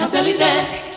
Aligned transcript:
Satellite. 0.00 0.89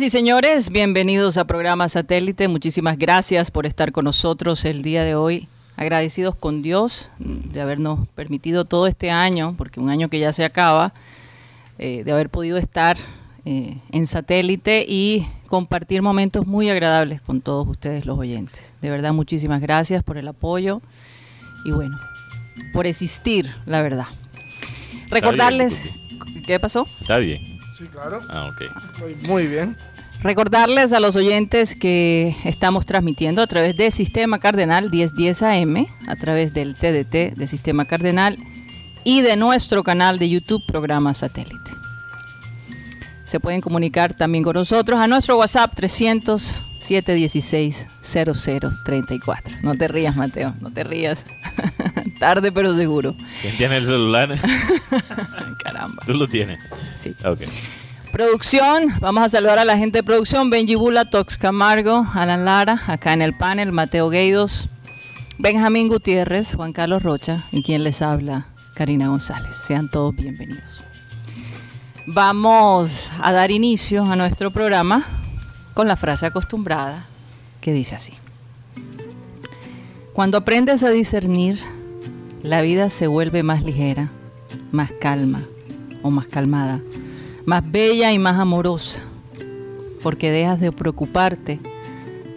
Señoras 0.00 0.14
y 0.14 0.18
señores, 0.18 0.70
bienvenidos 0.70 1.36
a 1.36 1.44
programa 1.44 1.86
Satélite. 1.86 2.48
Muchísimas 2.48 2.96
gracias 2.96 3.50
por 3.50 3.66
estar 3.66 3.92
con 3.92 4.06
nosotros 4.06 4.64
el 4.64 4.80
día 4.80 5.04
de 5.04 5.14
hoy. 5.14 5.46
Agradecidos 5.76 6.34
con 6.34 6.62
Dios 6.62 7.10
de 7.18 7.60
habernos 7.60 8.08
permitido 8.14 8.64
todo 8.64 8.86
este 8.86 9.10
año, 9.10 9.54
porque 9.58 9.78
un 9.78 9.90
año 9.90 10.08
que 10.08 10.18
ya 10.18 10.32
se 10.32 10.42
acaba, 10.42 10.94
eh, 11.78 12.02
de 12.02 12.12
haber 12.12 12.30
podido 12.30 12.56
estar 12.56 12.96
eh, 13.44 13.76
en 13.92 14.06
satélite 14.06 14.86
y 14.88 15.26
compartir 15.48 16.00
momentos 16.00 16.46
muy 16.46 16.70
agradables 16.70 17.20
con 17.20 17.42
todos 17.42 17.68
ustedes 17.68 18.06
los 18.06 18.18
oyentes. 18.18 18.72
De 18.80 18.88
verdad, 18.88 19.12
muchísimas 19.12 19.60
gracias 19.60 20.02
por 20.02 20.16
el 20.16 20.28
apoyo 20.28 20.80
y 21.66 21.72
bueno, 21.72 21.98
por 22.72 22.86
existir, 22.86 23.54
la 23.66 23.82
verdad. 23.82 24.06
Recordarles, 25.10 25.82
¿qué 26.46 26.58
pasó? 26.58 26.86
Está 27.02 27.18
bien. 27.18 27.59
Sí, 27.80 27.86
claro. 27.86 28.22
Ah, 28.28 28.50
ok. 28.52 28.60
Estoy 28.92 29.14
muy 29.26 29.46
bien. 29.46 29.74
Recordarles 30.22 30.92
a 30.92 31.00
los 31.00 31.16
oyentes 31.16 31.74
que 31.74 32.36
estamos 32.44 32.84
transmitiendo 32.84 33.40
a 33.40 33.46
través 33.46 33.74
de 33.74 33.90
Sistema 33.90 34.38
Cardenal 34.38 34.90
1010 34.90 35.42
AM, 35.42 35.86
a 36.06 36.16
través 36.16 36.52
del 36.52 36.74
TDT 36.74 37.36
de 37.36 37.46
Sistema 37.46 37.86
Cardenal 37.86 38.36
y 39.02 39.22
de 39.22 39.36
nuestro 39.36 39.82
canal 39.82 40.18
de 40.18 40.28
YouTube 40.28 40.62
Programa 40.66 41.14
Satélite. 41.14 41.70
Se 43.24 43.40
pueden 43.40 43.62
comunicar 43.62 44.12
también 44.12 44.44
con 44.44 44.54
nosotros 44.54 45.00
a 45.00 45.06
nuestro 45.06 45.38
WhatsApp 45.38 45.72
300 45.74 46.66
716 46.80 47.86
0034. 48.02 49.56
No 49.62 49.74
te 49.76 49.88
rías, 49.88 50.16
Mateo, 50.16 50.54
no 50.60 50.70
te 50.70 50.84
rías. 50.84 51.24
Tarde 52.18 52.52
pero 52.52 52.74
seguro. 52.74 53.16
¿Quién 53.40 53.56
tiene 53.56 53.78
el 53.78 53.86
celular? 53.86 54.38
Caramba. 55.64 56.02
Tú 56.04 56.12
lo 56.12 56.28
tienes. 56.28 56.58
Sí. 57.00 57.14
Ok. 57.24 57.40
Producción, 58.12 58.88
vamos 59.00 59.24
a 59.24 59.28
saludar 59.28 59.58
a 59.58 59.64
la 59.64 59.78
gente 59.78 59.98
de 59.98 60.02
producción, 60.02 60.50
Benji 60.50 60.74
Bula, 60.74 61.08
Tox 61.08 61.38
Camargo, 61.38 62.04
Alan 62.12 62.44
Lara, 62.44 62.82
acá 62.88 63.14
en 63.14 63.22
el 63.22 63.34
panel, 63.36 63.72
Mateo 63.72 64.10
Gueidos, 64.10 64.68
Benjamín 65.38 65.88
Gutiérrez, 65.88 66.54
Juan 66.56 66.72
Carlos 66.72 67.02
Rocha 67.02 67.44
y 67.52 67.62
quien 67.62 67.84
les 67.84 68.02
habla, 68.02 68.48
Karina 68.74 69.08
González. 69.08 69.54
Sean 69.54 69.90
todos 69.90 70.14
bienvenidos. 70.14 70.82
Vamos 72.06 73.08
a 73.22 73.32
dar 73.32 73.50
inicio 73.50 74.04
a 74.04 74.16
nuestro 74.16 74.50
programa 74.50 75.06
con 75.72 75.88
la 75.88 75.96
frase 75.96 76.26
acostumbrada 76.26 77.06
que 77.62 77.72
dice 77.72 77.94
así. 77.94 78.12
Cuando 80.12 80.36
aprendes 80.36 80.82
a 80.82 80.90
discernir, 80.90 81.60
la 82.42 82.60
vida 82.60 82.90
se 82.90 83.06
vuelve 83.06 83.42
más 83.42 83.62
ligera, 83.62 84.10
más 84.72 84.92
calma 85.00 85.40
o 86.02 86.10
más 86.10 86.26
calmada 86.28 86.80
más 87.46 87.68
bella 87.68 88.12
y 88.12 88.18
más 88.18 88.38
amorosa, 88.38 89.00
porque 90.02 90.30
dejas 90.30 90.60
de 90.60 90.70
preocuparte 90.72 91.58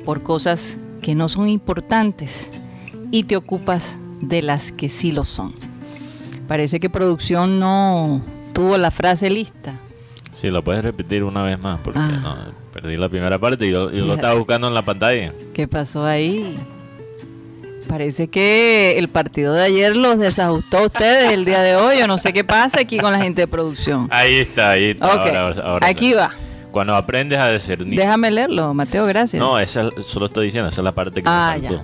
por 0.06 0.24
cosas 0.24 0.78
que 1.02 1.14
no 1.14 1.28
son 1.30 1.48
importantes 1.50 2.52
y 3.12 3.24
te 3.26 3.36
ocupas 3.36 3.98
de 4.22 4.42
las 4.42 4.72
que 4.72 4.90
sí 4.90 5.12
lo 5.12 5.24
son. 5.24 5.54
Parece 6.48 6.80
que 6.80 6.90
producción 6.90 7.60
no 7.60 8.22
tuvo 8.54 8.78
la 8.78 8.90
frase 8.92 9.30
lista. 9.30 9.76
Sí, 10.32 10.50
lo 10.50 10.64
puedes 10.64 10.84
repetir 10.84 11.24
una 11.24 11.44
vez 11.44 11.60
más 11.60 11.80
porque 11.84 12.00
Ah. 12.02 12.48
no, 12.48 12.72
perdí 12.72 12.98
la 12.98 13.10
primera 13.10 13.38
parte 13.38 13.68
y 13.68 13.72
yo, 13.72 13.92
yo 13.92 14.06
lo 14.06 14.16
estaba 14.16 14.34
buscando 14.34 14.68
en 14.68 14.74
la 14.74 14.84
pantalla. 14.84 15.32
¿Qué 15.54 15.68
pasó 15.68 16.06
ahí? 16.06 16.58
Parece 17.88 18.28
que 18.28 18.98
el 18.98 19.08
partido 19.10 19.54
de 19.54 19.64
ayer 19.64 19.96
los 19.96 20.18
desajustó 20.18 20.80
a 20.80 20.82
ustedes 20.88 21.32
el 21.32 21.46
día 21.46 21.62
de 21.62 21.76
hoy. 21.76 22.00
Yo 22.00 22.08
no 22.08 22.18
sé 22.18 22.34
qué 22.34 22.44
pasa 22.44 22.80
aquí 22.82 22.98
con 22.98 23.12
la 23.12 23.20
gente 23.20 23.42
de 23.42 23.48
producción. 23.48 24.08
Ahí 24.12 24.36
está, 24.40 24.72
ahí 24.72 24.92
está. 24.92 25.06
Ok, 25.08 25.12
Ahora, 25.20 25.42
ahora- 25.42 25.64
ahora 25.64 25.88
aquí 25.88 26.14
va. 26.14 26.32
Cuando 26.72 26.96
aprendes 26.96 27.38
a 27.38 27.52
discernir. 27.52 28.00
Déjame 28.00 28.32
leerlo, 28.32 28.74
Mateo, 28.74 29.06
gracias. 29.06 29.40
No, 29.40 29.60
esa 29.60 29.90
solo 30.02 30.26
estoy 30.26 30.46
diciendo, 30.46 30.70
esa 30.70 30.82
es 30.82 30.86
la 30.86 30.92
parte 30.94 31.22
que 31.22 31.30
Ah, 31.30 31.54
me 31.56 31.62
ya. 31.62 31.70
faltó. 31.70 31.84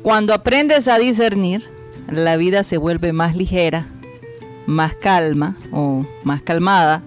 Cuando 0.00 0.32
aprendes 0.32 0.88
a 0.88 0.98
discernir, 0.98 1.68
la 2.08 2.36
vida 2.36 2.64
se 2.64 2.78
vuelve 2.78 3.12
más 3.12 3.36
ligera, 3.36 3.86
más 4.66 4.94
calma 4.94 5.56
o 5.70 6.06
más 6.24 6.40
calmada, 6.40 7.02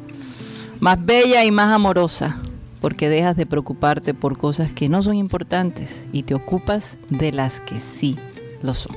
más 0.79 1.03
bella 1.03 1.43
y 1.45 1.51
más 1.51 1.73
amorosa, 1.73 2.37
porque 2.85 3.09
dejas 3.09 3.35
de 3.35 3.47
preocuparte 3.47 4.13
por 4.13 4.37
cosas 4.37 4.71
que 4.71 4.89
no 4.89 5.01
son 5.01 5.15
importantes 5.15 6.05
y 6.11 6.21
te 6.21 6.35
ocupas 6.35 6.99
de 7.09 7.31
las 7.31 7.59
que 7.59 7.79
sí 7.79 8.15
lo 8.61 8.75
son. 8.75 8.95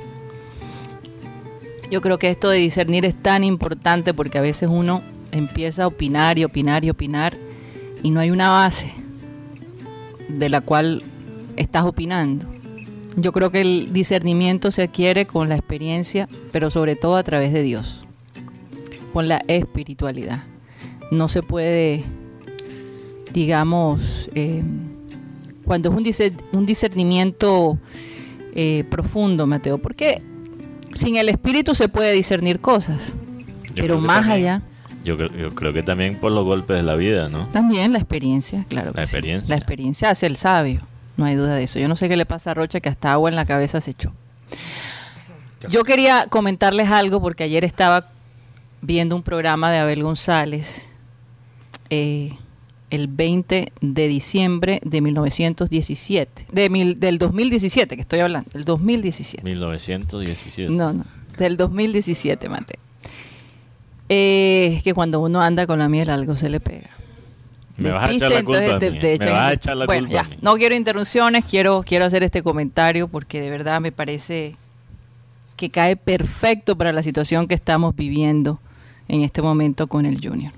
Yo 1.91 2.03
creo 2.03 2.19
que 2.19 2.28
esto 2.28 2.50
de 2.50 2.59
discernir 2.59 3.06
es 3.06 3.15
tan 3.15 3.44
importante 3.44 4.12
porque 4.12 4.37
a 4.37 4.43
veces 4.43 4.69
uno 4.71 5.00
empieza 5.32 5.84
a 5.84 5.87
opinar 5.87 6.38
y 6.38 6.44
opinar 6.44 6.84
y 6.84 6.91
opinar 6.91 7.34
y 8.03 8.10
no 8.10 8.21
hay 8.21 8.31
una 8.31 8.50
base 8.50 8.93
de 10.28 10.50
la 10.50 10.60
cual 10.60 11.03
estás 11.56 11.87
opinando. 11.87 12.44
Yo 13.16 13.32
creo 13.32 13.50
que 13.50 13.62
el 13.62 13.94
discernimiento 13.94 14.71
se 14.71 14.82
adquiere 14.82 15.25
con 15.25 15.48
la 15.48 15.56
experiencia, 15.56 16.28
pero 16.53 16.69
sobre 16.69 16.94
todo 16.94 17.16
a 17.16 17.22
través 17.22 17.54
de 17.54 17.62
Dios, 17.62 18.03
con 19.15 19.28
la 19.28 19.43
espiritualidad. 19.48 20.43
No 21.10 21.28
se 21.28 21.43
puede, 21.43 22.04
digamos, 23.33 24.31
eh, 24.34 24.62
cuando 25.65 25.91
es 25.91 25.97
un, 25.97 26.05
discer- 26.05 26.43
un 26.53 26.66
discernimiento 26.66 27.78
eh, 28.55 28.84
profundo, 28.91 29.47
Mateo, 29.47 29.78
porque 29.78 30.22
sin 30.94 31.16
el 31.16 31.28
espíritu 31.28 31.75
se 31.75 31.89
puede 31.89 32.12
discernir 32.12 32.61
cosas, 32.61 33.15
Yo 33.66 33.75
pero 33.77 34.00
más 34.00 34.21
también- 34.27 34.33
allá, 34.47 34.62
Yo 35.05 35.16
creo, 35.16 35.31
yo 35.37 35.55
creo 35.55 35.72
que 35.72 35.83
también 35.83 36.16
por 36.16 36.33
los 36.33 36.44
golpes 36.44 36.77
de 36.77 36.83
la 36.83 36.94
vida, 36.97 37.28
¿no? 37.28 37.47
también 37.49 37.93
la 37.93 37.99
experiencia, 37.99 38.65
claro. 38.69 38.93
La 38.94 39.03
que 39.03 39.06
sí. 39.06 39.16
experiencia. 39.16 39.49
La 39.50 39.56
experiencia 39.56 40.10
hace 40.10 40.27
el 40.27 40.37
sabio, 40.37 40.81
no 41.16 41.25
hay 41.25 41.34
duda 41.37 41.55
de 41.55 41.62
eso. 41.65 41.78
Yo 41.78 41.89
no 41.89 41.97
sé 41.97 42.09
qué 42.09 42.16
le 42.16 42.27
pasa 42.27 42.50
a 42.50 42.55
Rocha 42.55 42.81
que 42.81 42.89
hasta 42.89 43.12
agua 43.12 43.28
en 43.31 43.37
la 43.37 43.45
cabeza 43.47 43.81
se 43.81 43.91
echó. 43.93 44.10
Yo 45.71 45.83
quería 45.84 46.27
comentarles 46.28 46.89
algo 46.91 47.21
porque 47.21 47.45
ayer 47.45 47.65
estaba 47.65 48.06
viendo 48.81 49.16
un 49.16 49.22
programa 49.25 49.71
de 49.72 49.78
Abel 49.78 50.03
González 50.05 50.89
eh, 51.91 52.33
el 52.91 53.06
20 53.09 53.72
de 53.81 54.09
diciembre 54.09 54.80
de 54.84 55.01
1917, 55.01 56.47
de 56.51 56.71
mil- 56.71 56.98
del 57.01 57.18
2017 57.18 57.97
que 57.97 58.01
estoy 58.03 58.21
hablando, 58.21 58.48
del 58.53 58.65
2017. 58.65 59.45
1917. 59.45 60.72
No, 60.72 60.92
no, 60.92 61.04
del 61.39 61.57
2017, 61.57 62.48
Mate. 62.48 62.78
Eh, 64.09 64.80
que 64.84 64.95
cuando 64.95 65.21
uno 65.21 65.42
anda 65.42 65.66
con 65.66 65.78
la 65.78 65.89
miel 65.89 66.09
algo 66.09 66.34
se 66.34 66.48
le 66.48 66.60
pega. 66.60 66.89
Me 67.77 67.91
vas 67.91 68.09
a 68.09 68.12
echar 68.12 68.30
la 68.33 68.42
culpa 68.42 68.60
a 68.60 68.65
entonces 68.65 68.92
mí. 68.92 68.98
te- 69.01 69.18
te 69.18 69.24
Me 69.27 69.30
vas 69.33 69.41
a 69.42 69.53
echar 69.53 69.77
la 69.77 69.86
bueno, 69.86 70.09
culpa 70.09 70.22
ya, 70.22 70.27
a 70.27 70.30
mí. 70.30 70.36
No 70.42 70.57
quiero 70.57 70.74
interrupciones, 70.74 71.45
quiero, 71.45 71.83
quiero 71.86 72.07
hacer 72.07 72.22
este 72.22 72.42
comentario 72.42 73.07
porque 73.07 73.41
de 73.41 73.51
verdad 73.51 73.80
me 73.80 73.92
parece 73.92 74.57
que 75.57 75.71
cae 75.71 75.97
perfecto 75.97 76.77
para 76.77 76.92
la 76.92 77.03
situación 77.03 77.47
que 77.47 77.54
estamos 77.54 77.95
viviendo 77.95 78.60
en 79.09 79.22
este 79.22 79.42
momento 79.42 79.86
con 79.89 80.07
el 80.07 80.18
Junior. 80.27 80.53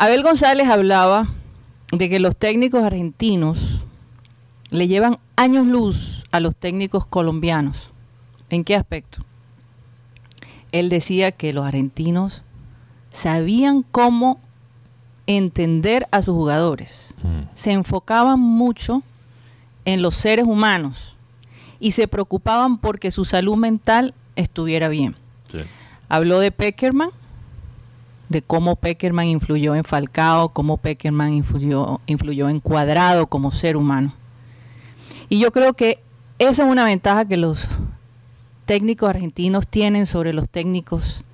Abel 0.00 0.22
González 0.22 0.68
hablaba 0.68 1.26
de 1.90 2.08
que 2.08 2.20
los 2.20 2.36
técnicos 2.36 2.84
argentinos 2.84 3.84
le 4.70 4.86
llevan 4.86 5.18
años 5.34 5.66
luz 5.66 6.24
a 6.30 6.38
los 6.38 6.54
técnicos 6.54 7.04
colombianos. 7.04 7.90
¿En 8.48 8.62
qué 8.62 8.76
aspecto? 8.76 9.24
Él 10.70 10.88
decía 10.88 11.32
que 11.32 11.52
los 11.52 11.66
argentinos 11.66 12.44
sabían 13.10 13.82
cómo 13.82 14.38
entender 15.26 16.06
a 16.12 16.22
sus 16.22 16.34
jugadores. 16.34 17.12
Mm. 17.24 17.48
Se 17.54 17.72
enfocaban 17.72 18.38
mucho 18.38 19.02
en 19.84 20.00
los 20.00 20.14
seres 20.14 20.46
humanos 20.46 21.16
y 21.80 21.90
se 21.90 22.06
preocupaban 22.06 22.78
porque 22.78 23.10
su 23.10 23.24
salud 23.24 23.56
mental 23.56 24.14
estuviera 24.36 24.88
bien. 24.88 25.16
Sí. 25.50 25.58
Habló 26.08 26.38
de 26.38 26.52
Peckerman, 26.52 27.10
de 28.28 28.42
cómo 28.42 28.76
Peckerman 28.76 29.26
influyó 29.26 29.74
en 29.74 29.84
Falcao, 29.84 30.50
cómo 30.50 30.76
Peckerman 30.76 31.34
influyó, 31.34 32.00
influyó 32.06 32.48
en 32.48 32.60
Cuadrado 32.60 33.26
como 33.26 33.50
ser 33.50 33.76
humano. 33.76 34.14
Y 35.28 35.38
yo 35.38 35.50
creo 35.52 35.74
que 35.74 36.00
esa 36.38 36.64
es 36.64 36.70
una 36.70 36.84
ventaja 36.84 37.26
que 37.26 37.36
los 37.36 37.68
técnicos 38.66 39.08
argentinos 39.08 39.66
tienen 39.66 40.06
sobre 40.06 40.32
los 40.32 40.48
técnicos 40.48 41.24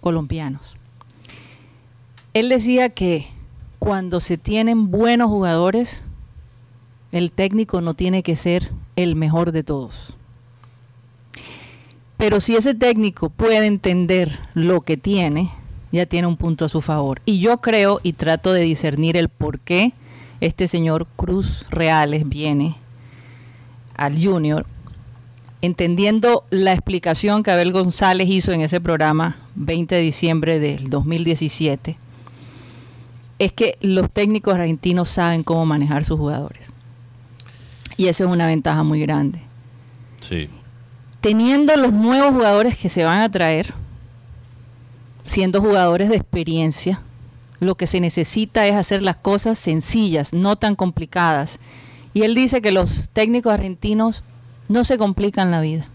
colombianos. 0.00 0.76
Él 2.34 2.48
decía 2.48 2.90
que 2.90 3.26
cuando 3.78 4.20
se 4.20 4.38
tienen 4.38 4.90
buenos 4.90 5.28
jugadores, 5.28 6.04
el 7.12 7.30
técnico 7.30 7.80
no 7.80 7.94
tiene 7.94 8.22
que 8.22 8.36
ser 8.36 8.70
el 8.96 9.16
mejor 9.16 9.52
de 9.52 9.62
todos. 9.62 10.14
Pero 12.16 12.40
si 12.40 12.56
ese 12.56 12.74
técnico 12.74 13.30
puede 13.30 13.66
entender 13.66 14.38
lo 14.54 14.80
que 14.80 14.96
tiene, 14.96 15.50
ya 15.92 16.06
tiene 16.06 16.26
un 16.28 16.36
punto 16.36 16.64
a 16.64 16.68
su 16.68 16.80
favor. 16.80 17.20
Y 17.24 17.38
yo 17.40 17.58
creo 17.58 18.00
y 18.02 18.12
trato 18.12 18.52
de 18.52 18.60
discernir 18.62 19.16
el 19.16 19.28
por 19.28 19.58
qué 19.60 19.92
este 20.40 20.68
señor 20.68 21.06
Cruz 21.16 21.64
Reales 21.70 22.28
viene 22.28 22.76
al 23.96 24.22
Junior, 24.22 24.66
entendiendo 25.62 26.44
la 26.50 26.72
explicación 26.72 27.42
que 27.42 27.50
Abel 27.50 27.72
González 27.72 28.28
hizo 28.28 28.52
en 28.52 28.60
ese 28.60 28.80
programa 28.80 29.36
20 29.56 29.94
de 29.96 30.00
diciembre 30.02 30.60
del 30.60 30.88
2017, 30.88 31.98
es 33.40 33.52
que 33.52 33.76
los 33.80 34.10
técnicos 34.10 34.54
argentinos 34.54 35.08
saben 35.08 35.42
cómo 35.42 35.66
manejar 35.66 36.04
sus 36.04 36.16
jugadores. 36.18 36.70
Y 37.96 38.06
eso 38.06 38.24
es 38.24 38.30
una 38.30 38.46
ventaja 38.46 38.84
muy 38.84 39.00
grande 39.00 39.40
Sí. 40.20 40.48
teniendo 41.20 41.76
los 41.76 41.92
nuevos 41.92 42.32
jugadores 42.32 42.76
que 42.76 42.88
se 42.88 43.02
van 43.04 43.20
a 43.22 43.28
traer, 43.30 43.74
siendo 45.28 45.60
jugadores 45.60 46.08
de 46.08 46.16
experiencia, 46.16 47.00
lo 47.60 47.74
que 47.74 47.86
se 47.86 48.00
necesita 48.00 48.66
es 48.66 48.74
hacer 48.74 49.02
las 49.02 49.16
cosas 49.16 49.58
sencillas, 49.58 50.32
no 50.32 50.56
tan 50.56 50.74
complicadas. 50.74 51.58
Y 52.14 52.22
él 52.22 52.34
dice 52.34 52.62
que 52.62 52.72
los 52.72 53.08
técnicos 53.12 53.52
argentinos 53.52 54.24
no 54.68 54.84
se 54.84 54.96
complican 54.98 55.50
la 55.50 55.60
vida. 55.60 55.86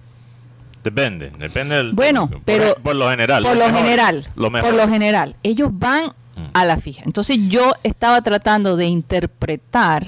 Depende, 0.83 1.31
depende 1.39 1.75
del 1.77 1.93
Bueno, 1.93 2.23
técnico. 2.27 2.43
Pero 2.45 2.75
por, 2.83 2.95
lo 2.95 3.09
general. 3.09 3.43
Por 3.43 3.55
lo 3.55 3.65
mejor, 3.67 3.81
general, 3.81 4.27
Lo 4.35 4.51
por 4.51 4.73
lo 4.73 4.87
general, 4.87 5.35
ellos 5.43 5.69
van 5.71 6.13
Mm. 6.35 6.41
a 6.53 6.65
la 6.65 6.77
fija. 6.77 7.03
Entonces 7.05 7.37
yo 7.47 7.73
estaba 7.83 8.21
tratando 8.23 8.75
de 8.75 8.85
interpretar 8.87 10.05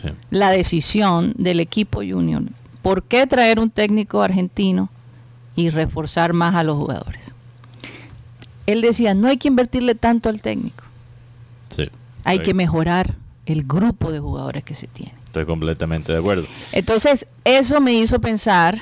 Sí. 0.00 0.08
la 0.30 0.50
decisión 0.50 1.34
del 1.36 1.60
equipo 1.60 1.98
junior. 1.98 2.42
¿Por 2.82 3.02
qué 3.02 3.26
traer 3.26 3.60
un 3.60 3.70
técnico 3.70 4.22
argentino 4.22 4.88
y 5.54 5.68
reforzar 5.70 6.32
más 6.32 6.54
a 6.54 6.62
los 6.62 6.78
jugadores? 6.78 7.34
Él 8.66 8.80
decía, 8.82 9.14
no 9.14 9.28
hay 9.28 9.36
que 9.36 9.48
invertirle 9.48 9.94
tanto 9.94 10.28
al 10.28 10.40
técnico, 10.42 10.84
Sí. 11.74 11.88
hay 12.24 12.40
que 12.40 12.54
mejorar 12.54 13.14
el 13.46 13.64
grupo 13.64 14.10
de 14.10 14.18
jugadores 14.18 14.64
que 14.64 14.74
se 14.74 14.86
tiene. 14.88 15.14
Estoy 15.24 15.46
completamente 15.46 16.12
de 16.12 16.18
acuerdo. 16.18 16.46
Entonces, 16.72 17.26
eso 17.44 17.80
me 17.80 17.92
hizo 17.94 18.20
pensar, 18.20 18.78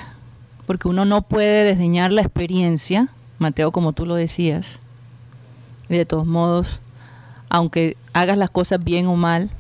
porque 0.67 0.89
uno 0.89 1.05
no 1.05 1.23
puede 1.23 1.65
desdeñar 1.65 2.13
la 2.13 2.23
experiencia, 2.23 3.09
Mateo, 3.39 3.73
como 3.73 3.93
tú 3.93 4.07
lo 4.07 4.15
decías, 4.15 4.79
y 5.89 5.95
de 5.97 6.07
todos 6.07 6.27
modos, 6.27 6.81
aunque 7.51 7.97
hagas 8.15 8.39
las 8.39 8.51
cosas 8.51 8.83
bien 8.83 9.07
o 9.07 9.17
mal, 9.17 9.51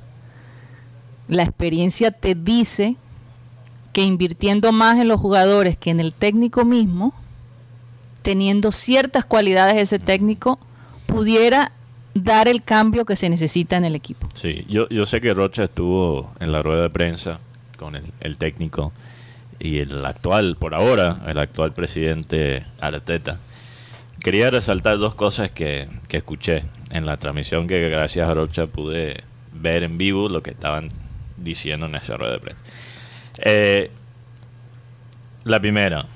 la 1.28 1.42
experiencia 1.42 2.10
te 2.10 2.34
dice 2.34 2.96
que 3.92 4.02
invirtiendo 4.02 4.72
más 4.72 4.98
en 4.98 5.08
los 5.08 5.20
jugadores 5.20 5.76
que 5.76 5.90
en 5.90 6.00
el 6.00 6.12
técnico 6.12 6.64
mismo, 6.64 7.12
teniendo 8.24 8.72
ciertas 8.72 9.26
cualidades 9.26 9.76
ese 9.76 9.98
técnico, 9.98 10.58
pudiera 11.06 11.72
dar 12.14 12.48
el 12.48 12.62
cambio 12.62 13.04
que 13.04 13.16
se 13.16 13.28
necesita 13.28 13.76
en 13.76 13.84
el 13.84 13.94
equipo. 13.94 14.28
Sí, 14.32 14.64
yo, 14.66 14.88
yo 14.88 15.04
sé 15.04 15.20
que 15.20 15.34
Rocha 15.34 15.64
estuvo 15.64 16.32
en 16.40 16.50
la 16.50 16.62
rueda 16.62 16.82
de 16.82 16.90
prensa 16.90 17.38
con 17.76 17.96
el, 17.96 18.04
el 18.20 18.38
técnico 18.38 18.92
y 19.58 19.78
el 19.78 20.04
actual, 20.06 20.56
por 20.56 20.74
ahora, 20.74 21.20
el 21.26 21.38
actual 21.38 21.74
presidente 21.74 22.64
Arteta. 22.80 23.38
Quería 24.20 24.50
resaltar 24.50 24.96
dos 24.96 25.14
cosas 25.14 25.50
que, 25.50 25.88
que 26.08 26.16
escuché 26.16 26.62
en 26.90 27.04
la 27.04 27.18
transmisión 27.18 27.66
que 27.66 27.90
gracias 27.90 28.26
a 28.26 28.32
Rocha 28.32 28.66
pude 28.68 29.22
ver 29.52 29.82
en 29.82 29.98
vivo 29.98 30.30
lo 30.30 30.42
que 30.42 30.52
estaban 30.52 30.88
diciendo 31.36 31.86
en 31.86 31.96
esa 31.96 32.16
rueda 32.16 32.32
de 32.32 32.38
prensa. 32.38 32.64
Eh, 33.38 33.90
la 35.44 35.60
primera, 35.60 36.06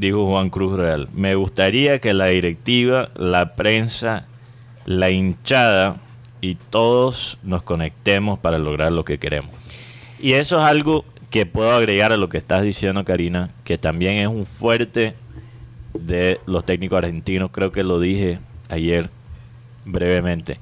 dijo 0.00 0.26
Juan 0.26 0.48
Cruz 0.48 0.78
Real, 0.78 1.08
me 1.12 1.34
gustaría 1.34 2.00
que 2.00 2.14
la 2.14 2.26
directiva, 2.26 3.10
la 3.14 3.54
prensa, 3.54 4.26
la 4.86 5.10
hinchada 5.10 5.98
y 6.40 6.54
todos 6.54 7.38
nos 7.42 7.62
conectemos 7.62 8.38
para 8.38 8.58
lograr 8.58 8.92
lo 8.92 9.04
que 9.04 9.18
queremos. 9.18 9.50
Y 10.18 10.32
eso 10.32 10.58
es 10.58 10.64
algo 10.64 11.04
que 11.28 11.44
puedo 11.44 11.72
agregar 11.72 12.12
a 12.12 12.16
lo 12.16 12.30
que 12.30 12.38
estás 12.38 12.62
diciendo, 12.62 13.04
Karina, 13.04 13.50
que 13.62 13.76
también 13.76 14.16
es 14.16 14.26
un 14.26 14.46
fuerte 14.46 15.14
de 15.92 16.40
los 16.46 16.64
técnicos 16.64 16.98
argentinos, 16.98 17.50
creo 17.52 17.70
que 17.70 17.82
lo 17.82 18.00
dije 18.00 18.38
ayer 18.70 19.10
brevemente. 19.84 20.58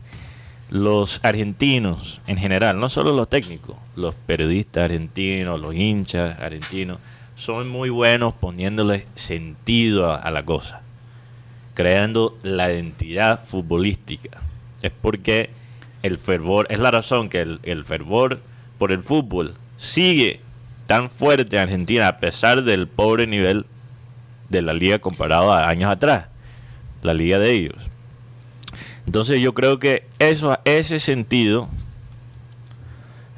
Los 0.68 1.20
argentinos 1.22 2.20
en 2.26 2.36
general, 2.38 2.78
no 2.78 2.88
solo 2.88 3.12
los 3.12 3.28
técnicos, 3.28 3.76
los 3.94 4.14
periodistas 4.14 4.84
argentinos, 4.84 5.60
los 5.60 5.74
hinchas 5.74 6.38
argentinos, 6.40 7.00
son 7.38 7.68
muy 7.68 7.88
buenos 7.88 8.34
poniéndole 8.34 9.06
sentido 9.14 10.12
a, 10.12 10.28
la 10.32 10.44
cosa, 10.44 10.80
creando 11.74 12.36
la 12.42 12.72
identidad 12.72 13.42
futbolística. 13.42 14.38
Es 14.82 14.90
porque 14.90 15.50
el 16.02 16.18
fervor, 16.18 16.66
es 16.68 16.80
la 16.80 16.90
razón 16.90 17.28
que 17.28 17.40
el, 17.40 17.60
el 17.62 17.84
fervor 17.84 18.40
por 18.76 18.90
el 18.90 19.04
fútbol 19.04 19.54
sigue 19.76 20.40
tan 20.88 21.10
fuerte 21.10 21.56
en 21.56 21.62
Argentina 21.62 22.08
a 22.08 22.18
pesar 22.18 22.64
del 22.64 22.88
pobre 22.88 23.28
nivel 23.28 23.66
de 24.48 24.60
la 24.60 24.72
liga 24.72 24.98
comparado 24.98 25.52
a 25.52 25.68
años 25.68 25.92
atrás, 25.92 26.26
la 27.02 27.14
liga 27.14 27.38
de 27.38 27.52
ellos. 27.52 27.88
Entonces 29.06 29.40
yo 29.40 29.54
creo 29.54 29.78
que 29.78 30.04
eso, 30.18 30.58
ese 30.64 30.98
sentido, 30.98 31.68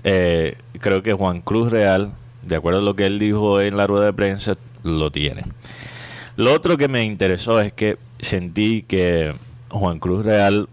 eh, 0.04 0.56
creo 0.78 1.02
que 1.02 1.12
Juan 1.12 1.42
Cruz 1.42 1.70
Real, 1.70 2.12
de 2.42 2.56
acuerdo 2.56 2.80
a 2.80 2.82
lo 2.82 2.94
que 2.96 3.06
él 3.06 3.18
dijo 3.18 3.60
en 3.60 3.76
la 3.76 3.86
rueda 3.86 4.06
de 4.06 4.12
prensa, 4.12 4.56
lo 4.82 5.10
tiene. 5.10 5.44
Lo 6.36 6.52
otro 6.54 6.76
que 6.76 6.88
me 6.88 7.04
interesó 7.04 7.60
es 7.60 7.72
que 7.72 7.98
sentí 8.18 8.82
que 8.82 9.34
Juan 9.68 9.98
Cruz 9.98 10.24
Real 10.24 10.68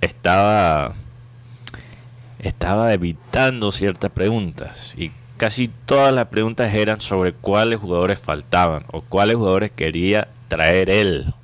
estaba 0.00 0.92
estaba 2.38 2.92
evitando 2.92 3.72
ciertas 3.72 4.10
preguntas 4.10 4.94
y 4.98 5.10
casi 5.36 5.68
todas 5.86 6.12
las 6.12 6.26
preguntas 6.26 6.74
eran 6.74 7.00
sobre 7.00 7.32
cuáles 7.32 7.80
jugadores 7.80 8.20
faltaban 8.20 8.84
o 8.92 9.00
cuáles 9.00 9.36
jugadores 9.36 9.70
quería 9.70 10.28
traer 10.48 10.90
él. 10.90 11.34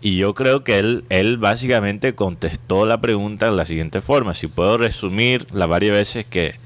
Y 0.00 0.16
yo 0.16 0.34
creo 0.34 0.64
que 0.64 0.78
él, 0.78 1.04
él 1.10 1.36
básicamente 1.36 2.14
contestó 2.14 2.86
la 2.86 3.00
pregunta 3.00 3.46
de 3.46 3.52
la 3.52 3.66
siguiente 3.66 4.00
forma. 4.00 4.34
Si 4.34 4.48
puedo 4.48 4.76
resumir 4.78 5.46
las 5.52 5.68
varias 5.68 5.92
veces 5.92 6.26
que, 6.26 6.56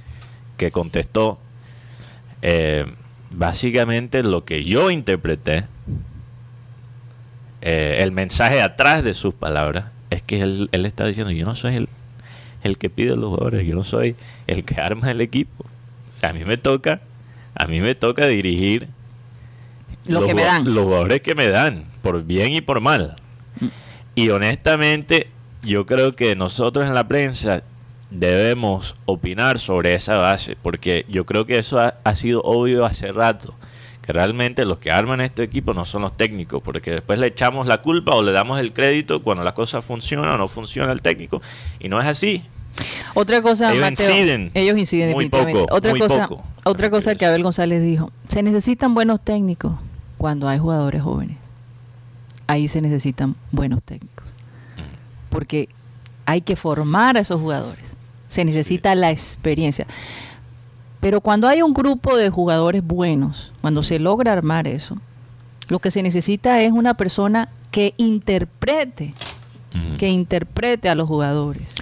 que 0.57 0.71
contestó, 0.71 1.39
eh, 2.49 2.87
básicamente 3.33 4.23
lo 4.23 4.45
que 4.45 4.63
yo 4.65 4.91
interpreté, 4.93 5.65
eh, 7.63 7.99
el 8.03 8.13
mensaje 8.13 8.63
atrás 8.63 9.03
de 9.03 9.15
sus 9.15 9.35
palabras, 9.35 9.87
es 10.11 10.23
que 10.23 10.41
él, 10.41 10.69
él 10.73 10.87
está 10.87 11.05
diciendo, 11.07 11.33
yo 11.33 11.45
no 11.45 11.55
soy 11.55 11.75
el, 11.77 11.89
el 12.63 12.79
que 12.79 12.91
pide 12.91 13.17
los 13.17 13.31
jugadores, 13.31 13.67
yo 13.67 13.75
no 13.75 13.83
soy 13.83 14.15
el 14.47 14.65
que 14.65 14.81
arma 14.81 15.11
el 15.11 15.21
equipo. 15.21 15.65
O 16.13 16.17
sea, 16.19 16.31
a 16.31 16.33
mí 16.33 16.45
me 16.45 16.57
toca, 16.57 17.01
a 17.55 17.67
mí 17.67 17.81
me 17.81 17.95
toca 17.95 18.27
dirigir 18.27 18.89
Lo 20.07 20.21
los 20.21 20.29
que 20.29 20.35
me 20.35 20.43
jugad- 20.43 20.53
dan. 20.53 20.75
Los 20.75 20.85
jugadores 20.85 21.23
que 21.23 21.35
me 21.35 21.49
dan, 21.49 21.85
por 22.03 22.23
bien 22.25 22.53
y 22.53 22.61
por 22.61 22.81
mal. 22.81 23.17
Y 24.15 24.29
honestamente, 24.31 25.29
yo 25.63 25.85
creo 25.85 26.15
que 26.15 26.37
nosotros 26.37 26.87
en 26.87 26.95
la 26.95 27.09
prensa 27.09 27.65
debemos 28.19 28.97
opinar 29.05 29.59
sobre 29.59 29.95
esa 29.95 30.17
base, 30.17 30.57
porque 30.61 31.05
yo 31.09 31.25
creo 31.27 31.47
que 31.47 31.59
eso 31.59 31.81
ha, 31.81 31.95
ha 32.05 32.15
sido 32.15 32.43
obvio 32.43 32.85
hace 32.85 33.13
rato, 33.13 33.55
que 34.03 34.13
realmente 34.13 34.65
los 34.65 34.79
que 34.79 34.91
arman 34.91 35.21
este 35.21 35.43
equipo 35.43 35.75
no 35.75 35.85
son 35.85 36.03
los 36.03 36.17
técnicos, 36.17 36.63
porque 36.63 36.91
después 36.91 37.19
le 37.19 37.27
echamos 37.29 37.67
la 37.67 37.83
culpa 37.83 38.15
o 38.15 38.23
le 38.23 38.33
damos 38.33 38.61
el 38.61 38.73
crédito 38.73 39.23
cuando 39.23 39.45
las 39.45 39.53
cosas 39.55 39.85
funcionan 39.85 40.31
o 40.31 40.39
no 40.39 40.49
funciona 40.49 40.93
el 40.93 41.03
técnico, 41.03 41.43
y 41.81 41.89
no 41.89 42.01
es 42.01 42.07
así. 42.07 42.45
Otra 43.15 43.41
cosa, 43.41 43.73
Ellos 43.73 43.81
Mateo, 43.81 44.11
inciden. 44.11 44.51
ellos 44.53 44.79
inciden 44.79 45.13
Muy 45.13 45.25
definitivamente. 45.25 45.61
poco, 45.63 45.75
otra 45.75 45.91
muy 45.93 46.01
cosa, 46.01 46.29
poco. 46.29 46.45
otra 46.65 46.91
cosa 46.91 47.15
que 47.15 47.25
Abel 47.25 47.43
González 47.43 47.83
dijo, 47.83 48.13
se 48.29 48.43
necesitan 48.43 48.93
buenos 48.95 49.21
técnicos 49.23 49.73
cuando 50.19 50.47
hay 50.49 50.59
jugadores 50.59 51.01
jóvenes. 51.03 51.39
Ahí 52.47 52.69
se 52.69 52.81
necesitan 52.83 53.35
buenos 53.51 53.83
técnicos. 53.83 54.27
Porque 55.31 55.69
hay 56.27 56.43
que 56.43 56.55
formar 56.55 57.17
a 57.17 57.21
esos 57.21 57.41
jugadores. 57.41 57.86
Se 58.29 58.45
necesita 58.45 58.95
la 58.95 59.11
experiencia. 59.11 59.87
Pero 61.01 61.21
cuando 61.21 61.47
hay 61.49 61.63
un 61.63 61.75
grupo 61.75 62.17
de 62.17 62.31
jugadores 62.31 62.83
buenos, 62.83 63.53
cuando 63.61 63.83
se 63.83 63.99
logra 63.99 64.33
armar 64.33 64.67
eso, 64.67 64.97
lo 65.69 65.79
que 65.79 65.91
se 65.91 66.03
necesita 66.03 66.63
es 66.63 66.73
una 66.73 66.95
persona 66.95 67.49
que 67.71 67.95
interprete, 67.97 69.15
que 69.99 70.09
interprete 70.09 70.89
a 70.89 70.95
los 70.95 71.07
jugadores 71.07 71.75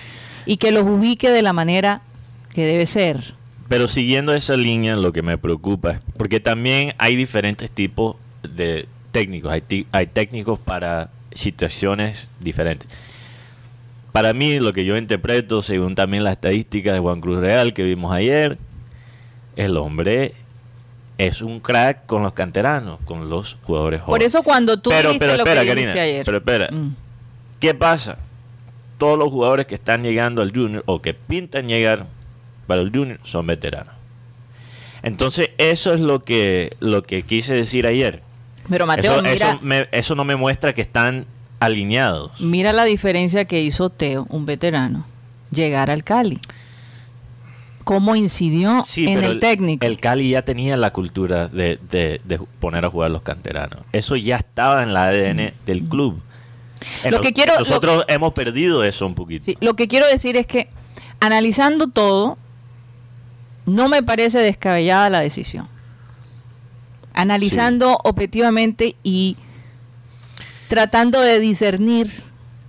y 0.46 0.56
que 0.56 0.72
los 0.72 0.82
ubique 0.82 1.30
de 1.30 1.42
la 1.42 1.52
manera 1.52 2.02
que 2.52 2.64
debe 2.64 2.86
ser. 2.86 3.34
Pero 3.68 3.88
siguiendo 3.88 4.34
esa 4.34 4.56
línea, 4.56 4.96
lo 4.96 5.12
que 5.12 5.22
me 5.22 5.38
preocupa 5.38 5.92
es 5.92 6.00
porque 6.16 6.40
también 6.40 6.94
hay 6.98 7.16
diferentes 7.16 7.70
tipos 7.70 8.16
de 8.42 8.86
técnicos. 9.12 9.52
Hay, 9.52 9.86
hay 9.92 10.06
técnicos 10.08 10.58
para 10.58 11.10
situaciones 11.32 12.28
diferentes. 12.40 12.90
Para 14.14 14.32
mí, 14.32 14.60
lo 14.60 14.72
que 14.72 14.84
yo 14.84 14.96
interpreto, 14.96 15.60
según 15.60 15.96
también 15.96 16.22
las 16.22 16.34
estadísticas 16.34 16.94
de 16.94 17.00
Juan 17.00 17.20
Cruz 17.20 17.40
Real 17.40 17.74
que 17.74 17.82
vimos 17.82 18.12
ayer, 18.12 18.58
el 19.56 19.76
hombre 19.76 20.34
es 21.18 21.42
un 21.42 21.58
crack 21.58 22.06
con 22.06 22.22
los 22.22 22.32
canteranos, 22.32 23.00
con 23.06 23.28
los 23.28 23.58
jugadores 23.64 23.98
Por 23.98 24.06
jóvenes. 24.10 24.28
eso 24.28 24.44
cuando 24.44 24.78
tú 24.80 24.90
Pero- 24.90 25.10
pero 25.18 25.32
lo 25.32 25.38
espera, 25.38 25.62
que 25.62 25.74
dijiste 25.74 25.84
Karina, 25.86 26.02
ayer. 26.02 26.24
pero 26.24 26.36
espera. 26.36 26.68
Mm. 26.70 26.94
¿Qué 27.58 27.74
pasa? 27.74 28.18
Todos 28.98 29.18
los 29.18 29.30
jugadores 29.30 29.66
que 29.66 29.74
están 29.74 30.04
llegando 30.04 30.42
al 30.42 30.52
Junior 30.54 30.84
o 30.86 31.02
que 31.02 31.12
pintan 31.14 31.66
llegar 31.66 32.06
para 32.68 32.82
el 32.82 32.92
Junior 32.94 33.18
son 33.24 33.48
veteranos. 33.48 33.94
Entonces, 35.02 35.50
eso 35.58 35.92
es 35.92 35.98
lo 36.00 36.20
que, 36.20 36.76
lo 36.78 37.02
que 37.02 37.22
quise 37.24 37.52
decir 37.54 37.84
ayer. 37.84 38.22
Pero 38.70 38.86
Mateo, 38.86 39.14
eso, 39.14 39.22
mira, 39.22 39.32
eso, 39.34 39.58
me- 39.60 39.88
eso 39.90 40.14
no 40.14 40.22
me 40.22 40.36
muestra 40.36 40.72
que 40.72 40.82
están 40.82 41.26
alineados. 41.64 42.40
mira 42.40 42.72
la 42.72 42.84
diferencia 42.84 43.44
que 43.44 43.60
hizo 43.62 43.90
Teo, 43.90 44.26
un 44.30 44.46
veterano, 44.46 45.04
llegar 45.50 45.90
al 45.90 46.04
Cali. 46.04 46.40
¿Cómo 47.84 48.16
incidió 48.16 48.82
Sí, 48.86 49.06
en 49.06 49.20
pero 49.20 49.32
el 49.32 49.40
técnico? 49.40 49.84
El 49.84 49.98
Cali 49.98 50.30
ya 50.30 50.42
tenía 50.42 50.76
la 50.78 50.90
cultura 50.92 51.48
de, 51.48 51.78
de- 51.90 52.20
de 52.24 52.38
poner 52.58 52.84
a 52.86 52.90
jugar 52.90 53.10
los 53.10 53.20
canteranos. 53.20 53.80
Eso 53.92 54.16
ya 54.16 54.36
estaba 54.36 54.82
en 54.82 54.94
la 54.94 55.04
ADN 55.08 55.52
del 55.66 55.82
club. 55.84 56.18
En 57.02 57.10
Lo 57.12 57.20
que 57.20 57.32
quiero- 57.34 57.58
nosotros 57.58 58.04
hemos 58.08 58.32
perdido 58.32 58.84
eso 58.84 59.06
un 59.06 59.14
poquito. 59.14 59.44
Sí, 59.44 59.58
lo 59.60 59.74
que 59.74 59.86
quiero 59.86 60.06
decir 60.06 60.36
es 60.38 60.46
que 60.46 60.70
analizando 61.20 61.88
todo, 61.88 62.38
no 63.66 63.88
me 63.90 64.02
parece 64.02 64.38
descabellada 64.38 65.10
la 65.10 65.20
decisión. 65.20 65.68
Analizando 67.12 67.98
objetivamente 68.02 68.96
y 69.04 69.36
tratando 70.68 71.20
de 71.20 71.38
discernir 71.40 72.10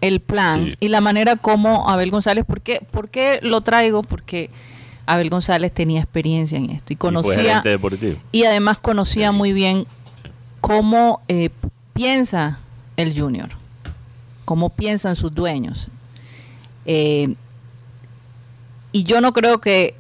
el 0.02 0.20
plan 0.20 0.66
Sí. 0.66 0.76
y 0.82 0.88
la 0.90 1.02
manera 1.02 1.36
como 1.36 1.90
Abel 1.90 2.12
González, 2.12 2.46
¿por 2.46 2.62
qué, 2.62 2.86
por 2.92 3.10
qué 3.10 3.40
lo 3.42 3.62
traigo? 3.62 4.04
Porque 4.04 4.50
Abel 5.06 5.30
González 5.30 5.72
tenía 5.72 6.02
experiencia 6.02 6.58
en 6.58 6.70
esto 6.70 6.94
y 6.94 6.96
conocía 6.96 7.64
y 8.32 8.44
además 8.44 8.80
conocía 8.80 9.32
muy 9.32 9.54
bien 9.54 9.86
cómo 10.62 11.22
eh, 11.28 11.50
piensa 11.94 12.60
el 12.98 13.18
junior, 13.20 13.50
cómo 14.46 14.70
piensan 14.70 15.16
sus 15.16 15.34
dueños. 15.34 15.90
Eh, 16.86 17.36
y 18.92 19.04
yo 19.04 19.22
no 19.22 19.34
creo 19.34 19.60
que, 19.60 19.96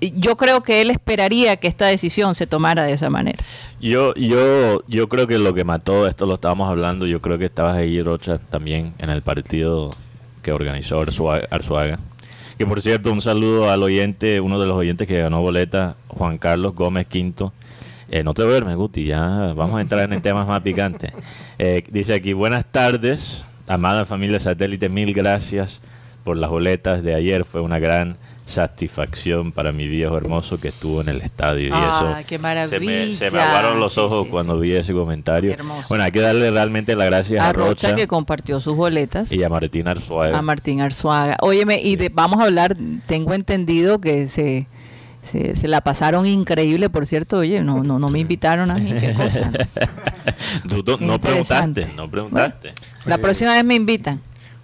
yo 0.00 0.36
creo 0.36 0.62
que 0.62 0.80
él 0.80 0.90
esperaría 0.90 1.56
que 1.56 1.68
esta 1.68 1.86
decisión 1.86 2.34
se 2.34 2.46
tomara 2.46 2.84
de 2.84 2.92
esa 2.92 3.10
manera. 3.10 3.38
Yo, 3.80 4.14
yo, 4.14 4.82
yo 4.86 5.08
creo 5.08 5.26
que 5.26 5.38
lo 5.38 5.54
que 5.54 5.64
mató, 5.64 6.06
esto 6.06 6.26
lo 6.26 6.34
estábamos 6.34 6.68
hablando, 6.68 7.06
yo 7.06 7.20
creo 7.20 7.38
que 7.38 7.44
estabas 7.46 7.76
ahí, 7.76 8.02
Rocha, 8.02 8.38
también 8.38 8.92
en 8.98 9.10
el 9.10 9.22
partido 9.22 9.90
que 10.42 10.52
organizó 10.52 11.00
Arzua- 11.00 11.46
Arzuaga. 11.50 11.98
Que 12.58 12.66
por 12.66 12.80
cierto, 12.82 13.10
un 13.10 13.20
saludo 13.20 13.70
al 13.70 13.82
oyente, 13.82 14.40
uno 14.40 14.60
de 14.60 14.66
los 14.66 14.76
oyentes 14.76 15.08
que 15.08 15.18
ganó 15.20 15.40
boleta, 15.40 15.96
Juan 16.08 16.38
Carlos 16.38 16.74
Gómez 16.74 17.06
Quinto. 17.06 17.52
Eh, 18.10 18.22
no 18.22 18.34
te 18.34 18.42
duermes, 18.42 18.76
Guti, 18.76 19.04
ya 19.06 19.52
vamos 19.56 19.76
a 19.76 19.80
entrar 19.80 20.12
en 20.12 20.20
temas 20.20 20.46
más 20.46 20.60
picantes. 20.62 21.10
Eh, 21.58 21.82
dice 21.90 22.14
aquí, 22.14 22.32
buenas 22.32 22.64
tardes, 22.66 23.44
amada 23.66 24.04
familia 24.04 24.38
satélite, 24.38 24.88
mil 24.88 25.12
gracias 25.14 25.80
por 26.22 26.36
las 26.36 26.50
boletas 26.50 27.02
de 27.02 27.14
ayer. 27.14 27.44
Fue 27.44 27.60
una 27.60 27.78
gran 27.78 28.16
satisfacción 28.46 29.52
para 29.52 29.72
mi 29.72 29.88
viejo 29.88 30.16
hermoso 30.16 30.58
que 30.60 30.68
estuvo 30.68 31.00
en 31.00 31.08
el 31.08 31.20
estadio. 31.22 31.68
y 31.68 31.70
Ah, 31.72 32.20
eso 32.20 32.28
qué 32.28 32.38
Se 32.68 32.78
me, 32.80 33.12
se 33.14 33.30
me 33.30 33.40
aguaron 33.40 33.80
los 33.80 33.96
ojos 33.98 34.24
sí, 34.24 34.30
cuando 34.30 34.54
sí. 34.56 34.60
vi 34.68 34.72
ese 34.74 34.92
comentario. 34.92 35.52
Hermoso. 35.52 35.88
Bueno, 35.88 36.04
hay 36.04 36.12
que 36.12 36.20
darle 36.20 36.50
realmente 36.50 36.94
las 36.94 37.06
gracias 37.06 37.42
a, 37.42 37.48
A 37.48 37.52
Rocha 37.52 37.88
Rocha 37.88 37.96
que 37.96 38.06
compartió 38.06 38.60
sus 38.60 38.74
boletas. 38.74 39.32
y 39.32 39.42
a 39.42 39.48
Martín 39.48 39.88
Arzuaga. 39.88 40.38
a 40.38 40.42
Martín 40.42 40.80
Arzuaga. 40.80 41.36
Óyeme, 41.40 41.80
y 41.82 41.96
de- 41.96 42.10
vamos 42.10 42.40
a 42.40 42.44
hablar, 42.44 42.76
tengo 43.06 43.32
entendido 43.34 44.00
que 44.00 44.26
se, 44.28 44.66
se, 45.22 45.56
se 45.56 45.66
la 45.68 45.80
pasaron 45.80 46.26
increíble, 46.26 46.90
por 46.90 47.06
cierto, 47.06 47.38
oye, 47.38 47.62
no, 47.62 47.82
no, 47.82 47.98
no 47.98 48.08
me 48.08 48.18
invitaron 48.18 48.70
a 48.70 48.74
mí, 48.74 48.92
qué 49.00 49.14
cosa. 49.14 49.50
Tú, 50.68 50.82
tú 50.82 50.96
no 51.00 51.20
preguntaste, 51.20 51.86
no 51.96 52.10
preguntaste. 52.10 52.72
La 53.06 53.18
próxima 53.18 53.52
vez 53.54 53.64
me 53.64 53.74
invitan. 53.74 54.20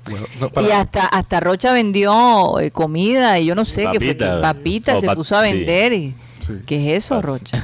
Bueno, 0.09 0.27
no, 0.41 0.49
para- 0.51 0.67
Y 0.67 0.71
hasta 0.71 1.07
hasta 1.07 1.41
Rocha 1.41 1.73
vendió 1.73 2.59
eh, 2.61 2.71
comida 2.71 3.39
y 3.39 3.47
yo 3.47 3.55
no 3.55 3.65
sé 3.65 3.83
qué 3.93 3.99
fue, 4.01 4.17
que 4.17 4.25
Papita. 4.25 4.99
se 4.99 5.07
pa- 5.07 5.15
puso 5.15 5.37
a 5.37 5.45
sí. 5.45 5.53
vender. 5.53 5.93
Y, 5.93 6.15
Sí. 6.47 6.55
¿Qué 6.67 6.97
es 6.97 7.05
eso, 7.05 7.21
Rocha? 7.23 7.63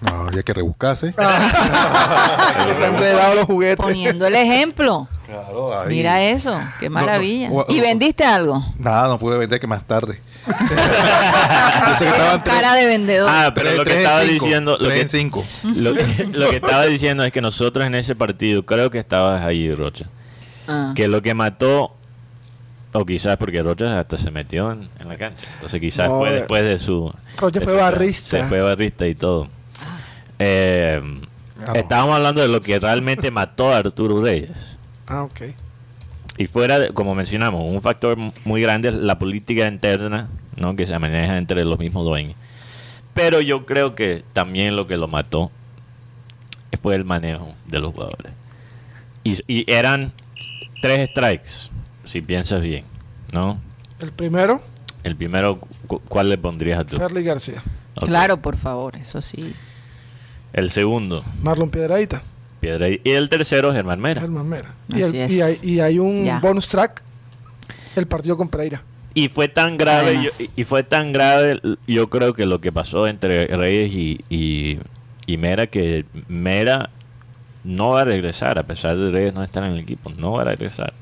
no, 0.00 0.28
había 0.28 0.42
que 0.42 0.52
rebuscarse. 0.54 1.08
Están 1.18 2.94
enredados 2.94 3.36
los 3.36 3.44
juguetes. 3.44 3.76
Poniendo 3.76 4.26
el 4.26 4.34
ejemplo. 4.34 5.06
Claro, 5.26 5.78
ahí. 5.78 5.88
Mira 5.88 6.22
eso, 6.22 6.58
qué 6.80 6.88
No, 6.90 6.98
no, 7.00 7.06
maravilla. 7.06 7.50
¿Y 7.68 7.80
vendiste 7.80 8.24
algo? 8.24 8.64
Nada, 8.78 9.08
no 9.08 9.18
pude 9.18 9.38
vender 9.38 9.60
que 9.60 9.66
más 9.66 9.84
tarde. 9.84 10.20
Que 11.98 12.04
estaban 12.06 12.42
tres- 12.42 12.54
Cara 12.56 12.74
de 12.74 12.86
vendedor. 12.86 13.28
Ah, 13.32 13.52
pero 13.54 13.68
tres- 13.68 13.78
lo 13.78 13.84
que 13.84 13.96
estaba 13.98 14.20
cinco, 14.22 14.32
diciendo, 14.32 14.70
lo 14.72 14.78
tres 14.88 14.94
que, 14.94 15.00
en 15.02 15.08
cinco. 15.08 15.44
lo, 15.62 15.94
que, 15.94 16.02
lo 16.32 16.50
que 16.50 16.56
estaba 16.56 16.84
diciendo 16.86 17.24
es 17.24 17.32
que 17.32 17.40
nosotros 17.40 17.86
en 17.86 17.94
ese 17.94 18.14
partido, 18.16 18.64
creo 18.66 18.90
que 18.90 18.98
estabas 18.98 19.42
ahí, 19.42 19.72
Rocha, 19.74 20.06
Ah. 20.68 20.92
que 20.96 21.08
lo 21.08 21.20
que 21.22 21.34
mató, 21.34 21.94
o 22.92 23.04
quizás 23.04 23.36
porque 23.36 23.62
Rocha 23.62 23.98
hasta 24.00 24.16
se 24.16 24.30
metió 24.30 24.72
en, 24.72 24.88
en 24.98 25.08
la 25.08 25.16
cancha, 25.16 25.44
entonces 25.54 25.80
quizás 25.80 26.08
No, 26.08 26.18
fue 26.20 26.30
después 26.32 26.64
de 26.64 26.78
su... 26.78 27.12
Rocha 27.38 27.60
de 27.60 27.64
fue 27.66 27.74
barrista. 27.74 28.38
Se 28.38 28.44
fue 28.44 28.60
barrista 28.60 29.06
y 29.06 29.14
todo. 29.14 29.48
Eh, 30.38 31.00
no. 31.66 31.74
Estábamos 31.74 32.16
hablando 32.16 32.40
de 32.40 32.48
lo 32.48 32.60
que 32.60 32.78
realmente 32.78 33.30
mató 33.30 33.72
a 33.72 33.78
Arturo 33.78 34.22
Reyes. 34.22 34.50
Ah, 35.06 35.22
ok. 35.22 35.40
Y 36.38 36.46
fuera, 36.46 36.78
de- 36.78 36.92
como 36.92 37.14
mencionamos, 37.14 37.60
un 37.62 37.80
factor 37.80 38.16
muy 38.44 38.60
grande 38.60 38.88
es 38.88 38.94
la 38.94 39.18
política 39.18 39.68
interna, 39.68 40.28
¿no? 40.56 40.74
que 40.74 40.86
se 40.86 40.98
maneja 40.98 41.36
entre 41.38 41.64
los 41.64 41.78
mismos 41.78 42.04
dueños. 42.04 42.36
Pero 43.12 43.40
yo 43.40 43.66
creo 43.66 43.94
que 43.94 44.24
también 44.32 44.74
lo 44.74 44.86
que 44.88 44.96
lo 44.96 45.06
mató 45.06 45.52
fue 46.82 46.96
el 46.96 47.04
manejo 47.04 47.54
de 47.66 47.78
los 47.78 47.92
jugadores. 47.92 48.32
Y, 49.22 49.38
y 49.46 49.70
eran 49.72 50.10
tres 50.88 51.10
strikes, 51.10 51.48
si 52.04 52.20
piensas 52.20 52.60
bien, 52.60 52.84
¿no? 53.32 53.58
El 54.00 54.12
primero, 54.12 54.60
El 55.02 55.16
primero, 55.16 55.58
cu- 55.86 56.00
¿cuál 56.08 56.28
le 56.28 56.36
pondrías 56.36 56.80
a 56.80 56.84
tú? 56.84 56.96
Ferly 56.96 57.22
García. 57.24 57.62
Claro, 57.96 58.42
por 58.42 58.56
favor, 58.58 58.96
eso 58.96 59.22
sí. 59.22 59.54
El 60.52 60.70
segundo, 60.70 61.24
Marlon 61.42 61.70
Piedradita. 61.70 62.22
Piedra. 62.60 62.88
Y 62.88 63.00
el 63.04 63.28
tercero, 63.28 63.72
Germán 63.72 64.00
Mera. 64.00 64.20
Germán 64.20 64.48
Mera. 64.48 64.74
Y, 64.88 65.00
el- 65.02 65.14
y 65.32 65.40
hay, 65.40 65.58
y 65.62 65.80
hay 65.80 65.98
un 65.98 66.24
Ya. 66.24 66.38
bonus 66.40 66.68
track. 66.68 67.02
El 67.96 68.06
partido 68.06 68.36
con 68.36 68.48
Pereira. 68.48 68.82
Y 69.14 69.28
fue 69.28 69.48
tan 69.48 69.76
grave, 69.78 70.20
yo- 70.24 70.46
y 70.56 70.64
fue 70.64 70.82
tan 70.82 71.12
grave, 71.12 71.60
yo 71.86 72.10
creo 72.10 72.34
que 72.34 72.44
lo 72.46 72.60
que 72.60 72.72
pasó 72.72 73.06
entre 73.06 73.46
Reyes 73.46 73.92
y, 73.94 74.20
y, 74.28 74.78
y 75.26 75.36
Mera, 75.38 75.66
que 75.68 76.04
Mera 76.28 76.90
no 77.64 77.90
va 77.90 78.02
a 78.02 78.04
regresar, 78.04 78.58
a 78.58 78.62
pesar 78.62 78.96
de 78.96 79.10
Reyes 79.10 79.34
no 79.34 79.42
estar 79.42 79.64
en 79.64 79.72
el 79.72 79.78
equipo, 79.80 80.10
no 80.16 80.32
va 80.32 80.42
a 80.42 80.44
regresar. 80.44 80.92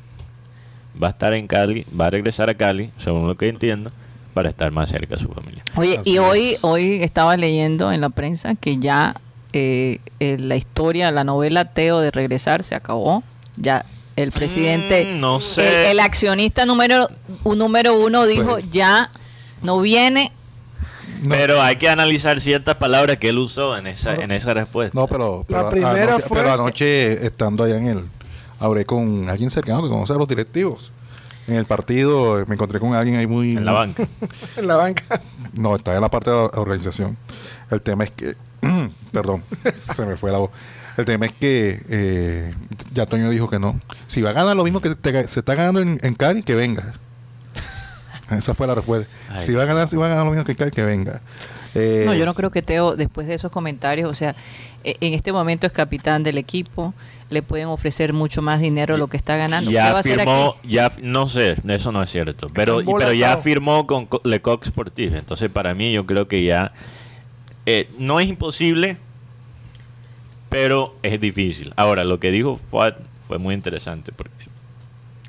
Va 1.02 1.09
a 1.09 1.11
estar 1.11 1.33
en 1.35 1.47
Cali, 1.47 1.87
va 1.99 2.07
a 2.07 2.11
regresar 2.11 2.49
a 2.50 2.54
Cali, 2.54 2.90
según 2.99 3.26
lo 3.26 3.37
que 3.37 3.49
entiendo, 3.49 3.90
para 4.35 4.50
estar 4.50 4.71
más 4.73 4.88
cerca 4.90 5.16
de 5.16 5.23
su 5.23 5.28
familia. 5.28 5.62
Oye, 5.76 5.99
Así 5.99 6.11
y 6.12 6.19
hoy, 6.19 6.50
es. 6.52 6.64
hoy 6.64 7.02
estaba 7.02 7.37
leyendo 7.37 7.92
en 7.92 8.00
la 8.00 8.09
prensa 8.11 8.54
que 8.54 8.78
ya 8.78 9.14
eh, 9.52 9.99
eh, 10.21 10.37
la 10.38 10.57
historia, 10.57 11.11
la 11.11 11.25
novela 11.25 11.66
Teo 11.66 12.00
de 12.00 12.11
regresar 12.11 12.62
se 12.62 12.75
acabó. 12.75 13.23
Ya 13.57 13.85
el 14.16 14.33
presidente, 14.33 15.04
Mm, 15.16 15.21
no 15.21 15.40
sé. 15.40 15.83
el, 15.85 15.90
el 15.92 16.00
accionista 16.00 16.64
número, 16.66 17.09
un 17.45 17.59
número 17.59 17.95
uno 17.99 18.25
dijo 18.26 18.52
Pues- 18.52 18.71
ya 18.71 19.11
no 19.62 19.81
viene. 19.81 20.33
No. 21.22 21.28
Pero 21.30 21.62
hay 21.62 21.76
que 21.76 21.88
analizar 21.88 22.40
ciertas 22.40 22.76
palabras 22.76 23.18
que 23.18 23.28
él 23.30 23.38
usó 23.38 23.76
en 23.76 23.86
esa, 23.86 24.14
en 24.16 24.30
esa 24.32 24.54
respuesta. 24.54 24.98
No, 24.98 25.06
pero, 25.06 25.44
La 25.48 25.70
primera 25.70 26.02
anoche, 26.14 26.26
fue- 26.28 26.36
pero 26.38 26.52
anoche, 26.52 27.26
estando 27.26 27.64
allá 27.64 27.76
en 27.76 27.86
el. 27.88 28.04
Hablé 28.60 28.84
con 28.86 29.28
alguien 29.28 29.50
cercano 29.50 29.82
que 29.82 29.88
conoce 29.88 30.12
a 30.12 30.16
los 30.16 30.28
directivos. 30.28 30.92
En 31.48 31.56
el 31.56 31.64
partido 31.64 32.40
eh, 32.40 32.44
me 32.46 32.54
encontré 32.54 32.78
con 32.78 32.94
alguien 32.94 33.16
ahí 33.16 33.26
muy. 33.26 33.52
en 33.52 33.64
la 33.64 33.72
banca. 33.72 34.06
En 34.56 34.66
la 34.68 34.76
banca. 34.76 35.20
No, 35.54 35.74
está 35.76 35.94
en 35.94 36.00
la 36.00 36.08
parte 36.08 36.30
de 36.30 36.36
la 36.36 36.42
organización. 36.60 37.16
El 37.70 37.80
tema 37.82 38.04
es 38.04 38.10
que. 38.12 38.34
perdón, 39.12 39.42
se 39.92 40.06
me 40.06 40.16
fue 40.16 40.30
la 40.30 40.38
voz. 40.38 40.50
El 40.96 41.04
tema 41.06 41.26
es 41.26 41.32
que 41.32 41.82
eh, 41.88 42.54
ya 42.92 43.06
Toño 43.06 43.30
dijo 43.30 43.48
que 43.48 43.58
no. 43.58 43.80
Si 44.06 44.22
va 44.22 44.30
a 44.30 44.34
ganar 44.34 44.54
lo 44.56 44.62
mismo 44.64 44.80
que 44.80 44.94
te- 44.94 45.26
se 45.26 45.40
está 45.40 45.54
ganando 45.54 45.80
en, 45.80 45.98
en 46.02 46.14
Cali, 46.14 46.42
que 46.42 46.54
venga. 46.54 46.94
Esa 48.38 48.54
fue 48.54 48.66
la 48.66 48.74
respuesta. 48.74 49.08
Ay. 49.30 49.40
Si 49.40 49.52
va 49.52 49.62
a 49.62 49.66
ganar, 49.66 49.88
si 49.88 49.96
va 49.96 50.06
a 50.06 50.08
ganar 50.10 50.24
lo 50.24 50.30
mismo 50.32 50.44
que 50.44 50.54
Cal, 50.56 50.70
que 50.70 50.82
venga. 50.82 51.20
Eh, 51.74 52.02
No, 52.06 52.14
yo 52.14 52.24
no 52.26 52.34
creo 52.34 52.50
que 52.50 52.62
Teo, 52.62 52.96
después 52.96 53.26
de 53.26 53.34
esos 53.34 53.50
comentarios, 53.50 54.10
o 54.10 54.14
sea, 54.14 54.34
e- 54.84 54.96
en 55.00 55.14
este 55.14 55.32
momento 55.32 55.66
es 55.66 55.72
capitán 55.72 56.22
del 56.22 56.38
equipo, 56.38 56.92
le 57.30 57.42
pueden 57.42 57.66
ofrecer 57.68 58.12
mucho 58.12 58.42
más 58.42 58.60
dinero 58.60 58.96
lo 58.98 59.06
que 59.08 59.16
está 59.16 59.36
ganando. 59.36 59.70
¿Qué 59.70 59.76
va 59.78 59.84
a 59.84 59.92
Ya 59.92 59.98
hacer 59.98 60.18
firmó, 60.18 60.56
aquí? 60.58 60.68
ya 60.68 60.92
no 61.02 61.26
sé, 61.28 61.54
eso 61.68 61.92
no 61.92 62.02
es 62.02 62.10
cierto, 62.10 62.48
pero, 62.52 62.80
pero 62.84 63.12
ya 63.12 63.36
firmó 63.38 63.86
con 63.86 64.06
Co- 64.06 64.20
Le 64.24 64.42
Coq 64.42 64.64
Sportif, 64.66 65.14
entonces 65.14 65.50
para 65.50 65.74
mí 65.74 65.92
yo 65.92 66.04
creo 66.04 66.28
que 66.28 66.44
ya 66.44 66.72
eh, 67.64 67.88
no 67.98 68.20
es 68.20 68.28
imposible, 68.28 68.96
pero 70.48 70.94
es 71.02 71.20
difícil. 71.20 71.72
Ahora, 71.76 72.04
lo 72.04 72.20
que 72.20 72.30
dijo 72.30 72.60
Fuad 72.70 72.94
fue 73.26 73.38
muy 73.38 73.54
interesante 73.54 74.12
porque 74.12 74.41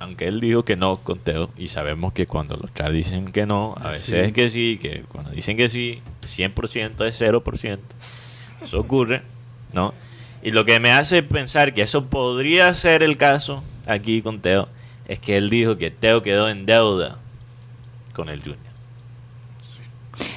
aunque 0.03 0.27
él 0.27 0.39
dijo 0.39 0.63
que 0.65 0.75
no 0.75 0.97
con 0.97 1.19
Teo, 1.19 1.49
y 1.57 1.67
sabemos 1.69 2.13
que 2.13 2.27
cuando 2.27 2.55
los 2.57 2.73
chats 2.73 2.93
dicen 2.93 3.31
que 3.31 3.45
no, 3.45 3.75
a 3.81 3.89
veces 3.91 4.05
Sí. 4.05 4.15
es 4.17 4.31
que 4.33 4.49
sí, 4.49 4.77
que 4.81 5.03
cuando 5.11 5.31
dicen 5.31 5.57
que 5.57 5.69
sí, 5.69 6.01
100% 6.25 7.05
es 7.05 7.19
0%. 7.21 7.79
Eso 8.63 8.79
ocurre, 8.79 9.21
¿no? 9.73 9.93
Y 10.41 10.51
lo 10.51 10.65
que 10.65 10.79
me 10.79 10.91
hace 10.91 11.23
pensar 11.23 11.73
que 11.73 11.81
eso 11.81 12.05
podría 12.05 12.73
ser 12.73 13.01
el 13.03 13.17
caso 13.17 13.63
aquí 13.87 14.21
con 14.21 14.39
Teo 14.41 14.67
es 15.07 15.19
que 15.19 15.37
él 15.37 15.49
dijo 15.49 15.77
que 15.77 15.89
Teo 15.91 16.21
quedó 16.21 16.49
en 16.49 16.65
deuda 16.65 17.17
con 18.13 18.29
el 18.29 18.39
Junior. 18.39 18.59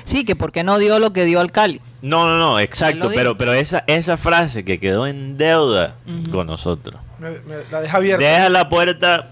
Sí, 0.04 0.24
que 0.24 0.36
porque 0.36 0.62
no 0.62 0.78
dio 0.78 0.98
lo 0.98 1.12
que 1.12 1.24
dio 1.24 1.40
al 1.40 1.50
Cali. 1.52 1.80
No, 2.02 2.26
no, 2.26 2.38
no, 2.38 2.60
exacto, 2.60 3.10
pero, 3.14 3.36
pero 3.36 3.52
esa, 3.52 3.82
esa 3.88 4.16
frase 4.16 4.64
que 4.64 4.78
quedó 4.78 5.06
en 5.06 5.36
deuda 5.36 5.96
con 6.30 6.46
nosotros, 6.46 7.00
Me- 7.18 7.30
me 7.40 7.56
la 7.70 7.80
deja 7.80 7.96
abierta. 7.96 8.24
deja 8.24 8.48
la 8.48 8.68
puerta 8.68 9.30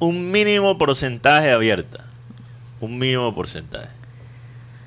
un 0.00 0.30
mínimo 0.30 0.76
porcentaje 0.78 1.52
abierta. 1.52 2.04
Un 2.80 2.98
mínimo 2.98 3.34
porcentaje. 3.34 3.88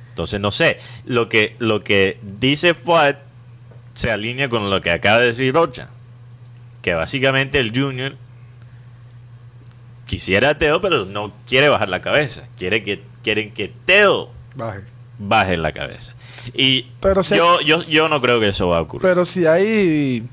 Entonces, 0.09 0.39
no 0.39 0.51
sé, 0.51 0.79
lo 1.05 1.29
que, 1.29 1.55
lo 1.59 1.81
que 1.81 2.19
dice 2.39 2.73
Fuad 2.73 3.15
se 3.93 4.11
alinea 4.11 4.49
con 4.49 4.69
lo 4.69 4.81
que 4.81 4.91
acaba 4.91 5.19
de 5.19 5.27
decir 5.27 5.53
Rocha. 5.53 5.89
Que 6.81 6.93
básicamente 6.93 7.59
el 7.59 7.77
Junior 7.77 8.15
quisiera 10.05 10.49
a 10.51 10.57
Teo, 10.57 10.81
pero 10.81 11.05
no 11.05 11.33
quiere 11.47 11.69
bajar 11.69 11.89
la 11.89 12.01
cabeza. 12.01 12.47
Quiere 12.57 12.81
que, 12.83 13.03
quieren 13.23 13.53
que 13.53 13.71
Teo 13.85 14.31
Baje. 14.55 14.83
baje 15.19 15.57
la 15.57 15.71
cabeza. 15.71 16.13
Y 16.53 16.83
Pero 17.01 17.21
yo, 17.21 17.61
yo, 17.61 17.83
yo 17.83 18.07
no 18.09 18.21
creo 18.21 18.39
que 18.39 18.49
eso 18.49 18.67
va 18.67 18.77
a 18.77 18.81
ocurrir. 18.81 19.03
Pero 19.07 19.25
si 19.25 19.45
hay 19.45 20.27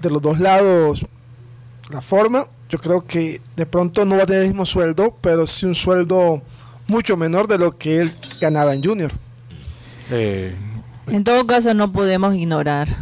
de 0.00 0.10
los 0.10 0.20
dos 0.20 0.40
lados 0.40 1.06
la 1.90 2.00
forma, 2.02 2.46
yo 2.68 2.78
creo 2.78 3.06
que 3.06 3.40
de 3.56 3.66
pronto 3.66 4.04
no 4.04 4.16
va 4.16 4.24
a 4.24 4.26
tener 4.26 4.42
el 4.42 4.48
mismo 4.48 4.66
sueldo, 4.66 5.16
pero 5.20 5.46
sí 5.46 5.66
un 5.66 5.74
sueldo 5.74 6.42
mucho 6.86 7.16
menor 7.16 7.48
de 7.48 7.58
lo 7.58 7.72
que 7.72 8.00
él 8.00 8.12
ganaba 8.40 8.74
en 8.74 8.82
Junior. 8.82 9.12
Eh, 10.10 10.54
En 11.06 11.24
todo 11.24 11.46
caso, 11.46 11.74
no 11.74 11.92
podemos 11.92 12.34
ignorar, 12.34 12.96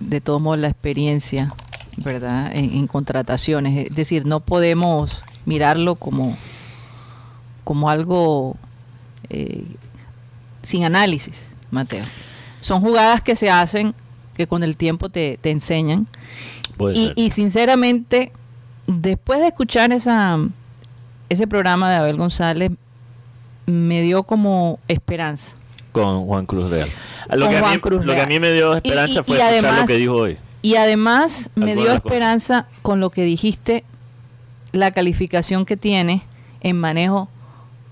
de 0.00 0.20
todos 0.20 0.40
modos, 0.40 0.60
la 0.60 0.68
experiencia, 0.68 1.52
¿verdad?, 1.96 2.50
en, 2.54 2.72
en 2.76 2.86
contrataciones. 2.86 3.88
Es 3.88 3.96
decir, 3.96 4.26
no 4.26 4.40
podemos 4.40 5.22
mirarlo 5.46 5.96
como, 5.96 6.36
como 7.64 7.88
algo 7.90 8.56
eh, 9.30 9.64
sin 10.62 10.84
análisis, 10.84 11.46
Mateo. 11.70 12.04
Son 12.60 12.80
jugadas 12.80 13.22
que 13.22 13.36
se 13.36 13.50
hacen, 13.50 13.94
que 14.34 14.46
con 14.46 14.62
el 14.62 14.76
tiempo 14.76 15.08
te, 15.08 15.38
te 15.40 15.50
enseñan. 15.50 16.06
Y, 16.94 17.12
y 17.16 17.30
sinceramente, 17.30 18.32
después 18.88 19.38
de 19.40 19.46
escuchar 19.48 19.92
esa, 19.92 20.38
ese 21.28 21.46
programa 21.46 21.88
de 21.90 21.96
Abel 21.98 22.16
González, 22.16 22.72
me 23.66 24.00
dio 24.02 24.22
como 24.24 24.80
esperanza. 24.88 25.52
con 25.92 26.26
Juan 26.26 26.46
Cruz 26.46 26.70
Real. 26.70 26.88
Lo, 27.30 27.46
Con 27.46 27.54
que 27.54 27.58
a, 27.58 27.70
mí, 27.70 27.78
Cruz 27.78 28.04
lo 28.04 28.14
que 28.14 28.20
a 28.22 28.26
mí 28.26 28.38
me 28.40 28.52
dio 28.52 28.74
esperanza 28.74 29.20
y- 29.20 29.22
fue 29.24 29.36
y 29.36 29.40
escuchar 29.40 29.52
además- 29.52 29.80
lo 29.82 29.86
que 29.86 29.94
dijo 29.96 30.14
hoy. 30.14 30.38
Y 30.62 30.74
además 30.76 31.50
me 31.54 31.74
dio 31.76 31.92
esperanza 31.92 32.66
con 32.82 32.98
lo 33.00 33.10
que 33.10 33.22
dijiste, 33.22 33.84
la 34.72 34.90
calificación 34.92 35.64
que 35.64 35.76
tiene 35.76 36.22
en 36.60 36.78
manejo 36.78 37.28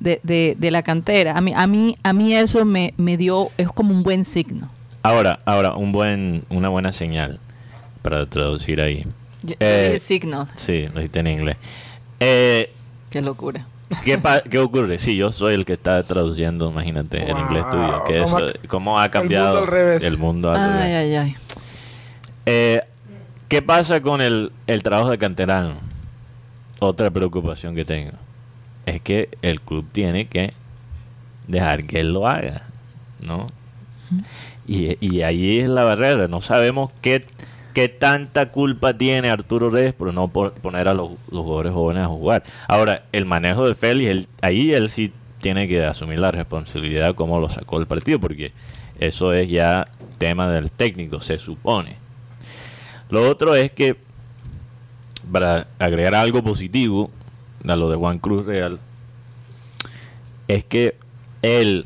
de, 0.00 0.20
de- 0.24 0.56
de 0.58 0.70
la 0.70 0.82
cantera. 0.82 1.36
A 1.36 1.40
mí, 1.40 1.52
a 1.54 1.66
mí, 1.66 1.96
a 2.02 2.12
mí 2.12 2.34
eso 2.34 2.64
me, 2.64 2.92
me 2.96 3.16
dio, 3.16 3.48
es 3.56 3.68
como 3.68 3.92
un 3.92 4.02
buen 4.02 4.24
signo. 4.24 4.70
Ahora, 5.02 5.40
ahora 5.44 5.74
un 5.74 5.92
buen, 5.92 6.44
una 6.50 6.68
buena 6.68 6.92
señal 6.92 7.38
para 8.02 8.26
traducir 8.26 8.80
ahí. 8.80 9.04
Eh, 9.60 9.84
dije 9.86 9.98
signo, 9.98 10.48
Sí, 10.56 10.86
lo 10.88 10.94
dijiste 11.00 11.20
en 11.20 11.26
inglés. 11.28 11.56
Eh, 12.20 12.72
qué 13.10 13.20
locura. 13.22 13.66
¿qué, 14.04 14.20
qué 14.50 14.58
ocurre? 14.58 14.98
Sí, 14.98 15.16
yo 15.16 15.30
soy 15.32 15.54
el 15.54 15.64
que 15.64 15.74
está 15.74 16.02
traduciendo, 16.02 16.70
imagínate, 16.70 17.18
el 17.22 17.34
Wow, 17.36 17.44
inglés 17.46 17.64
tuyo. 17.70 18.04
Que 18.06 18.18
cómo 18.18 18.38
eso, 18.38 18.46
ha- 18.48 18.68
cómo 18.68 19.00
ha 19.00 19.04
el 19.04 19.10
cambiado 19.10 19.46
mundo 19.46 19.60
al 19.60 19.66
revés. 19.68 20.04
el 20.04 20.18
mundo 20.18 20.50
al 20.50 20.56
Ay, 20.60 20.70
revés. 20.70 20.96
ay, 20.96 21.14
ay. 21.14 21.36
Eh, 22.46 22.82
¿Qué 23.48 23.62
pasa 23.62 24.00
con 24.00 24.20
el, 24.20 24.50
el 24.66 24.82
trabajo 24.82 25.10
de 25.10 25.18
canterano? 25.18 25.74
Otra 26.80 27.10
preocupación 27.10 27.74
que 27.74 27.84
tengo 27.84 28.12
es 28.86 29.00
que 29.00 29.28
el 29.42 29.60
club 29.60 29.86
tiene 29.92 30.26
que 30.26 30.52
dejar 31.48 31.84
que 31.84 32.00
él 32.00 32.12
lo 32.12 32.26
haga, 32.26 32.62
¿no? 33.20 33.46
Y, 34.66 34.96
y 35.00 35.22
ahí 35.22 35.60
es 35.60 35.68
la 35.68 35.84
barrera. 35.84 36.26
No 36.28 36.40
sabemos 36.40 36.90
qué, 37.02 37.20
qué 37.76 37.90
tanta 37.90 38.50
culpa 38.52 38.94
tiene 38.94 39.28
Arturo 39.28 39.68
Reyes 39.68 39.92
por 39.92 40.14
no 40.14 40.28
po- 40.28 40.50
poner 40.50 40.88
a 40.88 40.94
los, 40.94 41.10
jugadores 41.28 41.74
jóvenes 41.74 42.04
a 42.04 42.06
jugar. 42.06 42.42
Ahora, 42.68 43.04
el 43.12 43.26
manejo 43.26 43.68
de 43.68 43.74
Félix, 43.74 44.10
él- 44.10 44.26
ahí 44.40 44.72
él 44.72 44.88
sí 44.88 45.12
tiene 45.42 45.68
que 45.68 45.84
asumir 45.84 46.18
la 46.20 46.32
responsabilidad 46.32 47.14
como 47.14 47.38
lo 47.38 47.50
sacó 47.50 47.78
el 47.78 47.86
partido, 47.86 48.18
porque 48.18 48.52
eso 48.98 49.34
es 49.34 49.50
ya 49.50 49.88
tema 50.16 50.48
del 50.48 50.72
técnico, 50.72 51.20
se 51.20 51.36
supone. 51.36 51.98
Lo 53.10 53.28
otro 53.28 53.54
es 53.54 53.70
que, 53.72 53.94
para 55.30 55.66
agregar 55.78 56.14
algo 56.14 56.42
positivo 56.42 57.10
a 57.68 57.76
lo 57.76 57.90
de 57.90 57.96
Juan 57.96 58.18
Cruz 58.20 58.46
Real, 58.46 58.80
es 60.48 60.64
que 60.64 60.96
él, 61.42 61.84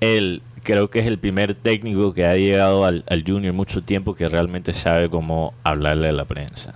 él 0.00 0.40
creo 0.66 0.90
que 0.90 0.98
es 0.98 1.06
el 1.06 1.16
primer 1.16 1.54
técnico 1.54 2.12
que 2.12 2.26
ha 2.26 2.34
llegado 2.34 2.84
al, 2.84 3.04
al 3.08 3.22
Junior 3.24 3.54
mucho 3.54 3.84
tiempo 3.84 4.16
que 4.16 4.28
realmente 4.28 4.72
sabe 4.72 5.08
cómo 5.08 5.54
hablarle 5.62 6.08
a 6.08 6.12
la 6.12 6.24
prensa. 6.24 6.74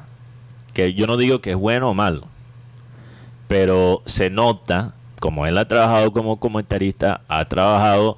Que 0.73 0.95
yo 0.95 1.09
no 1.09 1.17
digo 1.17 1.41
que 1.41 1.51
es 1.51 1.57
bueno 1.57 1.91
o 1.91 1.95
malo, 1.95 2.29
pero 3.49 4.03
se 4.07 4.31
nota, 4.31 4.95
como 5.19 5.45
él 5.45 5.59
ha 5.59 5.67
trabajado 5.67 6.13
como 6.13 6.39
comentarista, 6.39 7.23
ha 7.27 7.45
trabajado 7.47 8.17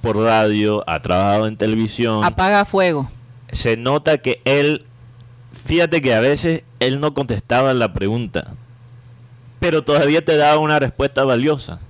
por 0.00 0.16
radio, 0.18 0.84
ha 0.86 1.00
trabajado 1.02 1.48
en 1.48 1.56
televisión 1.56 2.24
Apaga 2.24 2.64
fuego. 2.64 3.10
se 3.50 3.76
nota 3.76 4.18
que 4.18 4.40
él, 4.44 4.84
fíjate 5.50 6.00
que 6.00 6.14
a 6.14 6.20
veces 6.20 6.62
él 6.78 7.00
no 7.00 7.12
contestaba 7.12 7.74
la 7.74 7.92
pregunta, 7.92 8.52
pero 9.58 9.82
todavía 9.82 10.24
te 10.24 10.36
daba 10.36 10.58
una 10.58 10.78
respuesta 10.78 11.24
valiosa. 11.24 11.80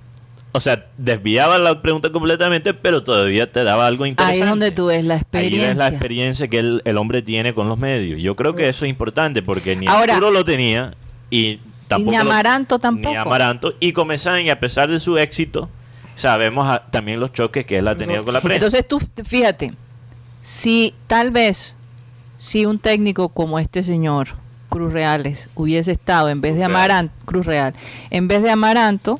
O 0.51 0.59
sea, 0.59 0.87
desviaba 0.97 1.59
la 1.59 1.81
pregunta 1.81 2.11
completamente, 2.11 2.73
pero 2.73 3.03
todavía 3.03 3.51
te 3.51 3.63
daba 3.63 3.85
algo 3.85 4.05
interesante. 4.07 4.37
Ahí 4.37 4.43
es 4.43 4.49
donde 4.49 4.71
tú 4.71 4.87
ves 4.87 5.03
la 5.05 5.13
Ahí 5.15 5.19
experiencia. 5.21 5.67
ves 5.69 5.77
la 5.77 5.87
experiencia 5.89 6.47
que 6.47 6.57
el, 6.59 6.81
el 6.85 6.97
hombre 6.97 7.21
tiene 7.21 7.53
con 7.53 7.69
los 7.69 7.77
medios. 7.77 8.19
Yo 8.19 8.35
creo 8.35 8.55
que 8.55 8.67
eso 8.67 8.85
es 8.85 8.89
importante 8.89 9.43
porque 9.43 9.75
ni 9.75 9.85
Ahora- 9.87 10.13
Arturo 10.15 10.31
lo 10.31 10.43
tenía 10.43 10.95
y 11.29 11.59
tampoco 11.87 12.11
ni 12.11 12.17
lo- 12.17 12.23
Amaranto 12.23 12.79
tampoco. 12.79 13.09
Ni 13.11 13.15
Amaranto. 13.15 13.75
Y 13.79 13.91
Comesaña, 13.91 14.53
a 14.53 14.59
pesar 14.59 14.89
de 14.89 14.99
su 14.99 15.19
éxito, 15.19 15.69
sabemos 16.15 16.67
a- 16.67 16.83
también 16.89 17.19
los 17.19 17.31
choques 17.31 17.63
que 17.65 17.77
él 17.77 17.87
ha 17.87 17.95
tenido 17.95 18.23
con 18.23 18.33
la 18.33 18.41
prensa. 18.41 18.55
Entonces 18.65 18.87
tú, 18.87 18.99
fíjate, 19.23 19.73
si 20.41 20.95
tal 21.05 21.29
vez, 21.29 21.75
si 22.39 22.65
un 22.65 22.79
técnico 22.79 23.29
como 23.29 23.59
este 23.59 23.83
señor, 23.83 24.29
Cruz 24.69 24.93
Reales, 24.93 25.47
hubiese 25.55 25.91
estado 25.91 26.29
en 26.29 26.41
vez 26.41 26.51
Cruz 26.53 26.59
de. 26.59 26.65
Amaranto, 26.65 27.13
Cruz 27.25 27.45
Real, 27.45 27.73
en 28.09 28.27
vez 28.27 28.41
de 28.41 28.49
Amaranto, 28.51 29.19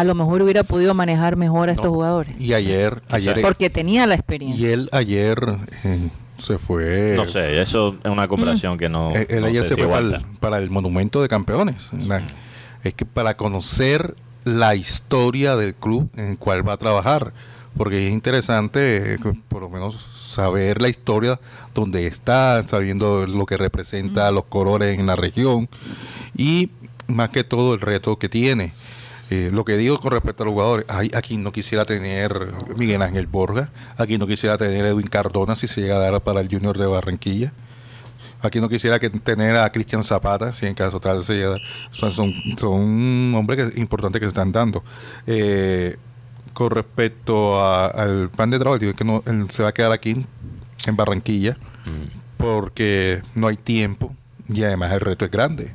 a 0.00 0.04
lo 0.04 0.14
mejor 0.14 0.42
hubiera 0.42 0.64
podido 0.64 0.94
manejar 0.94 1.36
mejor 1.36 1.68
a 1.68 1.72
estos 1.72 1.86
No. 1.86 1.92
jugadores. 1.92 2.34
y 2.40 2.52
ayer, 2.54 3.02
ayer 3.10 3.40
Porque 3.42 3.70
tenía 3.70 4.06
la 4.06 4.14
y 4.14 4.18
experiencia. 4.18 4.72
él 4.72 4.88
ayer 4.92 5.38
eh, 5.84 6.08
se 6.38 6.58
fue. 6.58 7.12
No 7.16 7.26
sé, 7.26 7.60
eso 7.60 7.96
es 8.02 8.10
una 8.10 8.26
comparación 8.28 8.78
que 8.78 8.88
no. 8.88 9.10
Eh, 9.14 9.26
Él 9.28 9.42
no 9.42 9.46
ayer 9.46 9.62
sé 9.64 9.70
se 9.70 9.74
si 9.76 9.80
fue 9.82 9.90
para 9.90 10.06
el, 10.06 10.24
para 10.40 10.58
el 10.58 10.70
monumento 10.70 11.20
de 11.22 11.28
campeones. 11.28 11.90
La- 12.08 12.22
Es 12.82 12.94
que 12.94 13.04
para 13.04 13.36
conocer 13.36 14.14
la 14.44 14.74
historia 14.74 15.54
del 15.56 15.74
club 15.74 16.08
en 16.16 16.30
el 16.30 16.38
cual 16.38 16.66
va 16.66 16.72
a 16.72 16.76
trabajar, 16.78 17.34
porque 17.76 18.06
es 18.08 18.12
interesante, 18.12 19.12
eh, 19.14 19.18
que 19.22 19.34
por 19.48 19.60
lo 19.60 19.68
menos 19.68 20.08
saber 20.18 20.80
la 20.80 20.88
historia 20.88 21.38
donde 21.74 22.06
está, 22.06 22.62
sabiendo 22.66 23.26
lo 23.26 23.44
que 23.44 23.58
representa 23.58 24.30
los 24.30 24.44
colores 24.44 24.98
en 24.98 25.06
la 25.06 25.14
región 25.16 25.68
y 26.34 26.70
más 27.06 27.28
que 27.28 27.44
todo 27.44 27.74
el 27.74 27.80
reto 27.82 28.18
que 28.18 28.28
tiene. 28.30 28.72
Eh, 29.30 29.50
lo 29.52 29.64
que 29.64 29.76
digo 29.76 30.00
con 30.00 30.10
respecto 30.12 30.42
a 30.42 30.46
los 30.46 30.52
jugadores, 30.54 30.84
ay, 30.88 31.10
aquí 31.14 31.36
no 31.36 31.52
quisiera 31.52 31.84
tener 31.84 32.52
Miguel 32.76 33.00
Ángel 33.02 33.26
Borja, 33.28 33.70
aquí 33.96 34.18
no 34.18 34.26
quisiera 34.26 34.58
tener 34.58 34.84
Edwin 34.86 35.06
Cardona 35.06 35.54
si 35.56 35.68
se 35.68 35.80
llega 35.80 35.96
a 35.96 35.98
dar 36.00 36.20
para 36.20 36.40
el 36.40 36.48
Junior 36.48 36.76
de 36.76 36.86
Barranquilla 36.86 37.52
Aquí 38.42 38.58
no 38.58 38.70
quisiera 38.70 38.98
que 38.98 39.10
tener 39.10 39.54
a 39.56 39.70
Cristian 39.70 40.02
Zapata, 40.02 40.54
si 40.54 40.64
en 40.64 40.72
caso 40.74 40.98
tal 40.98 41.22
se 41.22 41.34
llega- 41.34 41.58
son, 41.90 42.10
son, 42.10 42.32
son 42.58 43.34
hombres 43.34 43.70
que, 43.74 43.78
importantes 43.80 44.18
que 44.18 44.24
se 44.24 44.28
están 44.30 44.50
dando. 44.50 44.82
Eh, 45.26 45.96
con 46.54 46.70
respecto 46.70 47.62
a- 47.62 47.88
al 47.88 48.30
plan 48.30 48.48
de 48.48 48.58
trabajo, 48.58 48.78
digo 48.78 48.94
que 48.94 49.04
no, 49.04 49.22
él 49.26 49.46
se 49.50 49.62
va 49.62 49.68
a 49.68 49.72
quedar 49.74 49.92
aquí 49.92 50.24
en 50.86 50.96
Barranquilla 50.96 51.58
porque 52.38 53.22
no 53.34 53.46
hay 53.48 53.56
tiempo 53.58 54.14
y 54.48 54.62
además 54.62 54.90
el 54.92 55.00
reto 55.00 55.24
es 55.26 55.30
grande. 55.30 55.72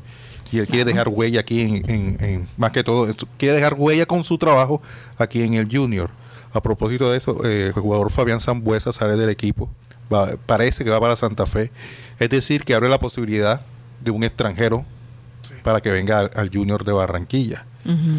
Y 0.52 0.60
él 0.60 0.68
quiere 0.68 0.86
dejar 0.86 1.10
huella 1.10 1.40
aquí, 1.42 1.62
en, 1.62 1.90
en- 1.90 2.18
en- 2.24 2.48
más 2.58 2.72
que 2.72 2.84
todo, 2.84 3.08
quiere 3.38 3.56
dejar 3.56 3.74
huella 3.76 4.06
con 4.06 4.24
su 4.24 4.38
trabajo 4.38 4.82
aquí 5.18 5.42
en 5.44 5.56
el 5.56 5.68
Junior. 5.70 6.10
A 6.54 6.62
propósito 6.62 7.12
de 7.12 7.18
eso, 7.18 7.44
eh, 7.46 7.68
el 7.68 7.72
jugador 7.74 8.12
Fabián 8.12 8.40
Zambuesa 8.40 8.92
sale 8.94 9.16
del 9.18 9.30
equipo, 9.30 9.70
va- 10.14 10.38
parece 10.46 10.84
que 10.86 10.90
va 10.90 11.00
para 11.02 11.16
Santa 11.16 11.46
Fe. 11.46 11.72
Es 12.20 12.30
decir, 12.30 12.64
que 12.64 12.74
abre 12.76 12.88
la 12.90 13.00
posibilidad 13.00 13.62
de 14.02 14.12
un 14.12 14.24
extranjero 14.24 14.86
para 15.64 15.82
que 15.82 15.92
venga 15.92 16.20
al, 16.20 16.32
al 16.36 16.50
Junior 16.54 16.86
de 16.86 16.92
Barranquilla. 16.94 17.66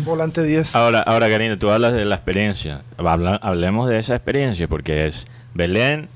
Volante 0.04 0.42
10. 0.44 0.76
Ahora, 0.76 1.00
ahora 1.00 1.28
Karina, 1.28 1.58
tú 1.58 1.70
hablas 1.70 1.92
de 1.92 2.04
la 2.04 2.14
experiencia. 2.16 2.82
Habla- 2.98 3.36
hablemos 3.42 3.88
de 3.88 3.98
esa 3.98 4.14
experiencia, 4.14 4.68
porque 4.68 5.06
es 5.06 5.26
Belén 5.54 6.08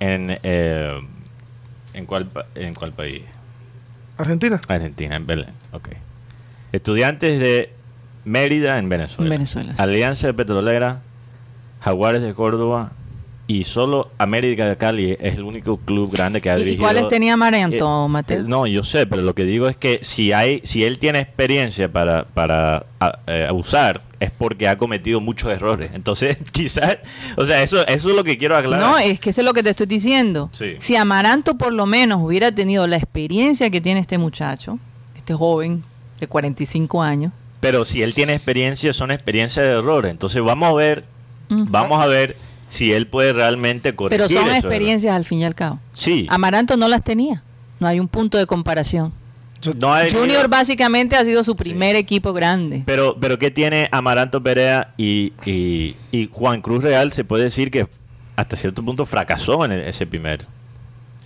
en, 0.00 0.38
eh, 0.42 1.00
¿en, 1.92 2.06
cuál, 2.06 2.26
pa- 2.26 2.46
¿en 2.54 2.74
cuál 2.74 2.92
país? 2.92 3.22
Argentina. 4.16 4.60
Argentina, 4.68 5.16
en 5.16 5.26
Belén. 5.26 5.50
Ok. 5.72 5.88
Estudiantes 6.72 7.40
de 7.40 7.70
Mérida 8.24 8.78
en 8.78 8.88
Venezuela. 8.88 9.26
En 9.26 9.30
Venezuela, 9.38 9.76
sí. 9.76 9.82
Alianza 9.82 10.32
Petrolera, 10.32 11.00
Jaguares 11.80 12.22
de 12.22 12.34
Córdoba 12.34 12.92
y 13.46 13.64
solo 13.64 14.10
América 14.16 14.66
de 14.66 14.76
Cali 14.76 15.16
es 15.20 15.34
el 15.36 15.42
único 15.42 15.76
club 15.76 16.10
grande 16.10 16.40
que 16.40 16.50
ha 16.50 16.56
¿Y- 16.56 16.62
¿Y 16.62 16.64
dirigido. 16.64 16.84
cuáles 16.84 17.08
tenía 17.08 17.36
Marianto, 17.36 18.06
Eh, 18.06 18.08
Mateo? 18.08 18.40
eh, 18.40 18.44
no, 18.46 18.66
yo 18.66 18.82
sé, 18.82 19.06
pero 19.06 19.20
lo 19.22 19.34
que 19.34 19.44
digo 19.44 19.68
es 19.68 19.76
que 19.76 19.98
si 20.02 20.32
hay, 20.32 20.60
si 20.64 20.84
él 20.84 20.98
tiene 20.98 21.20
experiencia 21.20 21.92
para, 21.92 22.24
para 22.24 22.86
a- 23.00 23.18
eh, 23.26 23.48
usar, 23.52 24.00
es 24.24 24.30
porque 24.30 24.68
ha 24.68 24.76
cometido 24.76 25.20
muchos 25.20 25.50
errores. 25.50 25.90
Entonces, 25.94 26.36
quizás, 26.52 26.98
o 27.36 27.44
sea, 27.44 27.62
eso, 27.62 27.86
eso 27.86 28.10
es 28.10 28.16
lo 28.16 28.24
que 28.24 28.36
quiero 28.36 28.56
aclarar. 28.56 28.80
No, 28.80 28.98
es 28.98 29.20
que 29.20 29.30
eso 29.30 29.40
es 29.40 29.44
lo 29.44 29.52
que 29.52 29.62
te 29.62 29.70
estoy 29.70 29.86
diciendo. 29.86 30.50
Sí. 30.52 30.74
Si 30.78 30.96
Amaranto 30.96 31.56
por 31.56 31.72
lo 31.72 31.86
menos 31.86 32.20
hubiera 32.22 32.52
tenido 32.52 32.86
la 32.86 32.96
experiencia 32.96 33.70
que 33.70 33.80
tiene 33.80 34.00
este 34.00 34.18
muchacho, 34.18 34.78
este 35.16 35.34
joven 35.34 35.82
de 36.20 36.26
45 36.26 37.02
años, 37.02 37.32
Pero 37.60 37.84
si 37.84 38.02
él 38.02 38.12
tiene 38.12 38.34
experiencia, 38.34 38.92
son 38.92 39.10
experiencias 39.10 39.64
de 39.64 39.72
errores. 39.72 40.10
Entonces 40.10 40.42
vamos 40.42 40.68
a 40.68 40.74
ver, 40.74 41.04
vamos 41.48 42.02
a 42.02 42.06
ver 42.06 42.36
si 42.68 42.92
él 42.92 43.06
puede 43.06 43.32
realmente 43.32 43.94
corregir 43.94 44.26
pero 44.26 44.28
son 44.28 44.54
experiencias 44.54 45.14
al 45.14 45.24
fin 45.24 45.40
y 45.40 45.44
al 45.44 45.54
cabo. 45.54 45.78
Sí. 45.94 46.26
Amaranto 46.28 46.76
no 46.76 46.88
las 46.88 47.02
tenía. 47.02 47.42
No 47.80 47.86
hay 47.86 48.00
un 48.00 48.08
punto 48.08 48.38
de 48.38 48.46
comparación. 48.46 49.12
No 49.78 49.92
hay- 49.92 50.10
Junior 50.10 50.48
básicamente 50.48 51.16
ha 51.16 51.24
sido 51.24 51.42
su 51.44 51.56
primer 51.56 51.96
equipo 51.96 52.32
grande. 52.32 52.82
Pero, 52.86 53.16
pero 53.20 53.38
¿qué 53.38 53.50
tiene 53.50 53.88
Amaranto 53.92 54.42
Perea 54.42 54.92
y, 54.96 55.32
y, 55.44 55.96
y 56.12 56.28
Juan 56.32 56.60
Cruz 56.60 56.82
Real? 56.82 57.12
Se 57.12 57.24
puede 57.24 57.44
decir 57.44 57.70
que 57.70 57.86
hasta 58.36 58.56
cierto 58.56 58.84
punto 58.84 59.04
fracasó 59.06 59.64
en 59.64 59.72
el- 59.72 59.80
ese 59.80 60.06
primer. 60.06 60.42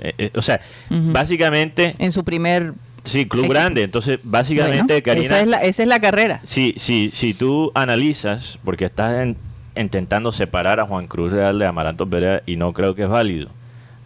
eh, 0.01 0.13
eh, 0.19 0.31
o 0.35 0.43
sea, 0.43 0.61
básicamente, 0.91 1.95
En 1.99 2.13
su 2.13 2.23
primer... 2.25 2.75
sí, 3.05 3.27
club 3.27 3.45
equipo. 3.45 3.55
grande. 3.55 3.83
Entonces, 3.83 4.19
básicamente, 4.23 4.95
Bueno, 4.95 5.05
Karina, 5.05 5.25
esa, 5.27 5.41
es 5.41 5.47
la, 5.47 5.63
esa 5.63 5.83
es 5.83 5.89
la 5.89 6.01
carrera. 6.01 6.41
si, 6.45 6.75
si, 6.77 7.11
si 7.13 7.35
tú 7.35 7.73
analizas, 7.75 8.59
porque 8.65 8.85
estás 8.85 9.15
en- 9.23 9.37
intentando 9.77 10.31
separar 10.33 10.81
a 10.81 10.87
Juan 10.87 11.07
Cruz 11.07 11.33
Real 11.33 11.59
de 11.59 11.67
Amaranto 11.67 12.09
Perea 12.09 12.43
y 12.47 12.57
no 12.57 12.73
creo 12.73 12.95
que 12.95 13.03
es 13.05 13.09
válido, 13.09 13.49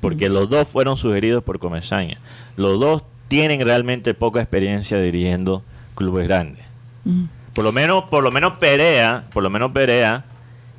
porque 0.01 0.29
los 0.29 0.49
dos 0.49 0.69
fueron 0.69 0.97
sugeridos 0.97 1.43
por 1.45 1.59
Comesaña. 1.59 2.19
Los 2.57 2.79
dos 2.81 3.05
tienen 3.33 3.65
realmente 3.65 4.15
poca 4.15 4.41
experiencia 4.41 4.99
dirigiendo 5.01 5.63
clubes 5.95 6.29
grandes. 6.29 6.65
Mm. 7.05 7.25
Por 7.55 7.65
lo 7.65 7.73
menos, 7.73 8.05
por 8.05 8.23
lo 8.23 8.31
menos 8.31 8.55
Perea, 8.59 9.25
por 9.33 9.43
lo 9.43 9.51
menos 9.51 9.73
Perea 9.73 10.25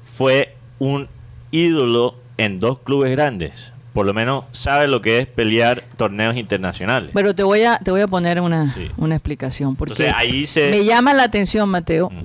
fue 0.04 0.56
un 0.80 1.08
ídolo 1.52 2.16
en 2.38 2.60
dos 2.60 2.80
clubes 2.80 3.12
grandes. 3.12 3.74
Por 3.94 4.06
lo 4.08 4.14
menos 4.14 4.46
sabe 4.54 4.88
lo 4.88 5.02
que 5.02 5.20
es 5.20 5.28
pelear 5.28 5.82
torneos 5.98 6.36
internacionales. 6.36 7.12
Pero 7.14 7.36
te 7.36 7.44
voy 7.44 7.62
a, 7.64 7.78
te 7.78 7.92
voy 7.92 8.02
a 8.02 8.08
poner 8.08 8.42
una, 8.42 8.74
Sí. 8.74 8.90
una 8.98 9.16
explicación. 9.16 9.76
Porque 9.76 9.94
Entonces 9.94 10.16
ahí 10.18 10.48
se 10.48 10.72
me 10.72 10.84
llama 10.84 11.14
la 11.14 11.24
atención, 11.24 11.70
Mateo, 11.70 12.10
Mm. 12.10 12.24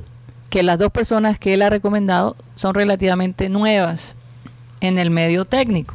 que 0.48 0.62
las 0.62 0.78
dos 0.78 0.90
personas 0.92 1.38
que 1.38 1.52
él 1.54 1.60
ha 1.62 1.68
recomendado 1.68 2.36
son 2.54 2.74
relativamente 2.74 3.50
nuevas 3.50 4.16
en 4.80 4.98
el 4.98 5.10
medio 5.10 5.44
técnico. 5.44 5.94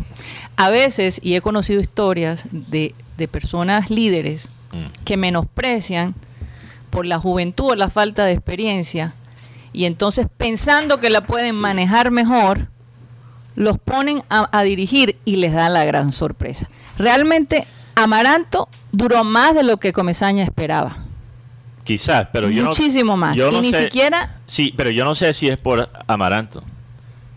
A 0.56 0.70
veces, 0.70 1.20
y 1.24 1.36
he 1.36 1.42
conocido 1.42 1.82
historias 1.82 2.48
de, 2.52 2.94
de 3.18 3.28
personas 3.28 3.89
líderes 3.89 4.50
Mm. 4.72 4.88
que 5.06 5.18
menosprecian 5.18 6.16
por 6.89 7.06
la 7.06 7.20
juventud 7.20 7.72
o 7.72 7.76
la 7.76 7.92
falta 7.92 8.26
de 8.26 8.32
experiencia, 8.34 9.13
y 9.72 9.86
entonces 9.86 10.26
pensando 10.36 11.00
que 11.00 11.12
la 11.12 11.22
pueden 11.22 11.56
manejar 11.56 12.10
mejor, 12.10 12.70
los 13.56 13.78
ponen 13.78 14.24
a, 14.32 14.50
a 14.52 14.63
dirigir 14.63 15.18
y 15.26 15.36
les 15.36 15.54
da 15.54 15.70
la 15.70 15.86
gran 15.86 16.12
sorpresa. 16.12 16.70
Realmente, 16.98 17.68
Amaranto 17.94 18.68
duró 18.92 19.24
más 19.24 19.54
de 19.54 19.62
lo 19.62 19.78
que 19.78 19.94
Comesaña 19.94 20.44
esperaba. 20.44 20.98
Quizás, 21.84 22.30
pero 22.34 22.50
yo 22.50 22.63
no- 22.63 22.70
Muchísimo 22.70 23.16
más. 23.16 23.36
yo 23.36 23.50
y 23.50 23.52
no 23.54 23.62
ni 23.62 23.72
sé- 23.72 23.84
siquiera 23.84 24.38
Sí, 24.48 24.74
pero 24.76 24.89
yo 24.89 25.06
no 25.06 25.13
sé 25.13 25.34
si 25.34 25.50
es 25.50 25.60
por 25.60 25.88
Amaranto. 26.08 26.63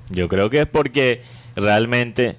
Yo 0.09 0.26
creo 0.29 0.48
que 0.48 0.62
es 0.62 0.66
porque 0.66 1.22
realmente 1.55 2.38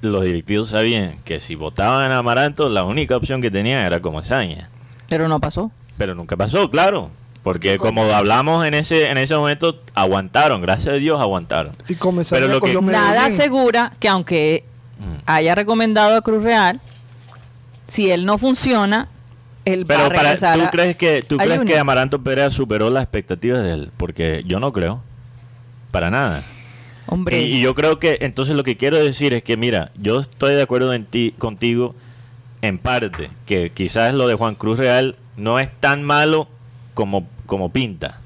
los 0.00 0.24
directivos 0.24 0.70
sabían 0.70 1.18
que 1.24 1.40
si 1.40 1.54
votaban 1.54 2.10
a 2.12 2.18
Amaranto, 2.18 2.68
la 2.68 2.84
única 2.84 3.16
opción 3.16 3.40
que 3.40 3.50
tenían 3.50 3.84
era 3.84 4.00
como 4.00 4.22
Saña. 4.22 4.68
Pero 5.08 5.28
no 5.28 5.40
pasó. 5.40 5.70
Pero 5.96 6.14
nunca 6.14 6.36
pasó, 6.36 6.70
claro. 6.70 7.10
Porque 7.42 7.78
como 7.78 8.02
hablamos 8.12 8.66
en 8.66 8.74
ese, 8.74 9.10
en 9.10 9.16
ese 9.18 9.34
momento, 9.34 9.80
aguantaron, 9.94 10.60
gracias 10.60 10.94
a 10.94 10.98
Dios 10.98 11.20
aguantaron. 11.20 11.72
Y 11.88 11.94
comenzaron 11.94 12.48
Pero 12.48 12.54
lo 12.54 12.60
que- 12.60 12.92
Nada 12.92 13.24
asegura 13.26 13.92
que 13.98 14.08
aunque 14.08 14.64
Mm. 14.98 15.22
haya 15.26 15.54
recomendado 15.54 16.16
a 16.16 16.22
Cruz 16.22 16.42
Real, 16.42 16.80
si 17.86 18.10
él 18.10 18.24
no 18.26 18.36
funciona, 18.38 19.08
él 19.64 19.80
va 19.90 19.94
a 19.94 19.98
Pero 19.98 20.08
para, 20.10 20.22
regresar 20.22 20.58
¿tú 20.58 20.64
a- 20.64 20.70
crees, 20.70 20.96
que, 20.96 21.22
¿tú 21.26 21.36
crees 21.38 21.60
que. 21.62 21.78
Amaranto 21.78 22.22
Perea 22.22 22.50
superó 22.50 22.90
las 22.90 23.04
expectativas 23.04 23.62
de 23.62 23.72
él? 23.72 23.90
Porque 23.96 24.42
yo 24.46 24.60
no 24.60 24.72
creo. 24.72 25.02
Para 25.90 26.10
nada. 26.10 26.42
Hombre, 27.08 27.40
Y, 27.40 27.56
y 27.56 27.60
yo 27.60 27.74
creo 27.74 27.98
que 27.98 28.18
entonces 28.20 28.54
lo 28.54 28.62
que 28.62 28.76
quiero 28.76 28.96
decir 29.02 29.32
es 29.34 29.42
que, 29.42 29.56
mira, 29.56 29.90
yo 29.96 30.20
estoy 30.20 30.54
de 30.54 30.62
acuerdo 30.62 30.92
en 30.94 31.04
ti, 31.06 31.34
contigo 31.38 31.94
en 32.62 32.78
parte, 32.78 33.30
que 33.46 33.70
quizás 33.74 34.14
lo 34.14 34.28
de 34.28 34.34
Juan 34.34 34.54
Cruz 34.54 34.78
Real 34.78 35.16
no 35.36 35.58
es 35.58 35.68
tan 35.80 36.02
malo 36.02 36.48
como, 36.94 37.26
como 37.46 37.70
pinta, 37.72 38.20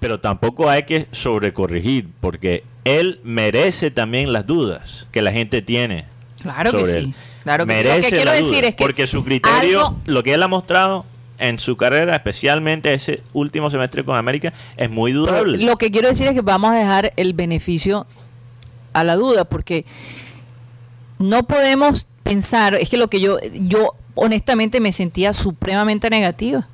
pero 0.00 0.20
tampoco 0.20 0.70
hay 0.70 0.84
que 0.84 1.06
sobrecorregir, 1.12 2.08
porque 2.20 2.62
él 2.84 3.20
merece 3.24 3.90
también 3.90 4.32
las 4.32 4.46
dudas 4.46 5.06
que 5.10 5.20
la 5.22 5.32
gente 5.32 5.60
tiene. 5.62 6.04
claro 6.40 6.70
que 6.72 6.86
sí. 6.86 6.96
él. 6.98 7.14
Claro 7.42 7.66
que 7.66 7.72
sí. 7.72 7.82
Lo 7.84 7.94
que 8.02 8.08
quiero 8.08 8.32
decir 8.32 8.58
duda, 8.58 8.68
es 8.68 8.74
que 8.74 8.84
porque 8.84 9.06
su 9.06 9.24
criterio, 9.24 9.86
algo- 9.88 9.96
lo 10.06 10.22
que 10.22 10.34
él 10.34 10.42
ha 10.42 10.48
mostrado 10.48 11.04
en 11.38 11.58
su 11.58 11.76
carrera, 11.76 12.16
especialmente 12.16 12.92
ese 12.94 13.22
último 13.32 13.70
semestre 13.70 14.04
con 14.04 14.16
América, 14.16 14.52
es 14.76 14.90
muy 14.90 15.12
dudable. 15.12 15.58
Lo 15.58 15.76
que 15.76 15.90
quiero 15.90 16.08
decir 16.08 16.26
es 16.26 16.34
que 16.34 16.40
vamos 16.40 16.70
a 16.72 16.74
dejar 16.74 17.12
el 17.16 17.32
beneficio 17.32 18.06
a 18.92 19.04
la 19.04 19.16
duda, 19.16 19.44
porque 19.44 19.84
no 21.18 21.44
podemos 21.46 22.08
pensar, 22.22 22.74
es 22.74 22.88
que 22.88 22.96
lo 22.96 23.08
que 23.08 23.20
yo, 23.20 23.38
yo 23.54 23.94
honestamente 24.14 24.80
me 24.80 24.92
sentía 24.92 25.32
supremamente 25.32 26.10
negativa. 26.10 26.68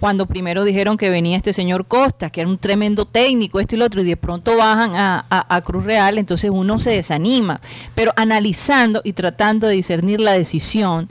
Cuando 0.00 0.26
primero 0.26 0.64
dijeron 0.64 0.96
que 0.96 1.10
venía 1.10 1.36
este 1.36 1.52
señor 1.52 1.86
Costa, 1.86 2.30
que 2.30 2.40
era 2.40 2.50
un 2.50 2.58
tremendo 2.58 3.06
técnico, 3.06 3.60
esto 3.60 3.76
y 3.76 3.78
lo 3.78 3.84
otro, 3.84 4.00
y 4.00 4.04
de 4.04 4.16
pronto 4.16 4.56
bajan 4.56 4.96
a, 4.96 5.24
a- 5.30 5.54
a 5.56 5.60
Cruz 5.62 5.84
Real, 5.84 6.18
entonces 6.18 6.50
uno 6.52 6.80
se 6.80 6.90
desanima. 6.90 7.60
Pero 7.94 8.12
analizando 8.16 9.00
y 9.04 9.12
tratando 9.12 9.68
de 9.68 9.74
discernir 9.76 10.18
la 10.20 10.32
decisión, 10.32 11.08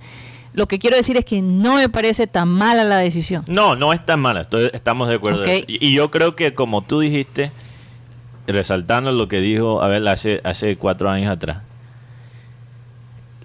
lo 0.54 0.68
que 0.68 0.80
quiero 0.80 0.98
decir 0.98 1.16
es 1.18 1.26
que 1.26 1.42
no 1.42 1.76
me 1.76 1.88
parece 1.90 2.28
tan 2.28 2.50
mala 2.50 2.84
la 2.84 2.98
decisión. 2.98 3.44
No, 3.48 3.76
no 3.76 3.94
es 3.94 4.06
tan 4.06 4.20
mala, 4.20 4.42
estoy- 4.42 4.70
estamos 4.74 5.08
de 5.08 5.16
acuerdo. 5.16 5.44
eso. 5.44 5.64
Y 5.68 5.94
yo 5.94 6.12
creo 6.12 6.36
que 6.36 6.54
como 6.54 6.82
tú 6.82 7.00
dijiste, 7.00 7.52
resaltando 8.48 9.12
lo 9.12 9.28
que 9.28 9.40
dijo 9.40 9.82
Abel 9.82 10.08
hace, 10.08 10.42
hace 10.44 10.76
cuatro 10.76 11.10
años 11.10 11.32
atrás, 11.32 11.60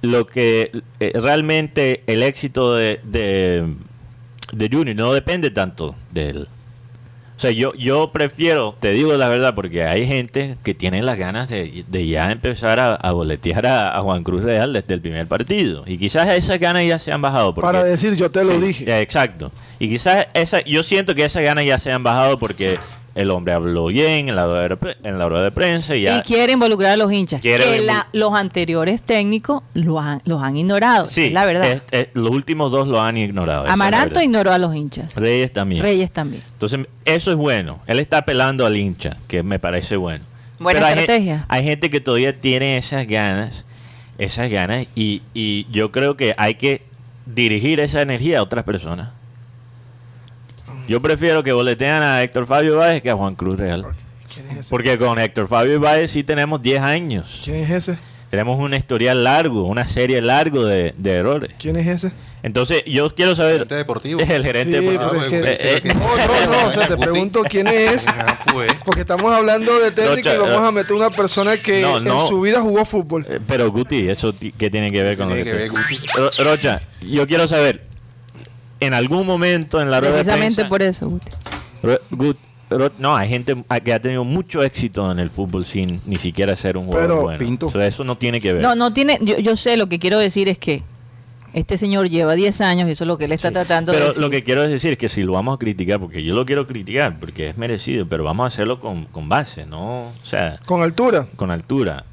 lo 0.03 0.27
que 0.27 0.71
eh, 1.01 1.13
realmente 1.15 2.03
el 2.07 2.23
éxito 2.23 2.75
de, 2.75 3.01
de, 3.05 3.73
de 4.53 4.69
Junior 4.71 4.97
no 4.97 5.13
depende 5.13 5.51
tanto 5.51 5.95
de 6.13 6.29
él. 6.31 6.49
O 7.37 7.39
sea, 7.39 7.51
yo, 7.51 7.75
yo 7.75 8.13
prefiero, 8.13 8.75
te 8.81 8.93
digo 8.93 9.15
la 9.17 9.29
verdad, 9.29 9.55
porque 9.55 9.85
hay 9.85 10.07
gente 10.07 10.57
que 10.65 10.73
tiene 10.73 11.03
las 11.03 11.19
ganas 11.19 11.51
de, 11.51 11.85
de 11.87 12.07
ya 12.07 12.33
empezar 12.33 12.81
a, 12.81 12.95
a 12.95 13.13
boletear 13.13 13.67
a, 13.67 13.95
a 13.95 14.01
Juan 14.01 14.23
Cruz 14.23 14.43
Real 14.43 14.73
desde 14.73 14.95
el 14.95 15.03
primer 15.03 15.27
partido. 15.27 15.85
Y 15.87 15.99
quizás 15.99 16.27
esas 16.31 16.59
ganas 16.59 16.87
ya 16.87 16.99
se 16.99 17.13
han 17.13 17.21
bajado. 17.21 17.53
Porque, 17.55 17.67
Para 17.67 17.85
decir, 17.85 18.17
yo 18.17 18.31
te 18.31 18.43
lo 18.43 18.59
Sí, 18.59 18.67
dije. 18.67 19.01
Exacto. 19.03 19.53
Y 19.79 19.91
quizás 19.91 20.29
esa, 20.33 20.63
yo 20.63 20.83
siento 20.83 21.15
que 21.15 21.27
esas 21.27 21.43
ganas 21.43 21.67
ya 21.67 21.79
se 21.79 21.93
han 21.93 22.03
bajado 22.03 22.39
porque 22.39 22.79
el 23.17 23.31
hombre 23.31 23.55
habló 23.55 23.87
bien 23.87 24.29
en 24.29 24.37
la 24.37 24.47
rueda 24.47 24.69
de, 24.69 24.97
en 25.03 25.19
la 25.19 25.29
rueda 25.29 25.43
de 25.45 25.51
prensa 25.51 25.97
y 25.97 26.03
ya. 26.03 26.19
Y 26.19 26.21
quiere 26.23 26.53
involucrar 26.53 26.93
a 26.93 26.97
los 26.97 27.11
hinchas. 27.11 27.41
Quiere 27.41 27.65
que 27.65 27.81
la- 27.81 28.07
los 28.13 28.35
anteriores 28.35 29.03
técnicos 29.03 29.63
lo 29.75 29.99
han, 29.99 30.21
los 30.27 30.43
han 30.43 30.57
ignorado. 30.57 31.07
sí, 31.07 31.25
es 31.27 31.33
la 31.33 31.45
verdad. 31.45 31.67
es- 31.73 31.83
es- 31.91 32.09
los 32.15 32.31
últimos 32.31 32.71
dos 32.71 32.87
lo 32.87 33.01
han 33.01 33.17
ignorado. 33.17 33.67
Amaranto 33.69 34.21
ignoró 34.21 34.53
a 34.53 34.59
los 34.59 34.75
hinchas. 34.77 35.15
Reyes 35.17 35.53
también. 35.53 35.83
Reyes 35.83 36.11
también. 36.13 36.43
Entonces, 36.53 36.81
eso 37.05 37.31
es 37.31 37.37
bueno. 37.37 37.81
Él 37.87 37.99
está 37.99 38.19
apelando 38.19 38.67
al 38.67 38.77
hincha, 38.77 39.17
que 39.29 39.43
me 39.43 39.59
parece 39.59 39.97
bueno. 39.97 40.25
Buena 40.59 40.79
Pero 40.81 40.87
hay 40.87 40.99
estrategia. 41.01 41.45
Hay, 41.49 41.65
gente 41.65 41.91
que 41.91 42.01
todavía 42.01 42.41
tiene 42.41 42.77
esas 42.77 43.07
ganas, 43.07 43.65
esas 44.19 44.51
ganas, 44.51 44.87
y, 44.95 45.23
y 45.35 45.67
yo 45.71 45.91
creo 45.91 46.17
que 46.17 46.35
hay 46.39 46.55
que 46.55 46.83
dirigir 47.27 47.81
esa 47.81 48.03
energía 48.03 48.39
a 48.39 48.43
otras 48.43 48.65
personas. 48.65 49.09
Yo 50.89 51.01
prefiero 51.01 51.43
que 51.43 51.53
boletean 51.53 52.03
a 52.03 52.23
Héctor 52.23 52.47
Fabio 52.47 52.77
Báez 52.77 53.03
que 53.03 53.11
a 53.11 53.17
Juan 53.17 53.35
Cruz 53.35 53.59
Real. 53.59 53.85
¿Quién 54.33 54.47
es 54.51 54.59
ese? 54.59 54.71
Porque 54.71 54.99
con 54.99 55.19
Héctor 55.19 55.49
Fabio 55.49 55.81
Báez 55.81 56.11
sí 56.11 56.23
tenemos 56.23 56.63
10 56.63 56.81
años. 56.83 57.41
¿Quién 57.45 57.57
es 57.57 57.71
ese? 57.71 57.99
Tenemos 58.31 58.59
una 58.59 58.77
historial 58.77 59.23
largo, 59.25 59.65
una 59.67 59.87
serie 59.87 60.21
largo 60.21 60.65
de, 60.65 60.95
de 60.99 61.13
errores. 61.13 61.53
¿Quién 61.61 61.77
es 61.77 61.87
ese? 61.87 62.13
Entonces, 62.43 62.83
yo 62.85 63.13
quiero 63.15 63.35
saber... 63.35 63.53
Gerente 63.55 63.75
deportivo. 63.77 64.21
El 64.29 64.43
gerente 64.45 64.79
Sí, 64.81 64.85
deportivo. 64.87 65.23
es 65.23 65.29
que- 65.31 65.39
Eh, 65.39 65.57
eh, 65.85 65.95
No, 65.95 66.17
no, 66.47 66.53
no, 66.63 66.67
o 66.69 66.73
sea, 66.73 66.87
te 66.89 66.97
pregunto 66.97 67.43
quién 67.49 67.67
es. 67.69 68.07
Ah, 68.09 68.39
pues. 68.53 68.71
Porque 68.85 69.01
estamos 69.03 69.33
hablando 69.33 69.79
de 69.79 69.91
técnico 69.93 70.29
No, 70.29 70.35
y 70.35 70.39
vamos 70.39 70.63
a 70.63 70.71
meter 70.73 70.93
una 70.93 71.11
persona 71.11 71.57
que 71.57 71.81
No, 71.81 71.99
no. 72.01 72.23
en 72.23 72.29
su 72.29 72.41
vida 72.41 72.61
jugó 72.61 72.85
fútbol. 72.85 73.27
Eh, 73.29 73.39
Pero 73.47 73.71
Guti, 73.71 74.09
¿eso 74.09 74.35
qué 74.59 74.71
tiene 74.71 74.91
que 74.91 75.03
ver 75.03 75.17
con 75.17 75.29
Tiene 75.29 75.41
lo 75.41 75.45
que 75.45 75.51
que, 75.53 75.57
ver, 75.57 75.71
Guti. 75.71 75.97
Ro- 76.17 76.31
Rocha, 76.45 76.83
yo 77.09 77.27
quiero 77.27 77.47
saber, 77.49 77.83
en 78.81 78.95
algún 78.95 79.27
momento 79.27 79.81
en 79.81 79.91
la 79.91 80.01
rueda 80.01 80.17
de 80.17 80.19
Precisamente 80.25 80.55
prensa... 80.57 80.69
por 80.69 80.83
eso, 80.83 81.09
Guti. 81.09 81.33
Gut- 82.11 82.37
no, 82.99 83.15
hay 83.17 83.29
gente 83.29 83.57
que 83.85 83.93
ha 83.93 84.01
tenido 84.01 84.25
mucho 84.25 84.63
éxito 84.65 85.11
en 85.13 85.21
el 85.21 85.31
fútbol 85.31 85.65
sin 85.65 86.01
ni 86.05 86.17
siquiera 86.17 86.57
ser 86.57 86.77
un 86.77 86.87
jugador 86.87 87.09
Pero, 87.09 87.23
bueno. 87.23 87.39
Pinto. 87.39 87.67
O 87.67 87.71
sea, 87.71 87.87
eso 87.87 88.03
no 88.03 88.19
tiene 88.19 88.41
que 88.41 88.53
ver. 88.55 88.63
No, 88.63 88.75
no 88.75 88.93
tiene. 88.93 89.19
Yo, 89.23 89.39
yo 89.39 89.55
sé 89.55 89.77
lo 89.77 89.89
que 89.89 90.01
quiero 90.01 90.19
decir 90.19 90.49
es 90.49 90.59
que 90.59 90.83
este 91.53 91.79
señor 91.79 92.09
lleva 92.11 92.35
10 92.35 92.61
años 92.63 92.89
y 92.89 92.93
eso 92.93 93.05
es 93.05 93.09
lo 93.09 93.17
que 93.19 93.27
él 93.27 93.33
está 93.33 93.49
Sí. 93.49 93.55
tratando 93.55 93.93
de 93.93 93.99
Pero 93.99 94.13
lo 94.21 94.31
que 94.31 94.43
quiero 94.43 94.67
decir 94.67 94.93
es 94.93 94.99
que 94.99 95.09
si 95.09 95.23
lo 95.23 95.33
vamos 95.33 95.55
a 95.55 95.59
criticar, 95.59 96.01
porque 96.01 96.25
yo 96.25 96.35
lo 96.35 96.45
quiero 96.45 96.67
criticar, 96.67 97.19
porque 97.21 97.51
es 97.51 97.57
merecido, 97.57 98.05
pero 98.09 98.25
vamos 98.25 98.45
a 98.45 98.47
hacerlo 98.49 98.81
con, 98.81 99.05
con 99.07 99.29
base, 99.29 99.65
¿no? 99.65 100.09
O 100.09 100.13
sea, 100.25 100.59
Con 100.67 100.83
altura. 100.83 101.29
con 101.37 101.53
altura. 101.53 102.05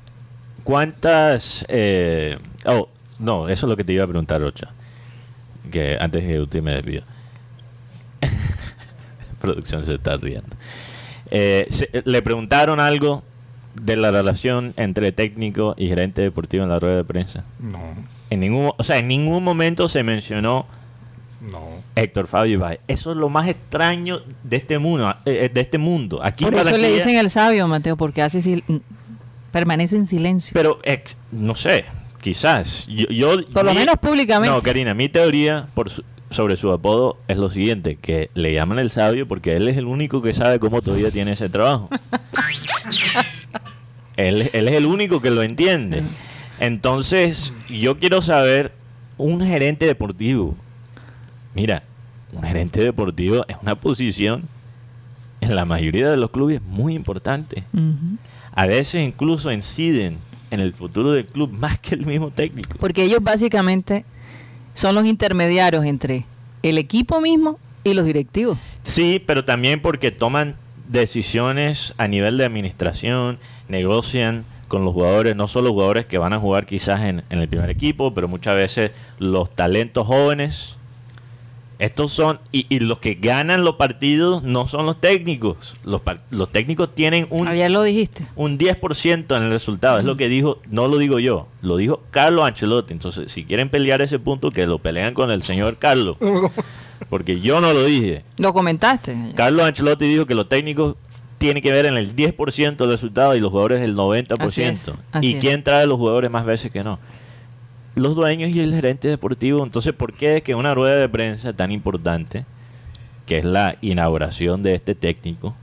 ¿Cuántas... 0.63 1.65
eh, 1.67 2.38
oh, 2.65 2.88
no, 3.19 3.49
eso 3.49 3.65
es 3.65 3.69
lo 3.69 3.76
que 3.76 3.84
te 3.84 3.93
iba 3.93 4.04
a 4.04 4.08
preguntar, 4.08 4.39
Rocha. 4.41 4.71
Que 5.71 5.97
antes 5.99 6.23
que 6.23 6.39
usted 6.39 6.62
me 6.62 6.73
despido. 6.73 7.04
Producción 9.41 9.86
se 9.86 9.95
está 9.95 10.17
riendo. 10.17 10.56
Eh, 11.32 11.65
se- 11.69 11.89
le 12.06 12.21
preguntaron 12.21 12.80
algo 12.80 13.23
de 13.76 13.95
la 13.97 14.12
relación 14.12 14.73
entre 14.78 15.12
técnico 15.12 15.73
y 15.78 15.88
gerente 15.88 16.21
deportivo 16.21 16.63
en 16.63 16.69
la 16.69 16.80
rueda 16.80 16.97
de 16.97 17.04
prensa. 17.04 17.43
No, 17.60 17.80
En 18.30 18.39
ningún, 18.39 18.71
o 18.78 18.84
sea, 18.84 18.97
en 18.97 19.08
ningún 19.08 19.43
momento 19.43 19.88
se 19.88 20.04
mencionó 20.04 20.65
no. 21.41 21.69
Héctor 21.95 22.28
Fabio 22.28 22.54
Ibai. 22.54 22.80
Eso 22.88 23.12
es 23.12 23.17
lo 23.17 23.28
más 23.30 23.47
extraño 23.49 24.21
de 24.43 24.58
este 24.58 24.78
mundo. 24.80 25.13
eh, 25.26 25.52
de 25.54 25.62
este 25.62 25.78
mundo. 25.78 26.19
Aquí 26.23 26.45
Por 26.45 26.54
eso 26.56 26.78
le 26.78 26.93
dicen 26.93 27.17
el 27.17 27.30
sabio, 27.30 27.67
Mateo, 27.67 27.97
porque 27.97 28.21
hace 28.21 28.39
sil- 28.39 28.63
permanece 29.52 29.97
en 29.97 30.06
silencio. 30.06 30.54
Pero, 30.54 30.80
ex- 30.84 31.17
no 31.32 31.54
sé, 31.54 31.84
quizás. 32.24 32.88
Yo, 32.88 33.08
yo- 33.10 33.42
Por 33.52 33.66
lo 33.66 33.74
menos 33.74 33.96
públicamente. 34.02 34.56
No, 34.56 34.62
Karina, 34.62 34.94
mi 34.94 35.10
teoría 35.10 35.68
por 35.76 35.90
su- 35.90 36.04
sobre 36.30 36.56
su 36.58 36.72
apodo 36.72 37.18
es 37.28 37.38
lo 37.38 37.50
siguiente, 37.52 37.98
que 38.02 38.32
le 38.34 38.54
llaman 38.54 38.80
el 38.80 38.90
sabio 38.90 39.28
porque 39.28 39.56
él 39.56 39.68
es 39.68 39.78
el 39.78 39.86
único 39.86 40.22
que 40.22 40.34
sabe 40.34 40.60
cómo 40.60 40.82
todavía 40.82 41.12
tiene 41.12 41.34
ese 41.34 41.48
trabajo. 41.50 41.90
él, 44.18 44.50
él 44.54 44.68
es 44.68 44.76
el 44.76 44.86
único 44.86 45.22
que 45.22 45.32
lo 45.32 45.44
entiende. 45.44 46.04
Entonces, 46.60 47.54
yo 47.70 47.98
quiero 47.98 48.22
saber, 48.22 48.72
un 49.18 49.46
gerente 49.46 49.86
deportivo, 49.86 50.56
mira, 51.54 51.84
un 52.32 52.44
gerente 52.44 52.82
deportivo 52.84 53.46
es 53.48 53.58
una 53.62 53.76
posición 53.76 54.44
en 55.42 55.56
la 55.56 55.66
mayoría 55.66 56.10
de 56.10 56.18
los 56.18 56.32
clubes 56.32 56.62
muy 56.62 56.94
importante 56.96 57.64
a 58.56 58.66
veces 58.66 59.04
incluso 59.06 59.52
inciden 59.52 60.18
en 60.54 60.60
el 60.60 60.74
futuro 60.76 61.12
del 61.12 61.26
club 61.26 61.52
más 61.60 61.80
que 61.80 61.96
el 61.96 62.06
mismo 62.06 62.30
técnico. 62.30 62.78
Porque 62.80 63.04
ellos 63.04 63.22
básicamente 63.22 64.06
son 64.74 64.96
los 64.96 65.06
intermediarios 65.06 65.84
entre 65.86 66.26
el 66.62 66.78
equipo 66.78 67.20
mismo 67.20 67.60
y 67.84 67.94
los 67.94 68.06
directivos. 68.06 68.58
Sí, 68.84 69.22
pero 69.26 69.44
también 69.44 69.82
porque 69.82 70.12
toman 70.12 70.56
decisiones 70.88 71.96
a 71.98 72.08
nivel 72.08 72.38
de 72.38 72.46
administración, 72.46 73.39
negocian 73.68 74.46
con 74.68 74.86
los 74.86 74.94
jugadores, 74.94 75.36
no 75.36 75.48
solo 75.48 75.72
jugadores 75.72 76.06
que 76.06 76.18
van 76.18 76.34
a 76.34 76.39
jugar 76.39 76.66
quizás 76.66 77.02
en, 77.02 77.24
en 77.30 77.39
el 77.39 77.48
primer 77.48 77.70
equipo, 77.70 78.13
pero 78.13 78.28
muchas 78.28 78.56
veces 78.56 78.92
los 79.20 79.54
talentos 79.54 80.08
jóvenes. 80.08 80.73
Estos 81.80 82.12
son, 82.14 82.40
y, 82.52 82.66
y 82.70 82.80
los 82.80 83.00
que 83.00 83.16
ganan 83.16 83.64
los 83.64 83.76
partidos 83.76 84.44
no 84.44 84.68
son 84.68 84.86
los 84.86 85.02
técnicos. 85.02 85.76
Los, 85.84 86.02
los 86.30 86.52
técnicos 86.52 86.94
tienen 86.94 87.28
un, 87.30 87.48
Ayer 87.48 87.70
lo 87.72 87.84
dijiste. 87.84 88.26
un 88.36 88.58
10% 88.58 89.36
en 89.36 89.44
el 89.44 89.52
resultado. 89.52 90.00
Es 90.00 90.06
lo 90.06 90.16
que 90.16 90.30
dijo, 90.30 90.60
no 90.70 90.88
lo 90.88 90.98
digo 90.98 91.20
yo, 91.20 91.48
lo 91.62 91.78
dijo 91.78 92.02
Carlos 92.12 92.46
Ancelotti. 92.46 92.94
Entonces, 92.94 93.32
si 93.32 93.44
quieren 93.44 93.70
pelear 93.70 94.02
ese 94.02 94.20
punto, 94.20 94.52
que 94.52 94.66
lo 94.68 94.80
pelean 94.80 95.14
con 95.14 95.32
el 95.32 95.44
señor 95.44 95.78
Carlos. 95.78 96.18
Porque 97.10 97.42
yo 97.42 97.60
no 97.60 97.74
lo 97.74 97.84
dije. 97.84 98.24
Lo 98.38 98.54
comentaste. 98.54 99.34
Carlos 99.36 99.66
Ancelotti 99.66 100.06
dijo 100.06 100.26
que 100.26 100.36
los 100.36 100.48
técnicos 100.48 100.96
tienen 101.38 101.62
que 101.62 101.72
ver 101.72 101.86
en 101.86 101.98
el 101.98 102.16
10% 102.16 102.78
del 102.78 102.90
resultado 102.90 103.36
y 103.36 103.42
los 103.42 103.52
jugadores 103.52 103.82
el 103.82 103.96
90%. 103.96 104.36
Así 104.40 104.64
es, 104.64 104.94
así 105.12 105.28
¿Y 105.28 105.40
quién 105.40 105.64
trae 105.64 105.84
a 105.84 105.86
los 105.86 105.98
jugadores 105.98 106.32
más 106.32 106.46
veces 106.46 106.72
que 106.72 106.84
no? 106.84 107.00
Los 107.96 108.16
dueños 108.16 108.50
y 108.52 108.60
el 108.60 108.74
gerente 108.74 109.08
deportivo. 109.08 109.64
Entonces, 109.64 109.94
¿por 109.94 110.14
qué 110.14 110.38
es 110.38 110.44
que 110.44 110.56
una 110.56 110.74
rueda 110.74 110.96
de 110.96 111.08
prensa 111.10 111.54
tan 111.54 111.72
importante, 111.72 112.46
que 113.26 113.38
es 113.38 113.46
la 113.46 113.76
inauguración 113.82 114.64
de 114.64 114.76
este 114.76 114.96
técnico 114.96 115.54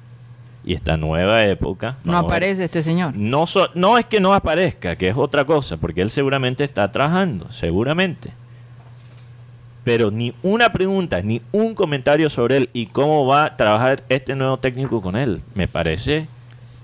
y 0.65 0.75
esta 0.75 0.97
nueva 0.97 1.45
época, 1.47 1.97
No 2.05 2.19
aparece 2.19 2.65
este 2.65 2.83
señor. 2.83 3.17
no, 3.17 3.47
so- 3.47 3.71
no 3.75 3.99
es 3.99 4.05
que 4.05 4.21
no 4.21 4.33
aparezca, 4.35 4.95
que 4.97 5.09
es 5.09 5.17
otra 5.17 5.45
cosa, 5.45 5.77
porque 5.79 6.03
él 6.03 6.11
seguramente 6.11 6.65
está 6.65 6.91
trabajando, 6.93 7.51
seguramente. 7.51 8.31
Pero 9.83 10.11
ni 10.11 10.33
una 10.43 10.73
pregunta, 10.73 11.23
ni 11.23 11.41
un 11.53 11.75
comentario 11.75 12.29
sobre 12.29 12.59
él 12.59 12.71
y 12.75 12.87
cómo 12.87 13.27
va 13.27 13.47
a 13.47 13.57
trabajar 13.57 14.03
este 14.11 14.37
nuevo 14.37 14.59
técnico 14.59 15.01
con 15.01 15.17
él. 15.17 15.41
Me 15.55 15.67
parece, 15.67 16.29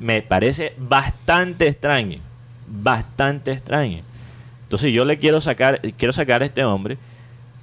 me 0.01 0.23
parece 0.23 0.75
bastante 0.79 1.69
extraño, 1.69 2.19
bastante 2.67 3.53
extraño. 3.53 4.03
Entonces 4.67 4.93
yo 4.93 5.05
le 5.05 5.17
quiero 5.19 5.41
sacar, 5.41 5.81
quiero 5.97 6.13
sacar 6.13 6.43
a 6.43 6.47
este 6.47 6.65
hombre 6.65 6.99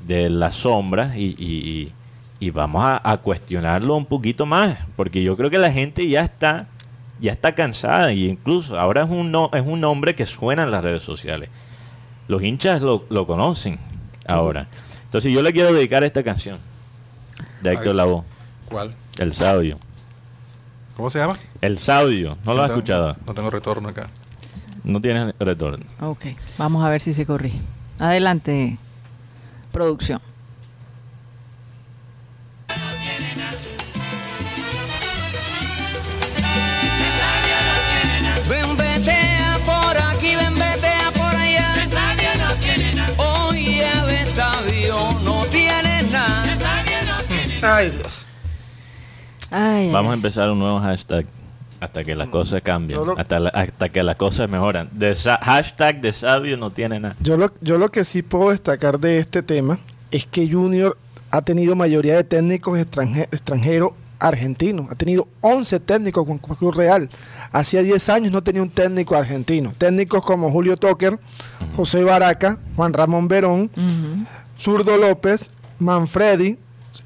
de 0.08 0.30
las 0.30 0.56
sombras 0.56 1.16
y, 1.16 1.36
y- 1.38 1.92
y- 2.40 2.50
vamos 2.52 2.84
a, 2.84 3.02
a 3.10 3.18
cuestionarlo 3.18 3.96
un 3.96 4.06
poquito 4.06 4.46
más, 4.46 4.78
porque 4.98 5.24
yo 5.24 5.36
creo 5.38 5.50
que 5.50 5.58
la 5.58 5.72
gente 5.72 6.08
ya 6.10 6.22
está, 6.24 6.68
ya 7.22 7.32
está 7.34 7.56
cansada 7.56 8.12
y 8.14 8.28
incluso 8.30 8.78
ahora 8.80 9.04
es 9.04 9.10
un 9.10 9.32
no- 9.32 9.50
es 9.54 9.64
un 9.66 9.80
nombre 9.82 10.14
que 10.16 10.26
suena 10.26 10.64
en 10.64 10.72
las 10.72 10.84
redes 10.84 11.04
sociales. 11.04 11.50
Los 12.28 12.42
hinchas 12.44 12.82
lo, 12.82 13.06
lo 13.10 13.26
conocen 13.28 13.80
ahora. 14.28 14.68
Entonces 15.06 15.32
yo 15.32 15.42
le 15.42 15.54
quiero 15.54 15.74
dedicar 15.74 16.04
esta 16.04 16.24
canción 16.24 16.58
de 17.62 17.74
Héctor. 17.74 17.96
Lavoe, 17.96 18.24
¿Cuál? 18.66 18.96
El 19.20 19.34
Sabio. 19.34 19.78
¿Cómo 20.98 21.10
se 21.10 21.20
llama? 21.20 21.38
El 21.62 21.78
Sabio, 21.80 22.38
no 22.46 22.54
lo 22.54 22.62
has 22.64 22.70
escuchado, 22.72 23.16
No 23.26 23.34
tengo 23.34 23.50
retorno 23.50 23.90
acá. 23.90 24.08
No 24.84 25.02
tienes 25.02 25.34
retorno. 25.40 25.86
Ok, 26.00 26.26
vamos 26.58 26.84
a 26.84 26.90
ver 26.90 27.02
si 27.02 27.14
se 27.14 27.26
corrige. 27.26 27.60
Adelante, 28.00 28.78
producción. 29.72 30.22
Ven, 38.50 38.78
vetea 38.78 39.60
por 39.66 39.98
aquí, 39.98 40.36
ven, 40.36 40.54
vetea 40.54 41.12
por 41.16 41.36
allá. 41.36 41.74
De 41.76 41.88
sabio 41.88 42.30
no 42.38 42.54
tiene 42.56 42.94
nada. 42.96 43.14
Oye, 43.50 43.92
de 44.08 44.26
sabio 44.26 44.96
no 45.24 45.46
tiene 45.46 46.04
nada. 46.12 46.44
Ay, 47.62 47.90
Dios. 47.92 48.26
Ay, 49.52 49.86
ay, 49.88 49.92
Vamos 49.92 50.10
a 50.10 50.14
ay. 50.14 50.18
empezar 50.18 50.50
un 50.50 50.60
nuevo 50.60 50.80
hashtag 50.80 51.26
hasta 51.84 52.04
que 52.04 52.16
las 52.16 52.30
cosas 52.30 52.62
cambien, 52.62 53.00
Yo 53.00 53.06
lo- 53.06 53.18
hasta, 53.20 53.40
la- 53.40 53.50
hasta 53.50 53.90
que 53.90 54.04
las 54.04 54.16
cosas 54.16 54.50
mejoran. 54.50 54.90
De 54.92 55.14
sa- 55.16 55.38
hashtag 55.42 56.02
de 56.02 56.14
sabio 56.14 56.58
no 56.58 56.72
tiene 56.72 57.00
nada. 57.00 57.16
Yo 57.20 57.38
lo, 57.38 57.52
yo 57.62 57.78
lo 57.78 57.90
que 57.90 58.04
sí 58.04 58.22
puedo 58.22 58.52
destacar 58.52 59.00
de 59.00 59.18
este 59.18 59.44
tema 59.44 59.80
es 60.12 60.26
que 60.26 60.50
Junior 60.50 60.98
ha 61.32 61.42
tenido 61.42 61.76
mayoría 61.76 62.16
de 62.16 62.24
técnicos 62.24 62.78
extranje- 62.80 63.28
extranjeros 63.32 63.92
argentinos. 64.20 64.90
Ha 64.90 64.96
tenido 64.96 65.28
11 65.42 65.80
técnicos 65.82 66.26
con 66.26 66.38
Cruz 66.38 66.76
Real. 66.78 67.10
Hacía 67.52 67.82
10 67.84 68.08
años 68.10 68.32
no 68.32 68.42
tenía 68.42 68.62
un 68.62 68.70
técnico 68.70 69.16
argentino. 69.16 69.74
Técnicos 69.78 70.24
como 70.24 70.50
Julio 70.50 70.78
Toker, 70.78 71.20
José 71.76 72.04
Baraca, 72.04 72.58
Juan 72.78 72.94
Ramón 72.94 73.28
Verón. 73.28 73.70
Zurdo 74.58 74.96
López, 74.98 75.52
Manfredi, 75.80 76.58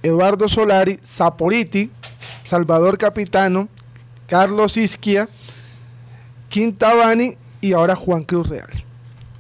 Eduardo 0.04 0.48
Solari, 0.48 1.00
Saporiti, 1.02 1.90
Salvador 2.44 2.98
Capitano, 2.98 3.68
Carlos 4.28 4.78
Isquia, 4.78 5.28
Quintabani 6.50 7.38
y 7.62 7.74
ahora 7.74 7.96
Juan 7.96 8.24
Cruz 8.24 8.50
Real. 8.50 8.70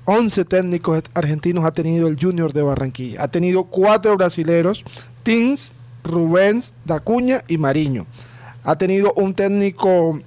11 0.06 0.46
técnicos 0.46 1.04
argentinos 1.14 1.66
ha 1.66 1.72
tenido 1.72 2.08
el 2.08 2.18
Junior 2.20 2.54
de 2.54 2.62
Barranquilla. 2.62 3.24
Ha 3.24 3.28
tenido 3.28 3.66
cuatro 3.66 4.16
brasileros, 4.16 4.86
Tins, 5.24 5.76
Rubens, 6.04 6.74
Dacuña 6.86 7.44
y 7.50 7.58
Mariño. 7.58 8.06
Ha 8.64 8.78
tenido 8.78 9.14
un 9.18 9.34
técnico 9.34 10.18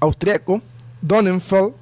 austriaco, 0.00 0.62
Donenfeld, 1.02 1.74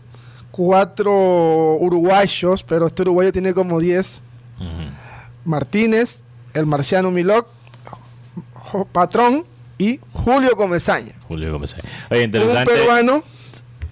cuatro 0.50 1.76
uruguayos, 1.76 2.64
pero 2.64 2.88
este 2.88 3.02
uruguayo 3.02 3.30
tiene 3.30 3.54
como 3.54 3.78
10. 3.78 4.22
Martínez, 5.44 6.22
el 6.54 6.66
marciano 6.66 7.12
Milok, 7.12 7.46
Patrón 8.90 9.44
y 9.78 10.00
Julio 10.12 10.50
Comesaña. 10.56 11.12
Julio. 11.28 11.56
Oye, 12.10 12.24
Un 12.24 12.30
peruano, 12.64 13.22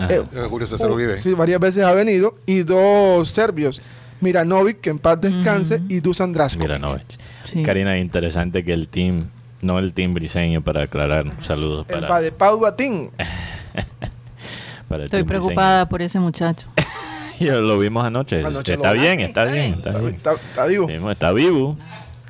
eh, 0.09 0.23
Julio 0.49 0.67
César 0.67 0.91
Uribe. 0.91 1.19
sí, 1.19 1.33
varias 1.35 1.61
veces 1.61 1.85
ha 1.85 1.93
venido, 1.93 2.37
y 2.47 2.63
dos 2.63 3.29
serbios, 3.29 3.81
Miranovic, 4.21 4.81
que 4.81 4.91
en 4.91 4.99
paz 4.99 5.21
descanse, 5.21 5.83
y 5.89 6.01
Dusan 6.01 6.33
Draskovic. 6.33 6.69
Milanovic. 6.69 7.05
Sí. 7.45 7.63
Karina, 7.63 7.99
interesante 7.99 8.65
que 8.65 8.73
el 8.73 8.89
team, 8.89 9.29
no 9.61 9.79
el 9.79 9.93
team 9.93 10.13
briseño, 10.15 10.63
para 10.63 10.83
aclarar, 10.85 11.27
saludos 11.43 11.87
El 11.89 11.95
para, 11.97 12.09
Badepau 12.09 12.59
Batín. 12.61 13.11
para 14.89 15.03
el 15.03 15.05
Estoy 15.07 15.21
team 15.21 15.27
preocupada 15.27 15.89
por 15.89 16.03
ese 16.03 16.19
muchacho. 16.21 16.67
lo 17.41 17.79
vimos 17.79 18.05
anoche. 18.05 18.43
Anoche 18.45 18.75
está 18.75 18.95
lo- 18.95 19.01
bien, 19.01 19.13
Ah, 19.13 19.17
sí, 19.17 19.23
está 19.25 19.43
está 19.43 19.53
bien, 19.53 19.65
bien. 19.67 19.75
está 19.79 19.91
Está, 19.91 20.01
bien. 20.03 20.15
está- 20.15 20.33
está 20.33 20.67
vivo. 20.67 21.11
Está 21.11 21.33
vivo. 21.33 21.77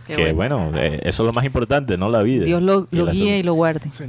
Qué 0.06 0.14
que 0.14 0.32
bueno. 0.32 0.70
bueno, 0.70 0.78
eh, 0.78 1.00
eso 1.04 1.22
es 1.22 1.26
lo 1.26 1.32
más 1.32 1.44
importante, 1.44 1.96
no 1.96 2.08
la 2.08 2.22
vida. 2.22 2.44
Dios 2.44 2.62
lo, 2.62 2.86
lo 2.90 3.06
guíe 3.06 3.38
y 3.38 3.42
lo 3.42 3.54
guarde. 3.54 3.88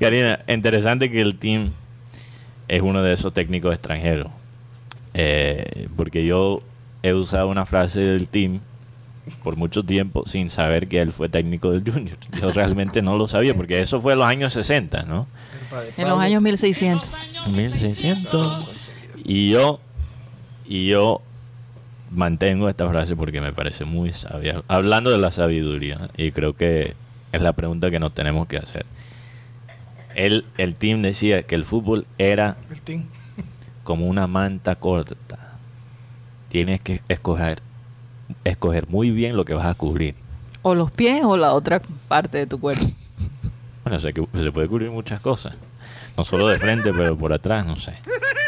Karina, 0.00 0.40
interesante 0.46 1.10
que 1.10 1.20
el 1.20 1.36
team 1.36 1.72
es 2.68 2.82
uno 2.82 3.02
de 3.02 3.12
esos 3.12 3.32
técnicos 3.32 3.72
extranjeros. 3.72 4.28
Eh, 5.14 5.88
porque 5.96 6.24
yo 6.24 6.60
he 7.02 7.14
usado 7.14 7.48
una 7.48 7.66
frase 7.66 8.00
del 8.00 8.28
team 8.28 8.60
por 9.42 9.56
mucho 9.56 9.82
tiempo 9.82 10.26
sin 10.26 10.50
saber 10.50 10.88
que 10.88 10.98
él 10.98 11.12
fue 11.12 11.28
técnico 11.28 11.70
del 11.70 11.90
Junior. 11.90 12.18
Yo 12.40 12.52
realmente 12.52 13.00
no 13.00 13.16
lo 13.16 13.26
sabía 13.26 13.54
porque 13.54 13.80
eso 13.80 14.00
fue 14.00 14.14
en 14.14 14.18
los 14.18 14.28
años 14.28 14.52
60, 14.52 15.04
¿no? 15.04 15.26
En 15.96 16.08
los 16.08 16.18
años 16.18 16.42
1600. 16.42 17.08
1600. 17.54 18.90
Y 19.24 19.50
yo, 19.50 19.80
y 20.66 20.88
yo 20.88 21.22
mantengo 22.14 22.68
esta 22.68 22.88
frase 22.88 23.16
porque 23.16 23.40
me 23.40 23.52
parece 23.52 23.84
muy 23.84 24.12
sabia. 24.12 24.62
Hablando 24.68 25.10
de 25.10 25.18
la 25.18 25.30
sabiduría, 25.30 26.08
y 26.16 26.30
creo 26.32 26.54
que 26.54 26.94
es 27.32 27.42
la 27.42 27.52
pregunta 27.52 27.90
que 27.90 27.98
nos 27.98 28.14
tenemos 28.14 28.46
que 28.46 28.56
hacer. 28.58 28.86
Él, 30.14 30.44
el 30.58 30.76
team 30.76 31.02
decía 31.02 31.42
que 31.42 31.54
el 31.56 31.64
fútbol 31.64 32.06
era 32.18 32.56
El 32.70 32.80
team. 32.80 33.04
como 33.82 34.06
una 34.06 34.26
manta 34.26 34.76
corta. 34.76 35.16
Tienes 36.48 36.80
que 36.80 37.00
escoger, 37.08 37.60
escoger 38.44 38.88
muy 38.88 39.10
bien 39.10 39.36
lo 39.36 39.44
que 39.44 39.54
vas 39.54 39.66
a 39.66 39.74
cubrir. 39.74 40.14
O 40.62 40.74
los 40.74 40.90
pies 40.92 41.22
o 41.24 41.36
la 41.36 41.52
otra 41.52 41.82
parte 42.08 42.38
de 42.38 42.46
tu 42.46 42.58
cuerpo. 42.60 42.86
Bueno, 43.84 44.00
se, 44.00 44.14
se 44.14 44.50
puede 44.50 44.66
cubrir 44.66 44.90
muchas 44.90 45.20
cosas. 45.20 45.54
No 46.16 46.24
solo 46.24 46.48
de 46.48 46.58
frente, 46.58 46.90
pero 46.94 47.18
por 47.18 47.34
atrás, 47.34 47.66
no 47.66 47.76
sé. 47.76 47.92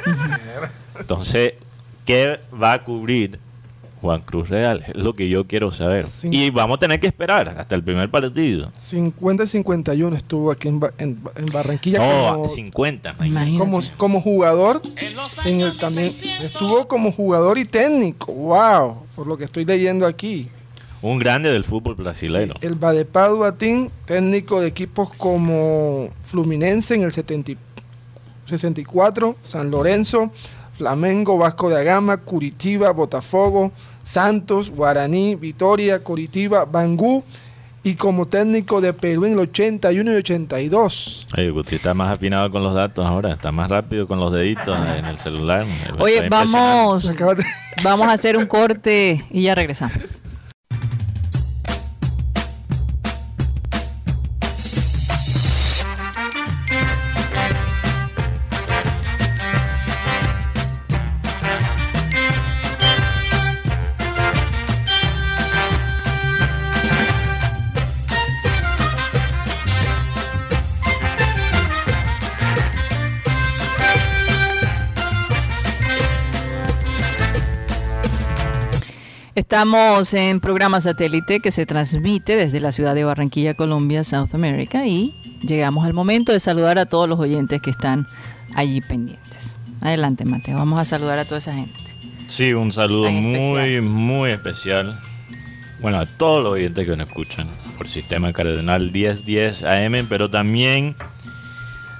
Entonces, 0.98 1.52
¿qué 2.06 2.40
va 2.54 2.72
a 2.72 2.84
cubrir 2.84 3.38
Juan 4.06 4.20
Cruz 4.22 4.48
Real? 4.48 4.84
Es 4.86 4.96
lo 4.96 5.14
que 5.14 5.28
yo 5.28 5.46
quiero 5.46 5.70
saber. 5.70 6.04
Y 6.30 6.50
vamos 6.50 6.76
a 6.76 6.80
tener 6.80 7.00
que 7.00 7.06
esperar 7.08 7.48
hasta 7.58 7.74
el 7.74 7.82
primer 7.82 8.10
partido. 8.10 8.70
50-51 8.78 10.14
estuvo 10.16 10.50
aquí 10.50 10.68
en, 10.68 10.80
Ba- 10.80 10.92
en- 10.98 11.20
en 11.34 11.46
Barranquilla 11.52 11.98
No, 11.98 12.32
como, 12.34 12.48
50. 12.48 13.10
imagínate. 13.10 13.30
Imagínate. 13.50 13.58
como, 13.58 13.80
como 13.96 14.20
jugador. 14.20 14.80
En 15.44 15.60
el, 15.60 15.76
también 15.76 16.12
estuvo 16.42 16.86
como 16.86 17.10
jugador 17.12 17.58
y 17.58 17.64
técnico. 17.64 18.32
¡Wow! 18.32 18.98
Por 19.16 19.26
lo 19.26 19.36
que 19.36 19.44
estoy 19.44 19.64
leyendo 19.64 20.06
aquí. 20.06 20.48
Un 21.02 21.18
grande 21.18 21.50
del 21.50 21.64
fútbol 21.64 21.94
brasileño. 21.94 22.54
El 22.60 22.74
Badepado 22.74 23.38
Batín, 23.38 23.90
técnico 24.04 24.60
de 24.60 24.68
equipos 24.68 25.10
como 25.10 26.08
Fluminense 26.22 26.94
en 26.94 27.02
el 27.02 27.12
70 27.12 27.52
y- 27.52 27.58
64, 28.46 29.36
San 29.42 29.70
Lorenzo, 29.70 30.30
Flamengo, 30.72 31.36
Vasco 31.38 31.68
da 31.68 31.82
Gama, 31.82 32.16
Curitiba, 32.18 32.90
Botafogo, 32.92 33.72
Santos, 34.06 34.70
Guaraní, 34.70 35.34
Vitoria, 35.34 35.98
Curitiba, 35.98 36.64
Bangú 36.64 37.24
y 37.82 37.96
como 37.96 38.26
técnico 38.26 38.80
de 38.80 38.92
Perú 38.92 39.24
en 39.24 39.32
el 39.32 39.40
81 39.40 40.12
y 40.12 40.14
82. 40.14 41.26
Oye, 41.36 41.50
Guti 41.50 41.74
está 41.74 41.92
más 41.92 42.12
afinado 42.12 42.48
con 42.52 42.62
los 42.62 42.72
datos 42.72 43.04
ahora. 43.04 43.32
Está 43.32 43.50
más 43.50 43.68
rápido 43.68 44.06
con 44.06 44.20
los 44.20 44.32
deditos 44.32 44.78
en 44.96 45.06
el 45.06 45.18
celular. 45.18 45.66
Oye, 45.98 46.28
vamos, 46.28 47.10
vamos 47.82 48.08
a 48.08 48.12
hacer 48.12 48.36
un 48.36 48.46
corte 48.46 49.24
y 49.28 49.42
ya 49.42 49.56
regresamos. 49.56 49.98
Estamos 79.46 80.12
en 80.12 80.40
programa 80.40 80.80
satélite 80.80 81.38
que 81.38 81.52
se 81.52 81.66
transmite 81.66 82.34
desde 82.34 82.58
la 82.58 82.72
ciudad 82.72 82.96
de 82.96 83.04
Barranquilla, 83.04 83.54
Colombia, 83.54 84.02
South 84.02 84.30
America 84.34 84.84
y 84.88 85.14
llegamos 85.40 85.86
al 85.86 85.92
momento 85.92 86.32
de 86.32 86.40
saludar 86.40 86.80
a 86.80 86.86
todos 86.86 87.08
los 87.08 87.20
oyentes 87.20 87.62
que 87.62 87.70
están 87.70 88.08
allí 88.56 88.80
pendientes. 88.80 89.60
Adelante, 89.80 90.24
Mateo, 90.24 90.56
vamos 90.56 90.80
a 90.80 90.84
saludar 90.84 91.20
a 91.20 91.24
toda 91.24 91.38
esa 91.38 91.54
gente. 91.54 91.78
Sí, 92.26 92.54
un 92.54 92.72
saludo 92.72 93.08
muy, 93.12 93.80
muy 93.80 94.32
especial. 94.32 94.98
Bueno, 95.80 95.98
a 96.00 96.06
todos 96.06 96.42
los 96.42 96.54
oyentes 96.54 96.84
que 96.84 96.96
nos 96.96 97.06
escuchan 97.06 97.46
por 97.78 97.86
Sistema 97.86 98.32
Cardenal 98.32 98.90
1010 98.90 99.62
AM, 99.62 100.08
pero 100.08 100.28
también 100.28 100.96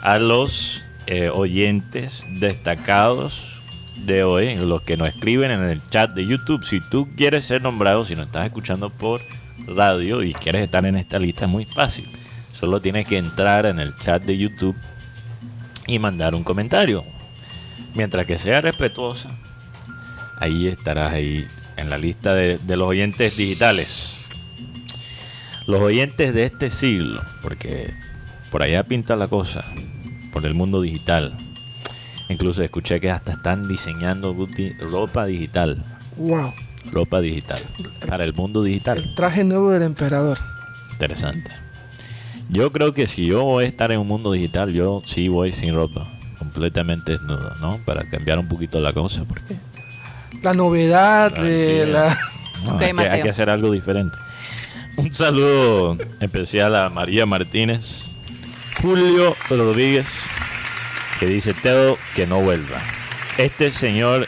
a 0.02 0.18
los 0.18 0.82
eh, 1.06 1.30
oyentes 1.32 2.26
destacados 2.28 3.55
de 4.04 4.24
hoy, 4.24 4.54
los 4.56 4.82
que 4.82 4.96
nos 4.96 5.08
escriben 5.08 5.50
en 5.50 5.62
el 5.64 5.80
chat 5.90 6.10
de 6.12 6.26
YouTube. 6.26 6.64
Si 6.64 6.80
tú 6.80 7.08
quieres 7.16 7.44
ser 7.44 7.62
nombrado, 7.62 8.04
si 8.04 8.14
nos 8.14 8.26
estás 8.26 8.46
escuchando 8.46 8.90
por 8.90 9.20
radio 9.66 10.22
y 10.22 10.32
quieres 10.32 10.62
estar 10.62 10.84
en 10.86 10.96
esta 10.96 11.18
lista, 11.18 11.46
es 11.46 11.50
muy 11.50 11.64
fácil. 11.64 12.06
Solo 12.52 12.80
tienes 12.80 13.06
que 13.06 13.18
entrar 13.18 13.66
en 13.66 13.78
el 13.78 13.96
chat 13.96 14.22
de 14.22 14.36
YouTube 14.36 14.76
y 15.86 15.98
mandar 15.98 16.34
un 16.34 16.44
comentario. 16.44 17.04
Mientras 17.94 18.26
que 18.26 18.38
sea 18.38 18.60
respetuosa, 18.60 19.30
ahí 20.38 20.68
estarás 20.68 21.12
ahí 21.12 21.46
en 21.76 21.90
la 21.90 21.98
lista 21.98 22.34
de, 22.34 22.58
de 22.58 22.76
los 22.76 22.88
oyentes 22.88 23.36
digitales. 23.36 24.16
Los 25.66 25.80
oyentes 25.80 26.32
de 26.32 26.44
este 26.44 26.70
siglo, 26.70 27.22
porque 27.42 27.92
por 28.50 28.62
allá 28.62 28.84
pinta 28.84 29.16
la 29.16 29.28
cosa, 29.28 29.64
por 30.32 30.46
el 30.46 30.54
mundo 30.54 30.80
digital. 30.80 31.36
Incluso 32.28 32.62
escuché 32.62 33.00
que 33.00 33.10
hasta 33.10 33.32
están 33.32 33.68
diseñando 33.68 34.34
Guti, 34.34 34.72
ropa 34.90 35.26
digital. 35.26 35.82
¡Wow! 36.16 36.52
Ropa 36.92 37.20
digital. 37.20 37.58
Para 38.06 38.24
el 38.24 38.32
mundo 38.34 38.62
digital. 38.62 38.98
El 38.98 39.14
traje 39.14 39.44
nuevo 39.44 39.70
del 39.70 39.82
emperador. 39.82 40.38
Interesante. 40.92 41.50
Yo 42.48 42.70
creo 42.72 42.92
que 42.92 43.06
si 43.06 43.26
yo 43.26 43.44
voy 43.44 43.64
a 43.64 43.68
estar 43.68 43.90
en 43.92 43.98
un 44.00 44.06
mundo 44.08 44.32
digital, 44.32 44.72
yo 44.72 45.02
sí 45.04 45.28
voy 45.28 45.52
sin 45.52 45.74
ropa. 45.74 46.08
Completamente 46.38 47.12
desnudo, 47.12 47.54
¿no? 47.60 47.78
Para 47.84 48.08
cambiar 48.08 48.38
un 48.38 48.48
poquito 48.48 48.80
la 48.80 48.92
cosa. 48.92 49.24
Porque 49.24 49.56
La 50.42 50.52
novedad 50.54 51.32
Ah, 51.36 51.42
de 51.42 51.84
sí, 51.84 51.90
la... 51.90 52.16
No, 52.64 52.74
Ok, 52.76 52.82
hay, 52.82 52.86
que, 52.88 52.94
Mateo. 52.94 53.12
hay 53.12 53.22
que 53.22 53.28
hacer 53.28 53.50
algo 53.50 53.70
diferente. 53.70 54.16
Un 54.96 55.12
saludo 55.12 55.96
especial 56.20 56.74
a 56.74 56.88
María 56.88 57.26
Martínez, 57.26 58.04
Julio 58.80 59.36
Rodríguez, 59.50 60.06
que 61.18 61.26
dice 61.26 61.54
Teo 61.54 61.98
que 62.14 62.26
no 62.26 62.40
vuelva. 62.40 62.80
Este 63.38 63.70
señor 63.70 64.26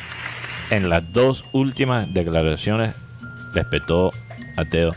en 0.70 0.88
las 0.88 1.12
dos 1.12 1.44
últimas 1.52 2.12
declaraciones 2.12 2.94
respetó 3.54 4.12
a 4.56 4.64
Teo. 4.64 4.94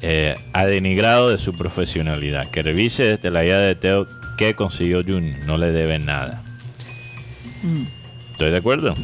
eh, 0.00 0.36
ha 0.52 0.64
denigrado 0.66 1.30
de 1.30 1.38
su 1.38 1.54
profesionalidad. 1.54 2.50
Que 2.50 2.62
revise 2.62 3.02
desde 3.04 3.30
la 3.30 3.44
idea 3.44 3.58
de 3.58 3.74
Teo 3.74 4.06
que 4.36 4.54
consiguió 4.54 5.02
Junior. 5.02 5.38
No 5.44 5.56
le 5.56 5.72
debe 5.72 5.98
nada. 5.98 6.42
Estoy 8.32 8.50
de 8.52 8.56
acuerdo. 8.58 8.94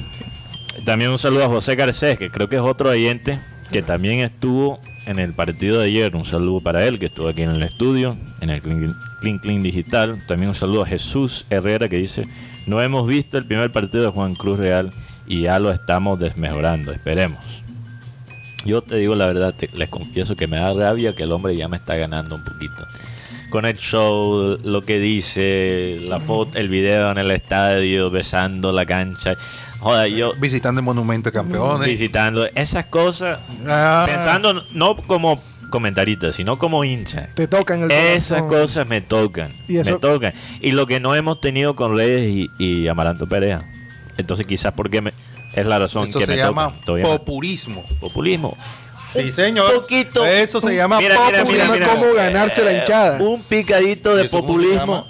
También 0.84 1.10
un 1.10 1.18
saludo 1.18 1.44
a 1.44 1.48
José 1.48 1.74
Garcés, 1.74 2.18
que 2.18 2.30
creo 2.30 2.48
que 2.48 2.56
es 2.56 2.62
otro 2.62 2.90
oyente 2.90 3.38
que 3.72 3.82
también 3.82 4.20
estuvo 4.20 4.78
en 5.06 5.18
el 5.18 5.32
partido 5.32 5.80
de 5.80 5.86
ayer. 5.86 6.14
Un 6.16 6.24
saludo 6.24 6.60
para 6.60 6.84
él 6.86 6.98
que 6.98 7.06
estuvo 7.06 7.28
aquí 7.28 7.42
en 7.42 7.50
el 7.50 7.62
estudio, 7.62 8.16
en 8.40 8.50
el 8.50 8.60
Clean 8.60 9.38
Clean, 9.38 9.62
Digital. 9.62 10.22
También 10.26 10.48
un 10.50 10.54
saludo 10.54 10.82
a 10.82 10.86
Jesús 10.86 11.46
Herrera 11.50 11.88
que 11.88 11.96
dice, 11.96 12.26
no 12.66 12.80
hemos 12.82 13.06
visto 13.06 13.38
el 13.38 13.44
primer 13.46 13.72
partido 13.72 14.04
de 14.04 14.10
Juan 14.10 14.34
Cruz 14.34 14.58
Real 14.58 14.92
y 15.26 15.42
ya 15.42 15.58
lo 15.58 15.70
estamos 15.72 16.18
desmejorando. 16.18 16.92
Esperemos. 16.92 17.38
Yo 18.64 18.80
te 18.82 18.96
digo 18.96 19.14
la 19.14 19.26
verdad, 19.26 19.54
te- 19.54 19.68
les 19.74 19.88
confieso 19.90 20.36
que 20.36 20.46
me 20.46 20.56
da 20.56 20.72
rabia 20.72 21.14
que 21.14 21.24
el 21.24 21.32
hombre 21.32 21.54
ya 21.56 21.68
me 21.68 21.76
está 21.76 21.96
ganando 21.96 22.34
un 22.36 22.44
poquito. 22.44 22.86
Con 23.54 23.66
el 23.66 23.76
show, 23.76 24.58
lo 24.64 24.82
que 24.82 24.98
dice, 24.98 25.98
la 26.08 26.18
foto, 26.18 26.58
el 26.58 26.68
video 26.68 27.12
en 27.12 27.18
el 27.18 27.30
estadio, 27.30 28.10
besando 28.10 28.72
la 28.72 28.84
cancha. 28.84 29.36
Joder, 29.78 30.10
yo 30.10 30.32
Visitando 30.40 30.80
el 30.80 30.84
Monumento 30.84 31.30
de 31.30 31.34
Campeones. 31.34 31.86
visitando 31.86 32.48
esas 32.56 32.86
cosas, 32.86 33.38
Ah. 33.64 34.06
pensando 34.08 34.60
no 34.72 34.96
como 34.96 35.40
comentarista, 35.70 36.32
sino 36.32 36.58
como 36.58 36.82
hincha. 36.82 37.28
Te 37.34 37.46
tocan 37.46 37.84
el 37.84 37.92
Esas 37.92 38.42
corazón. 38.42 38.48
cosas 38.66 38.88
me 38.88 39.00
tocan, 39.02 39.52
Y 39.68 39.76
eso- 39.76 39.92
me 39.92 39.98
tocan. 40.00 40.32
Y 40.60 40.72
lo 40.72 40.86
que 40.86 40.98
no 40.98 41.14
hemos 41.14 41.40
tenido 41.40 41.76
con 41.76 41.96
Reyes 41.96 42.28
y, 42.28 42.50
y 42.58 42.88
Amaranto 42.88 43.28
Perea. 43.28 43.62
Entonces 44.16 44.48
quizás 44.48 44.72
porque 44.72 45.00
me, 45.00 45.12
es 45.52 45.64
la 45.64 45.78
razón 45.78 46.06
que 46.06 46.12
se 46.12 46.26
me 46.26 46.36
llama 46.36 46.74
tocan. 46.84 47.02
Populismo. 47.04 48.56
Sí, 49.14 49.32
señor. 49.32 49.72
poquito. 49.74 50.24
Eso 50.26 50.60
se 50.60 50.74
llama 50.76 50.98
Mira, 50.98 51.16
mira, 51.26 51.46
Se 51.46 51.52
mira, 51.52 51.68
mira. 51.68 51.88
cómo 51.88 52.12
ganarse 52.14 52.64
la 52.64 52.72
hinchada. 52.72 53.18
Un 53.22 53.42
picadito 53.42 54.14
de 54.16 54.24
¿Y 54.24 54.26
eso 54.26 54.40
cómo 54.40 54.48
se 54.60 54.68
populismo. 54.68 55.06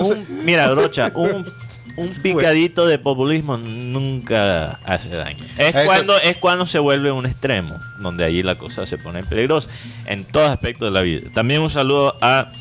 Un- 0.00 0.44
mira, 0.44 0.68
Brocha, 0.70 1.10
un, 1.14 1.50
un 1.96 2.08
picadito 2.22 2.86
de 2.86 2.98
populismo 2.98 3.56
nunca 3.56 4.78
hace 4.84 5.08
daño. 5.10 5.44
Es 5.56 5.74
Eso- 5.74 5.84
cuando, 5.86 6.16
es 6.20 6.36
cuando 6.36 6.66
se 6.66 6.78
vuelve 6.78 7.10
un 7.10 7.26
extremo, 7.26 7.78
donde 7.98 8.24
allí 8.24 8.42
la 8.42 8.56
cosa 8.56 8.86
se 8.86 8.98
pone 8.98 9.22
peligrosa 9.24 9.68
en 10.06 10.24
todos 10.24 10.50
aspectos 10.50 10.88
de 10.88 10.92
la 10.92 11.00
vida. 11.00 11.30
También 11.34 11.62
un 11.62 11.70
saludo 11.70 12.16
a 12.20 12.52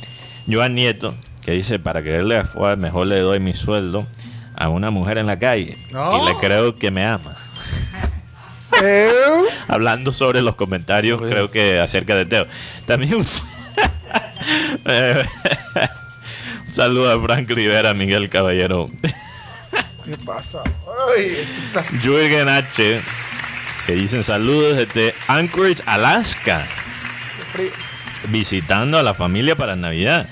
Joan 0.50 0.74
Nieto, 0.76 1.14
que 1.44 1.52
dice, 1.52 1.80
para 1.80 2.02
quererle 2.02 2.38
a 2.38 2.46
Fuad, 2.46 2.78
mejor 2.78 3.08
le 3.08 3.20
doy 3.20 3.40
mi 3.40 3.54
sueldo 3.54 4.08
a 4.56 4.70
una 4.70 4.90
mujer 4.90 5.18
en 5.18 5.28
la 5.28 5.38
calle. 5.38 5.78
No. 5.92 6.24
Y 6.24 6.28
le 6.30 6.36
creo 6.40 6.78
que 6.78 6.90
me 6.92 7.06
ama. 7.06 7.36
Hablando 9.68 10.12
sobre 10.14 10.42
los 10.42 10.56
comentarios, 10.56 11.20
Bueno. 11.20 11.32
creo 11.34 11.52
que 11.52 11.80
acerca 11.80 12.16
de 12.16 12.26
Teo. 12.26 12.48
También 12.86 13.16
un, 13.16 13.26
un 16.66 16.74
saludo 16.74 17.12
a 17.12 17.22
Frank 17.22 17.50
Rivera, 17.50 17.94
Miguel 17.94 18.30
Caballero, 18.30 18.90
¿Qué 20.06 20.16
pasa? 20.26 20.62
Ay, 21.18 21.36
esto 21.42 21.62
está 21.68 21.84
Jürgen 22.02 22.48
H. 22.48 23.02
Que 23.86 23.94
dicen 23.94 24.24
saludos 24.24 24.78
desde 24.78 25.14
Anchorage, 25.28 25.84
Alaska, 25.86 26.66
visitando 28.30 28.98
a 28.98 29.04
la 29.04 29.14
familia 29.14 29.56
para 29.56 29.76
Navidad. 29.76 30.30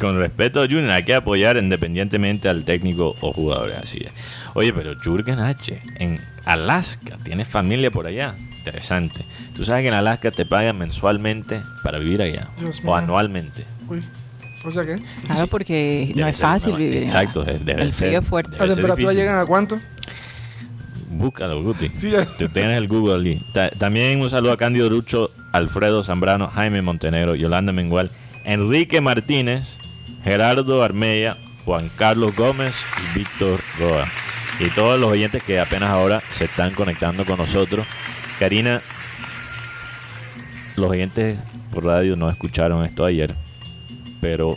Con 0.00 0.18
respeto 0.18 0.62
a 0.62 0.66
Jürgen, 0.66 0.90
hay 0.90 1.04
que 1.04 1.14
apoyar 1.14 1.58
independientemente 1.58 2.48
al 2.48 2.64
técnico 2.64 3.14
o 3.20 3.32
jugadores. 3.34 3.78
Así 3.78 3.98
es. 4.02 4.12
Oye, 4.54 4.72
pero 4.72 4.94
Jürgen 4.98 5.38
H. 5.40 5.80
en 5.96 6.18
Alaska, 6.44 7.16
tiene 7.22 7.44
familia 7.44 7.90
por 7.90 8.06
allá. 8.06 8.34
Interesante. 8.58 9.24
Tú 9.54 9.64
sabes 9.64 9.82
que 9.82 9.88
en 9.88 9.94
Alaska 9.94 10.30
te 10.30 10.46
pagan 10.46 10.78
mensualmente 10.78 11.62
para 11.82 11.98
vivir 11.98 12.22
allá. 12.22 12.48
Dios 12.58 12.78
o 12.80 12.82
mío. 12.84 12.94
anualmente. 12.96 13.64
Uy. 13.88 14.02
O 14.64 14.70
sea 14.70 14.84
que 14.86 15.02
Claro, 15.26 15.48
porque 15.48 16.06
no 16.10 16.16
Debe 16.18 16.30
es 16.30 16.36
ser 16.36 16.46
fácil 16.46 16.68
una- 16.70 16.78
vivir. 16.78 17.02
Exacto, 17.02 17.42
es- 17.44 17.64
debe 17.64 17.82
El 17.82 17.92
frío 17.92 18.10
ser- 18.12 18.22
es 18.22 18.28
fuerte. 18.28 18.50
ser 18.50 18.58
temperaturas 18.68 18.96
difícil. 18.98 19.18
llegan 19.18 19.38
a 19.40 19.46
cuánto? 19.46 19.80
Búscalo, 21.10 21.62
Guti. 21.62 21.90
Sí, 21.94 22.10
ya. 22.10 22.24
Te 22.24 22.48
tienes 22.48 22.78
el 22.78 22.88
Google 22.88 23.28
ahí. 23.28 23.44
Ta- 23.52 23.70
También 23.70 24.20
un 24.20 24.30
saludo 24.30 24.52
a 24.52 24.56
Cándido 24.56 24.88
Rucho, 24.88 25.30
Alfredo 25.52 26.02
Zambrano, 26.02 26.48
Jaime 26.48 26.80
Montenegro, 26.80 27.34
Yolanda 27.34 27.72
Mengual, 27.72 28.10
Enrique 28.44 29.00
Martínez, 29.00 29.78
Gerardo 30.24 30.82
Armella, 30.82 31.36
Juan 31.64 31.90
Carlos 31.96 32.34
Gómez 32.34 32.74
y 33.14 33.18
Víctor 33.18 33.60
Roa. 33.78 34.06
Y 34.64 34.70
todos 34.70 34.98
los 35.00 35.10
oyentes 35.10 35.42
que 35.42 35.58
apenas 35.58 35.90
ahora 35.90 36.22
se 36.30 36.44
están 36.44 36.72
conectando 36.72 37.24
con 37.26 37.36
nosotros. 37.36 37.84
Karina, 38.38 38.80
los 40.76 40.88
oyentes 40.88 41.36
por 41.72 41.84
radio 41.84 42.14
no 42.14 42.30
escucharon 42.30 42.84
esto 42.84 43.04
ayer, 43.04 43.34
pero 44.20 44.56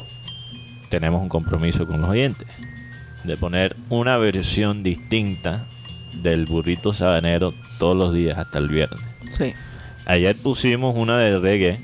tenemos 0.89 1.24
un 1.24 1.30
compromiso 1.30 1.88
con 1.88 2.01
los 2.01 2.10
oyentes 2.12 2.47
de 3.24 3.36
poner 3.36 3.76
una 3.89 4.18
versión 4.18 4.84
distinta 4.84 5.66
del 6.22 6.45
burrito 6.45 6.93
sabanero 6.93 7.56
todos 7.80 7.97
los 7.97 8.14
días 8.14 8.38
hasta 8.38 8.60
el 8.60 8.68
viernes. 8.68 9.01
Sí. 9.36 9.53
Ayer 10.06 10.36
pusimos 10.36 10.95
una 10.95 11.18
de 11.18 11.39
reggae. 11.39 11.80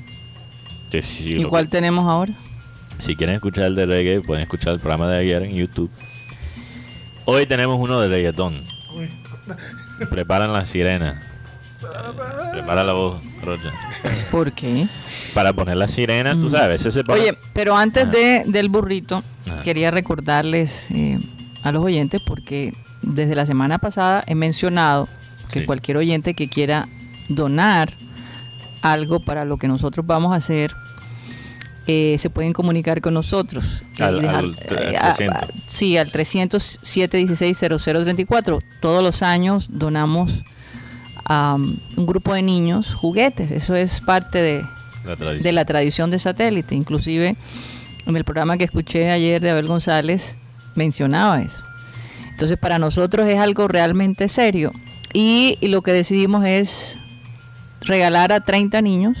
Que 0.92 1.02
si, 1.02 1.40
¿Y 1.40 1.44
cuál 1.44 1.68
tenemos 1.68 2.04
ahora? 2.04 2.34
si 3.00 3.16
quieren 3.16 3.34
escuchar 3.34 3.64
el 3.64 3.74
de 3.74 3.86
reggae, 3.86 4.20
pueden 4.20 4.42
escuchar 4.42 4.74
el 4.74 4.78
programa 4.78 5.08
de 5.08 5.18
ayer 5.18 5.42
en 5.42 5.54
YouTube. 5.54 5.90
Hoy 7.24 7.46
tenemos 7.46 7.78
uno 7.80 8.00
de 8.00 8.08
reggaetón. 8.08 8.62
Preparan 10.10 10.52
la 10.52 10.64
sirena. 10.64 11.22
Prepara 12.52 12.84
la 12.84 12.92
voz, 12.92 13.20
Rocha. 13.44 13.72
¿Por 14.30 14.52
qué? 14.52 14.86
Para 15.34 15.52
poner 15.52 15.76
la 15.76 15.88
sirena, 15.88 16.34
tú 16.34 16.48
sabes, 16.48 16.64
a 16.64 16.68
veces 16.68 16.94
se 16.94 17.02
pone... 17.04 17.20
Oye, 17.20 17.38
pero 17.52 17.76
antes 17.76 18.04
Ajá. 18.04 18.12
de, 18.12 18.44
del 18.46 18.68
burrito, 18.68 19.22
Ajá. 19.46 19.60
quería 19.62 19.90
recordarles 19.90 20.86
eh, 20.90 21.18
a 21.62 21.72
los 21.72 21.84
oyentes, 21.84 22.20
porque 22.24 22.72
desde 23.02 23.34
la 23.34 23.46
semana 23.46 23.78
pasada 23.78 24.22
he 24.26 24.34
mencionado 24.34 25.08
que 25.50 25.60
Sí. 25.60 25.66
cualquier 25.66 25.98
oyente 25.98 26.34
que 26.34 26.48
quiera 26.48 26.88
donar 27.28 27.92
algo 28.80 29.20
para 29.20 29.44
lo 29.44 29.58
que 29.58 29.68
nosotros 29.68 30.06
vamos 30.06 30.32
a 30.32 30.36
hacer, 30.36 30.72
eh, 31.86 32.16
se 32.18 32.30
pueden 32.30 32.52
comunicar 32.52 33.00
con 33.00 33.14
nosotros. 33.14 33.82
y 33.98 34.02
Al- 34.02 34.24
al 34.28 34.56
eh, 34.70 34.96
a- 35.00 35.12
300. 35.12 35.42
a- 35.42 35.48
sí, 35.66 35.96
al 35.96 36.10
307 36.12 37.16
16 37.18 37.58
0034. 37.58 38.60
Todos 38.80 39.02
los 39.02 39.22
años 39.22 39.66
donamos 39.70 40.44
a 41.24 41.54
um, 41.54 41.76
un 41.96 42.06
grupo 42.06 42.34
de 42.34 42.42
niños 42.42 42.94
juguetes. 42.94 43.50
Eso 43.50 43.74
es 43.74 44.00
parte 44.00 44.40
de, 44.42 44.62
la 45.04 45.16
tradición. 45.16 45.42
de 45.42 45.52
la 45.52 45.64
tradición 45.64 46.10
de 46.10 46.18
satélite. 46.18 46.74
Inclusive 46.74 47.36
en 48.06 48.16
el 48.16 48.24
programa 48.24 48.56
que 48.56 48.64
escuché 48.64 49.10
ayer 49.10 49.40
de 49.40 49.50
Abel 49.50 49.66
González 49.66 50.36
mencionaba 50.74 51.40
eso. 51.42 51.62
Entonces 52.30 52.56
para 52.58 52.78
nosotros 52.78 53.28
es 53.28 53.38
algo 53.38 53.68
realmente 53.68 54.28
serio. 54.28 54.72
Y, 55.12 55.58
y 55.60 55.68
lo 55.68 55.82
que 55.82 55.92
decidimos 55.92 56.44
es 56.46 56.96
regalar 57.82 58.32
a 58.32 58.40
30 58.40 58.80
niños 58.82 59.18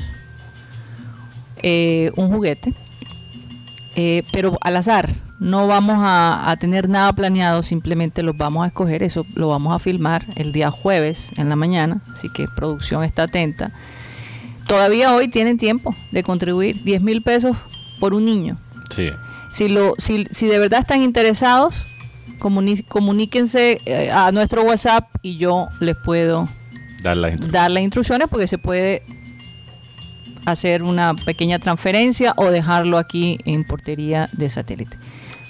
eh, 1.62 2.12
un 2.16 2.28
juguete, 2.28 2.72
eh, 3.96 4.22
pero 4.32 4.58
al 4.60 4.76
azar. 4.76 5.14
No 5.38 5.66
vamos 5.66 5.96
a, 5.98 6.52
a 6.52 6.56
tener 6.56 6.88
nada 6.88 7.12
planeado, 7.14 7.64
simplemente 7.64 8.22
los 8.22 8.36
vamos 8.36 8.62
a 8.62 8.68
escoger. 8.68 9.02
Eso 9.02 9.26
lo 9.34 9.48
vamos 9.48 9.74
a 9.74 9.80
filmar 9.80 10.24
el 10.36 10.52
día 10.52 10.70
jueves 10.70 11.30
en 11.36 11.48
la 11.48 11.56
mañana, 11.56 12.00
así 12.12 12.28
que 12.28 12.46
producción 12.46 13.02
está 13.02 13.24
atenta. 13.24 13.72
Todavía 14.68 15.14
hoy 15.14 15.26
tienen 15.26 15.58
tiempo 15.58 15.96
de 16.12 16.22
contribuir 16.22 16.84
10 16.84 17.02
mil 17.02 17.22
pesos 17.22 17.56
por 17.98 18.14
un 18.14 18.24
niño. 18.24 18.56
Sí. 18.90 19.10
Si, 19.52 19.68
lo, 19.68 19.94
si, 19.98 20.26
si 20.30 20.46
de 20.46 20.60
verdad 20.60 20.78
están 20.78 21.02
interesados, 21.02 21.84
comuníquense 22.38 23.80
eh, 23.84 24.10
a 24.10 24.32
nuestro 24.32 24.62
WhatsApp 24.62 25.08
y 25.22 25.36
yo 25.36 25.68
les 25.80 25.96
puedo 25.96 26.48
Dar 27.02 27.16
las 27.16 27.50
dar 27.50 27.70
las 27.70 27.82
instrucciones 27.82 28.28
porque 28.28 28.46
se 28.46 28.58
puede 28.58 29.02
hacer 30.44 30.82
una 30.82 31.14
pequeña 31.14 31.58
transferencia 31.58 32.34
o 32.36 32.50
dejarlo 32.50 32.98
aquí 32.98 33.38
en 33.44 33.64
portería 33.64 34.28
de 34.32 34.48
satélite. 34.48 34.96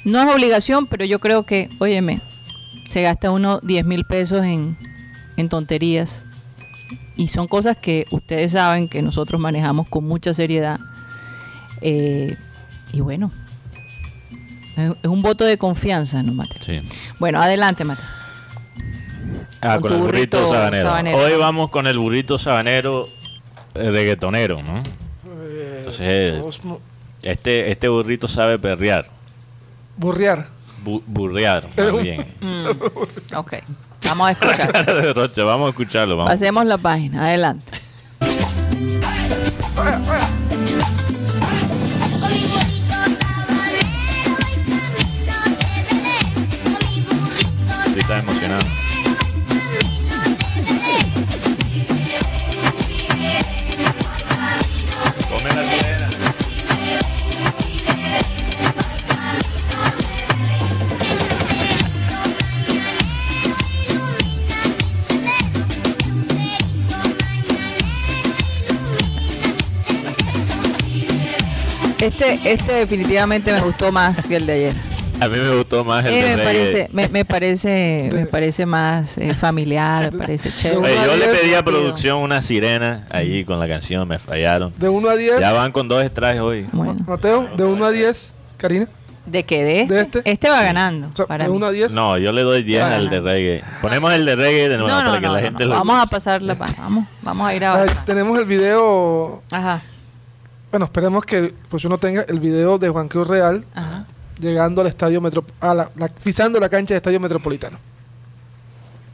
No 0.05 0.20
es 0.20 0.34
obligación, 0.34 0.86
pero 0.86 1.05
yo 1.05 1.20
creo 1.20 1.45
que, 1.45 1.70
óyeme, 1.78 2.20
se 2.90 3.03
gasta 3.03 3.30
uno 3.30 3.61
10 3.61 3.84
mil 3.86 4.05
pesos 4.05 4.45
en, 4.45 4.76
en 5.36 5.49
tonterías 5.49 6.24
y 7.16 7.28
son 7.28 7.47
cosas 7.47 7.76
que 7.76 8.07
ustedes 8.11 8.53
saben 8.53 8.88
que 8.88 9.03
nosotros 9.03 9.40
manejamos 9.40 9.88
con 9.88 10.05
mucha 10.05 10.34
seriedad. 10.34 10.78
Eh, 11.80 12.36
y 12.93 13.01
bueno, 13.01 13.30
es 14.76 15.09
un 15.09 15.22
voto 15.22 15.45
de 15.45 15.59
confianza, 15.59 16.22
¿no, 16.22 16.32
Mateo? 16.32 16.62
Sí. 16.62 16.80
Bueno, 17.18 17.40
adelante, 17.40 17.84
Mateo. 17.84 18.05
Ah, 19.61 19.78
Con 19.78 19.82
con, 19.82 19.90
tu 19.90 19.95
el 19.97 20.01
burrito, 20.01 20.38
burrito 20.38 20.53
sabanero. 20.55 20.82
sabanero. 20.82 21.18
Hoy 21.18 21.32
vamos 21.38 21.70
con 21.70 21.86
el 21.86 21.99
burrito 21.99 22.36
sabanero 22.38 23.09
reggaetonero, 23.74 24.62
¿no? 24.62 24.82
Eh, 25.44 25.76
Entonces, 25.78 26.64
mo- 26.64 26.80
Este, 27.22 27.70
este 27.70 27.88
burrito 27.88 28.26
sabe 28.28 28.58
perrear, 28.58 29.06
burrear. 29.96 30.48
bu- 30.84 31.02
burrear, 31.06 31.68
más 31.76 32.02
bien. 32.02 32.26
Mm, 32.40 33.36
ok, 33.36 33.54
vamos 34.08 34.28
a 34.28 34.30
escuchar. 34.32 35.14
Rocha, 35.16 35.44
vamos 35.44 35.66
a 35.66 35.70
escucharlo. 35.70 36.16
Vamos. 36.16 36.32
Pasemos 36.32 36.64
la 36.66 36.78
página, 36.78 37.26
adelante. 37.28 37.64
Este, 72.03 72.53
este 72.53 72.72
definitivamente 72.72 73.53
me 73.53 73.61
gustó 73.61 73.92
más 73.92 74.26
que 74.26 74.36
el 74.36 74.46
de 74.46 74.53
ayer. 74.53 74.74
A 75.20 75.28
mí 75.28 75.38
me 75.38 75.55
gustó 75.57 75.84
más 75.84 76.05
el 76.05 76.12
Eh, 76.14 76.22
de 76.24 76.36
me, 76.36 76.42
parece, 76.42 76.88
me, 76.92 77.09
me 77.09 77.24
parece, 77.24 78.11
me 78.12 78.26
parece 78.26 78.66
más 78.66 79.16
eh, 79.18 79.34
familiar, 79.34 80.11
me 80.12 80.18
parece 80.18 80.50
chévere. 80.53 80.78
Oye, 80.78 80.94
yo 81.07 81.16
le 81.16 81.26
pedí 81.28 81.55
a 81.55 81.64
producción 81.64 82.18
una 82.18 82.42
sirena 82.42 83.07
ahí 83.11 83.44
con 83.44 83.61
la 83.61 83.68
canción, 83.68 84.09
me 84.09 84.18
fallaron. 84.18 84.72
De 84.78 84.88
1 84.88 85.09
a 85.09 85.14
10, 85.16 85.38
Ya 85.40 85.53
van 85.53 85.70
con 85.70 85.86
dos 85.86 86.03
extrajes 86.05 86.40
hoy. 86.40 86.66
Bueno, 86.72 86.96
Mateo, 87.07 87.48
de 87.57 87.64
1 87.64 87.84
a 87.84 87.90
10, 87.92 88.32
Karina. 88.57 88.88
¿de 89.24 89.44
qué? 89.44 89.62
¿De 89.62 89.80
este? 89.82 89.94
¿De 89.94 90.00
este? 90.00 90.22
Este 90.24 90.50
va 90.50 90.61
ganando. 90.64 91.07
O 91.07 91.14
sea, 91.14 91.26
para 91.26 91.44
de 91.44 91.50
mí. 91.50 91.57
1 91.57 91.66
a 91.66 91.70
10. 91.70 91.92
No, 91.92 92.18
yo 92.18 92.32
le 92.32 92.42
doy 92.42 92.64
10 92.64 92.82
Para 92.82 92.96
al 92.96 93.09
de 93.09 93.20
reggae. 93.20 93.62
Ponemos 93.80 94.12
el 94.12 94.24
de 94.26 94.34
reggae 94.34 94.68
de 94.68 94.76
nuevo 94.78 94.88
No, 94.88 95.03
no, 95.05 95.11
para 95.11 95.20
que 95.20 95.26
no, 95.28 95.32
la 95.34 95.38
no, 95.40 95.44
gente 95.46 95.62
no. 95.64 95.70
lo 95.70 95.76
Vamos 95.76 96.03
a 96.03 96.07
pasarla. 96.07 96.57
pa- 96.57 96.66
Vamos, 96.78 97.05
vamos 97.22 97.46
a 97.46 97.55
ir 97.55 97.64
a 97.64 97.74
abajo. 97.74 98.00
tenemos 98.05 98.36
el 98.36 98.44
video. 98.44 99.40
Ajá, 99.53 99.80
Bueno, 100.72 100.86
esperemos 100.86 101.24
que 101.24 101.54
pues 101.68 101.84
uno 101.84 101.98
tenga 101.98 102.22
el 102.22 102.40
video 102.40 102.78
de 102.78 102.88
Juan 102.88 103.06
Cruz 103.06 103.28
Real 103.28 103.64
ajá. 103.74 104.06
llegando 104.40 104.80
al 104.80 104.88
estadio 104.88 105.20
metro, 105.20 105.44
a 105.60 105.74
la, 105.74 105.90
la- 105.96 106.08
pisando 106.08 106.58
la 106.58 106.68
cancha 106.68 106.94
del 106.94 106.96
estadio 106.96 107.20
metropolitano. 107.20 107.78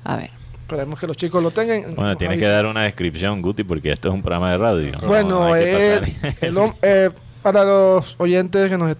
A 0.05 0.17
ver. 0.17 0.31
Esperemos 0.63 0.99
que 1.01 1.07
los 1.07 1.17
chicos 1.17 1.43
lo 1.43 1.51
tengan. 1.51 1.95
Bueno, 1.95 2.11
Nos 2.11 2.19
tienes 2.19 2.39
que 2.39 2.47
dar 2.49 2.67
una 2.67 2.83
descripción, 2.83 3.41
Guti, 3.43 3.65
porque 3.65 3.91
esto 3.91 4.09
es 4.09 4.15
un 4.15 4.23
programa 4.23 4.51
de 4.53 4.57
radio. 4.59 4.93
No, 5.01 5.09
Bueno, 5.09 5.29
no 5.49 5.57
eh, 5.57 6.01
el 6.43 6.59
eh, 6.83 7.11
para 7.43 7.65
los 7.65 8.15
oyentes 8.19 8.69
que 8.71 8.77
nos 8.79 8.97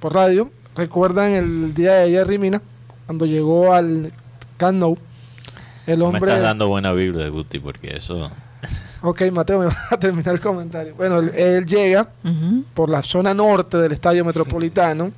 por 0.00 0.14
radio, 0.14 0.50
recuerdan 0.76 1.32
el 1.32 1.74
día 1.74 1.92
de 1.94 2.02
ayer, 2.04 2.26
Rimina, 2.26 2.60
cuando 3.06 3.24
llegó 3.26 3.72
al 3.72 4.12
Camp 4.56 4.78
Nou, 4.78 4.98
el 5.86 5.98
No 5.98 6.06
me 6.10 6.16
hombre... 6.16 6.30
estás 6.32 6.42
dando 6.42 6.68
buena 6.68 6.92
vibra, 6.92 7.26
Guti, 7.28 7.58
porque 7.58 7.96
eso... 7.96 8.30
Ok, 9.02 9.22
Mateo, 9.32 9.58
me 9.60 9.66
va 9.66 9.76
a 9.90 9.98
terminar 9.98 10.34
el 10.34 10.40
comentario. 10.40 10.94
Bueno, 10.94 11.18
él, 11.18 11.30
él 11.34 11.66
llega 11.66 12.08
por 12.74 12.88
la 12.88 13.02
zona 13.02 13.34
norte 13.34 13.76
del 13.78 13.92
estadio 13.92 14.24
metropolitano, 14.24 15.12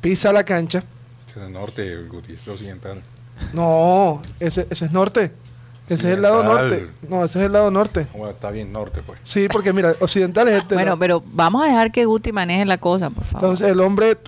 pisa 0.00 0.32
la 0.32 0.44
cancha. 0.44 0.82
Es 1.28 1.36
el 1.36 1.52
norte, 1.52 1.96
Guti, 2.08 2.32
es 2.32 2.48
occidental. 2.48 3.02
No, 3.52 4.22
ese, 4.40 4.66
ese 4.70 4.86
es 4.86 4.92
norte. 4.92 5.30
Ese 5.88 6.08
es 6.10 6.16
el 6.16 6.22
lado 6.22 6.42
norte. 6.42 6.88
No, 7.08 7.24
ese 7.24 7.38
es 7.38 7.44
el 7.46 7.52
lado 7.52 7.70
norte. 7.70 8.08
Bueno, 8.12 8.30
está 8.30 8.50
bien 8.50 8.72
norte, 8.72 9.02
pues. 9.06 9.20
Sí, 9.22 9.46
porque 9.52 9.72
mira, 9.72 9.94
occidental 10.00 10.48
es 10.48 10.54
este 10.54 10.74
Bueno, 10.74 10.90
lado. 10.90 10.98
pero 10.98 11.22
vamos 11.32 11.62
a 11.62 11.66
dejar 11.68 11.92
que 11.92 12.04
Guti 12.06 12.32
maneje 12.32 12.64
la 12.64 12.78
cosa, 12.78 13.10
por 13.10 13.22
favor. 13.24 13.44
Entonces 13.44 13.70
el 13.70 13.78
hombre 13.80 14.18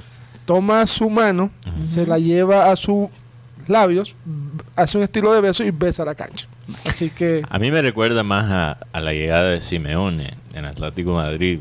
toma 0.44 0.86
su 0.86 1.10
mano, 1.10 1.50
se 1.82 2.06
la 2.06 2.18
lleva 2.18 2.70
a 2.70 2.76
sus 2.76 3.08
labios, 3.68 4.14
hace 4.76 4.98
un 4.98 5.04
estilo 5.04 5.32
de 5.32 5.40
beso 5.40 5.64
y 5.64 5.70
besa 5.70 6.04
la 6.04 6.14
cancha. 6.14 6.46
Así 6.86 7.10
que 7.10 7.42
A 7.48 7.58
mí 7.58 7.70
me 7.70 7.80
recuerda 7.82 8.22
más 8.22 8.50
a, 8.50 8.78
a 8.92 9.00
la 9.00 9.12
llegada 9.12 9.50
de 9.50 9.60
Simeone 9.60 10.34
en 10.54 10.64
Atlético 10.64 11.10
de 11.10 11.16
Madrid, 11.16 11.60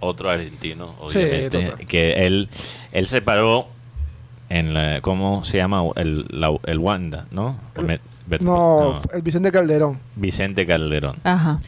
otro 0.00 0.30
argentino, 0.30 0.94
obviamente, 1.00 1.72
que 1.86 2.26
él, 2.26 2.48
él 2.92 3.06
se 3.06 3.22
paró 3.22 3.68
en 4.50 4.74
la, 4.74 5.00
¿cómo 5.00 5.42
se 5.44 5.56
llama? 5.56 5.82
El, 5.96 6.26
la- 6.30 6.56
el 6.64 6.78
Wanda, 6.78 7.26
¿no? 7.30 7.58
El 7.76 8.00
no, 8.40 9.00
el 9.12 9.22
Vicente 9.22 9.50
Calderón. 9.52 9.98
Vicente 10.16 10.66
Calderón. 10.66 11.16
Ajá. 11.24 11.58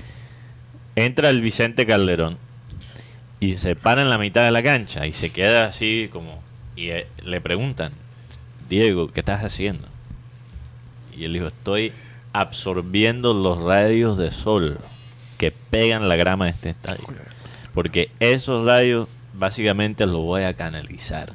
Entra 0.95 1.29
el 1.31 1.41
Vicente 1.43 1.85
Calderón 1.87 2.39
y 3.41 3.59
se 3.59 3.77
para 3.77 4.01
en 4.03 4.09
la 4.11 4.17
mitad 4.19 4.45
de 4.45 4.51
la 4.51 4.63
cancha 4.63 5.07
y 5.07 5.13
se 5.13 5.31
queda 5.31 5.67
así 5.67 6.09
como... 6.13 6.43
Y 6.75 6.89
eh, 6.91 7.07
le 7.25 7.41
preguntan, 7.41 7.93
Diego, 8.69 9.11
¿qué 9.13 9.21
estás 9.21 9.45
haciendo? 9.45 9.87
Y 11.17 11.25
él 11.25 11.33
dijo, 11.35 11.47
estoy 11.47 11.93
absorbiendo 12.33 13.33
los 13.33 13.63
rayos 13.63 14.17
de 14.19 14.31
sol 14.31 14.79
que 15.39 15.51
pegan 15.53 16.09
la 16.09 16.17
grama 16.17 16.47
de 16.47 16.51
este 16.53 16.71
estadio. 16.71 17.05
Porque 17.75 18.11
esos 18.21 18.65
rayos 18.67 19.09
básicamente 19.35 20.07
los 20.07 20.21
voy 20.21 20.43
a 20.43 20.55
canalizar. 20.55 21.33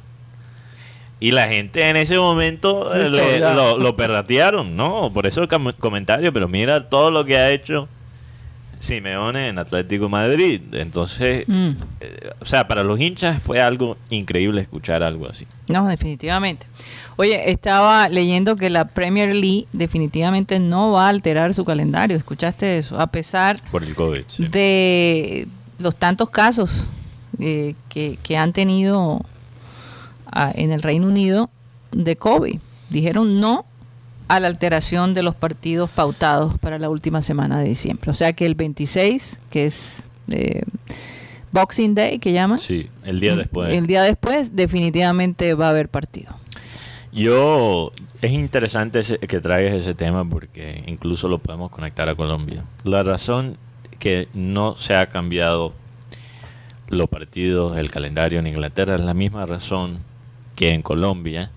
Y 1.20 1.30
la 1.30 1.46
gente 1.48 1.88
en 1.88 1.96
ese 1.96 2.18
momento 2.18 2.92
eh, 2.94 3.08
le- 3.08 3.38
lo, 3.40 3.78
lo 3.78 3.94
perratearon, 3.96 4.76
¿no? 4.76 5.10
Por 5.14 5.26
eso 5.26 5.40
el 5.42 5.48
com- 5.48 5.72
comentario, 5.78 6.32
pero 6.32 6.48
mira 6.48 6.84
todo 6.88 7.10
lo 7.12 7.24
que 7.24 7.36
ha 7.36 7.50
hecho 7.52 7.88
Simeone 8.82 9.48
en 9.48 9.58
Atlético 9.60 10.08
Madrid. 10.08 10.60
Entonces, 10.72 11.44
Mm. 11.46 11.70
eh, 12.00 12.30
o 12.40 12.44
sea, 12.44 12.66
para 12.66 12.82
los 12.82 12.98
hinchas 12.98 13.40
fue 13.40 13.60
algo 13.60 13.96
increíble 14.10 14.60
escuchar 14.60 15.04
algo 15.04 15.28
así. 15.28 15.46
No, 15.68 15.86
definitivamente. 15.88 16.66
Oye, 17.16 17.50
estaba 17.52 18.08
leyendo 18.08 18.56
que 18.56 18.70
la 18.70 18.86
Premier 18.86 19.34
League 19.36 19.66
definitivamente 19.72 20.58
no 20.58 20.90
va 20.92 21.06
a 21.06 21.08
alterar 21.10 21.54
su 21.54 21.64
calendario. 21.64 22.16
¿Escuchaste 22.16 22.76
eso? 22.78 22.98
A 23.00 23.06
pesar 23.06 23.56
Por 23.70 23.84
el 23.84 23.94
COVID. 23.94 24.22
sí. 24.26 24.46
de 24.48 25.46
los 25.78 25.94
tantos 25.94 26.28
casos 26.30 26.88
eh, 27.38 27.74
que, 27.88 28.18
que 28.22 28.36
han 28.36 28.52
tenido 28.52 29.20
ah, 30.26 30.50
en 30.56 30.72
el 30.72 30.82
Reino 30.82 31.06
Unido 31.06 31.50
de 31.92 32.16
COVID. 32.16 32.58
Dijeron 32.90 33.38
no 33.40 33.64
a 34.34 34.40
la 34.40 34.48
alteración 34.48 35.12
de 35.14 35.22
los 35.22 35.34
partidos 35.34 35.90
pautados 35.90 36.58
para 36.58 36.78
la 36.78 36.88
última 36.88 37.20
semana 37.22 37.58
de 37.60 37.68
diciembre. 37.68 38.10
O 38.10 38.14
sea 38.14 38.32
que 38.32 38.46
el 38.46 38.54
26, 38.54 39.40
que 39.50 39.66
es 39.66 40.06
eh, 40.30 40.62
Boxing 41.52 41.94
Day, 41.94 42.18
que 42.18 42.32
llaman, 42.32 42.58
Sí, 42.58 42.88
el 43.04 43.20
día 43.20 43.36
después. 43.36 43.70
el 43.76 43.86
día 43.86 44.02
después 44.02 44.56
definitivamente 44.56 45.52
va 45.54 45.66
a 45.66 45.70
haber 45.70 45.88
partido. 45.90 46.34
Yo, 47.12 47.92
es 48.22 48.32
interesante 48.32 49.00
ese- 49.00 49.18
que 49.18 49.40
traigas 49.40 49.74
ese 49.74 49.92
tema 49.92 50.24
porque 50.26 50.82
incluso 50.86 51.28
lo 51.28 51.38
podemos 51.38 51.70
conectar 51.70 52.08
a 52.08 52.14
Colombia. 52.14 52.64
La 52.84 53.02
razón 53.02 53.58
que 53.98 54.28
no 54.32 54.76
se 54.76 54.94
ha 54.94 55.08
cambiado 55.10 55.74
los 56.88 57.08
partidos, 57.10 57.76
el 57.76 57.90
calendario 57.90 58.38
en 58.38 58.46
Inglaterra 58.46 58.94
es 58.94 59.02
la 59.02 59.12
misma 59.14 59.44
razón 59.44 59.98
que 60.56 60.72
en 60.72 60.80
Colombia. 60.82 61.50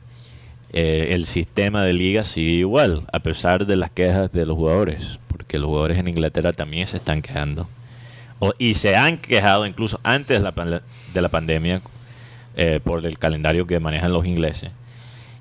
Eh, 0.76 1.13
el 1.15 1.26
sistema 1.26 1.84
de 1.84 1.93
liga 1.93 2.23
sigue 2.23 2.51
igual, 2.51 3.03
a 3.11 3.19
pesar 3.19 3.65
de 3.65 3.76
las 3.78 3.89
quejas 3.89 4.32
de 4.32 4.45
los 4.45 4.55
jugadores, 4.57 5.19
porque 5.28 5.57
los 5.57 5.67
jugadores 5.67 5.97
en 5.97 6.07
Inglaterra 6.07 6.53
también 6.53 6.86
se 6.86 6.97
están 6.97 7.21
quejando. 7.23 7.67
O- 8.39 8.53
y 8.59 8.73
se 8.76 8.95
han 8.95 9.17
quejado 9.17 9.65
incluso 9.65 9.99
antes 10.03 10.38
de 10.39 10.43
la, 10.43 10.51
pan- 10.53 10.82
de 11.13 11.21
la 11.21 11.30
pandemia 11.30 11.82
eh, 12.57 12.80
por 12.84 13.05
el 13.05 13.17
calendario 13.17 13.65
que 13.65 13.80
manejan 13.80 14.11
los 14.13 14.26
ingleses. 14.26 14.71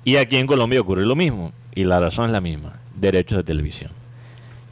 Y 0.03 0.15
aquí 0.15 0.37
en 0.37 0.47
Colombia 0.47 0.79
ocurre 0.81 1.05
lo 1.05 1.15
mismo. 1.15 1.51
Y 1.73 1.83
la 1.83 1.99
razón 1.99 2.25
es 2.27 2.31
la 2.31 2.39
misma. 2.41 2.79
Derechos 2.95 3.37
de 3.39 3.43
televisión. 3.43 3.91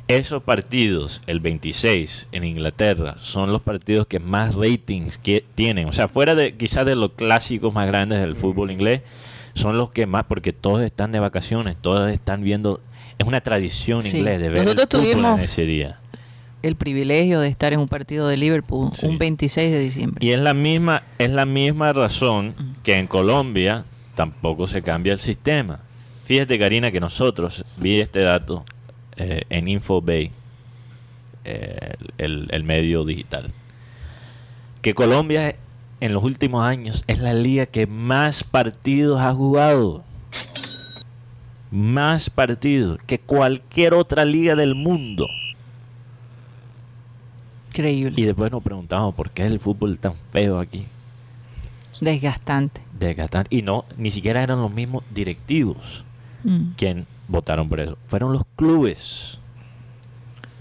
Esos 0.08 0.44
partidos, 0.44 1.22
el 1.28 1.40
26 1.40 2.28
en 2.32 2.44
Inglaterra, 2.44 3.16
son 3.20 3.52
los 3.52 3.62
partidos 3.62 4.06
que 4.08 4.20
más 4.20 4.56
ratings 4.56 5.20
tienen. 5.56 5.88
O 5.88 5.94
sea, 5.94 6.08
fuera 6.08 6.36
de 6.36 6.56
quizás 6.56 6.86
de 6.86 6.96
los 6.96 7.12
clásicos 7.14 7.74
más 7.74 7.88
grandes 7.88 8.20
del 8.22 8.36
fútbol 8.36 8.70
inglés, 8.72 9.02
son 9.54 9.78
los 9.78 9.92
que 9.92 10.06
más, 10.06 10.26
porque 10.26 10.54
todos 10.54 10.82
están 10.82 11.12
de 11.12 11.20
vacaciones, 11.20 11.76
todos 11.80 12.12
están 12.12 12.44
viendo. 12.44 12.82
Es 13.18 13.28
una 13.28 13.42
tradición 13.42 14.04
Sí. 14.04 14.18
inglés 14.18 14.40
de 14.42 14.50
ver 14.50 14.60
el 14.60 14.66
Nosotros 14.66 14.90
fútbol 15.02 15.14
tuvimos- 15.14 15.38
en 15.40 15.44
ese 15.46 15.66
día. 15.66 16.00
El 16.64 16.76
privilegio 16.76 17.40
de 17.42 17.50
estar 17.50 17.74
en 17.74 17.80
un 17.80 17.88
partido 17.90 18.28
de 18.30 18.38
Liverpool 18.38 18.92
Sí. 18.94 19.06
un 19.06 19.18
26 19.18 19.72
de 19.72 19.80
diciembre. 19.80 20.26
Y 20.26 20.32
es 20.32 20.40
la 20.40 20.54
misma, 20.54 21.04
es 21.18 21.30
la 21.30 21.46
misma 21.46 21.92
razón 21.94 22.56
que 22.84 22.98
en 22.98 23.08
Colombia 23.08 23.84
tampoco 24.16 24.66
se 24.68 24.82
cambia 24.82 25.12
el 25.14 25.20
sistema. 25.20 25.82
Fíjate, 26.24 26.58
Karina, 26.58 26.90
que 26.92 27.00
nosotros, 27.02 27.66
vi 27.78 28.00
este 28.00 28.20
dato 28.22 28.64
eh, 29.18 29.42
en 29.50 29.68
Infobay, 29.68 30.32
eh, 31.46 31.94
el, 32.18 32.48
el 32.52 32.64
medio 32.64 33.04
digital, 33.06 33.52
que 34.82 34.94
Colombia 34.94 35.56
en 36.04 36.14
los 36.14 36.24
últimos 36.24 36.66
años 36.66 37.04
es 37.08 37.20
la 37.20 37.34
liga 37.34 37.66
que 37.66 37.88
más 37.88 38.44
partidos 38.44 39.22
ha 39.22 39.34
jugado. 39.34 40.04
Más 41.72 42.30
partidos 42.30 43.00
que 43.08 43.20
cualquier 43.20 43.94
otra 43.94 44.26
liga 44.26 44.56
del 44.56 44.76
mundo. 44.76 45.28
Increíble. 47.70 48.22
Y 48.22 48.26
después 48.26 48.52
nos 48.52 48.62
preguntamos 48.62 49.16
por 49.16 49.32
qué 49.32 49.46
es 49.46 49.52
el 49.52 49.60
fútbol 49.60 49.98
tan 49.98 50.14
feo 50.14 50.60
aquí. 50.60 50.86
Desgastante. 52.02 52.82
desgastante. 53.00 53.56
Y 53.56 53.62
no, 53.62 53.86
ni 53.98 54.10
siquiera 54.10 54.44
eran 54.44 54.60
los 54.62 54.74
mismos 54.74 55.04
directivos 55.14 56.04
Mm. 56.44 56.74
quien 56.76 57.08
votaron 57.30 57.70
por 57.70 57.80
eso. 57.80 57.98
Fueron 58.08 58.34
los 58.34 58.44
clubes. 58.58 59.40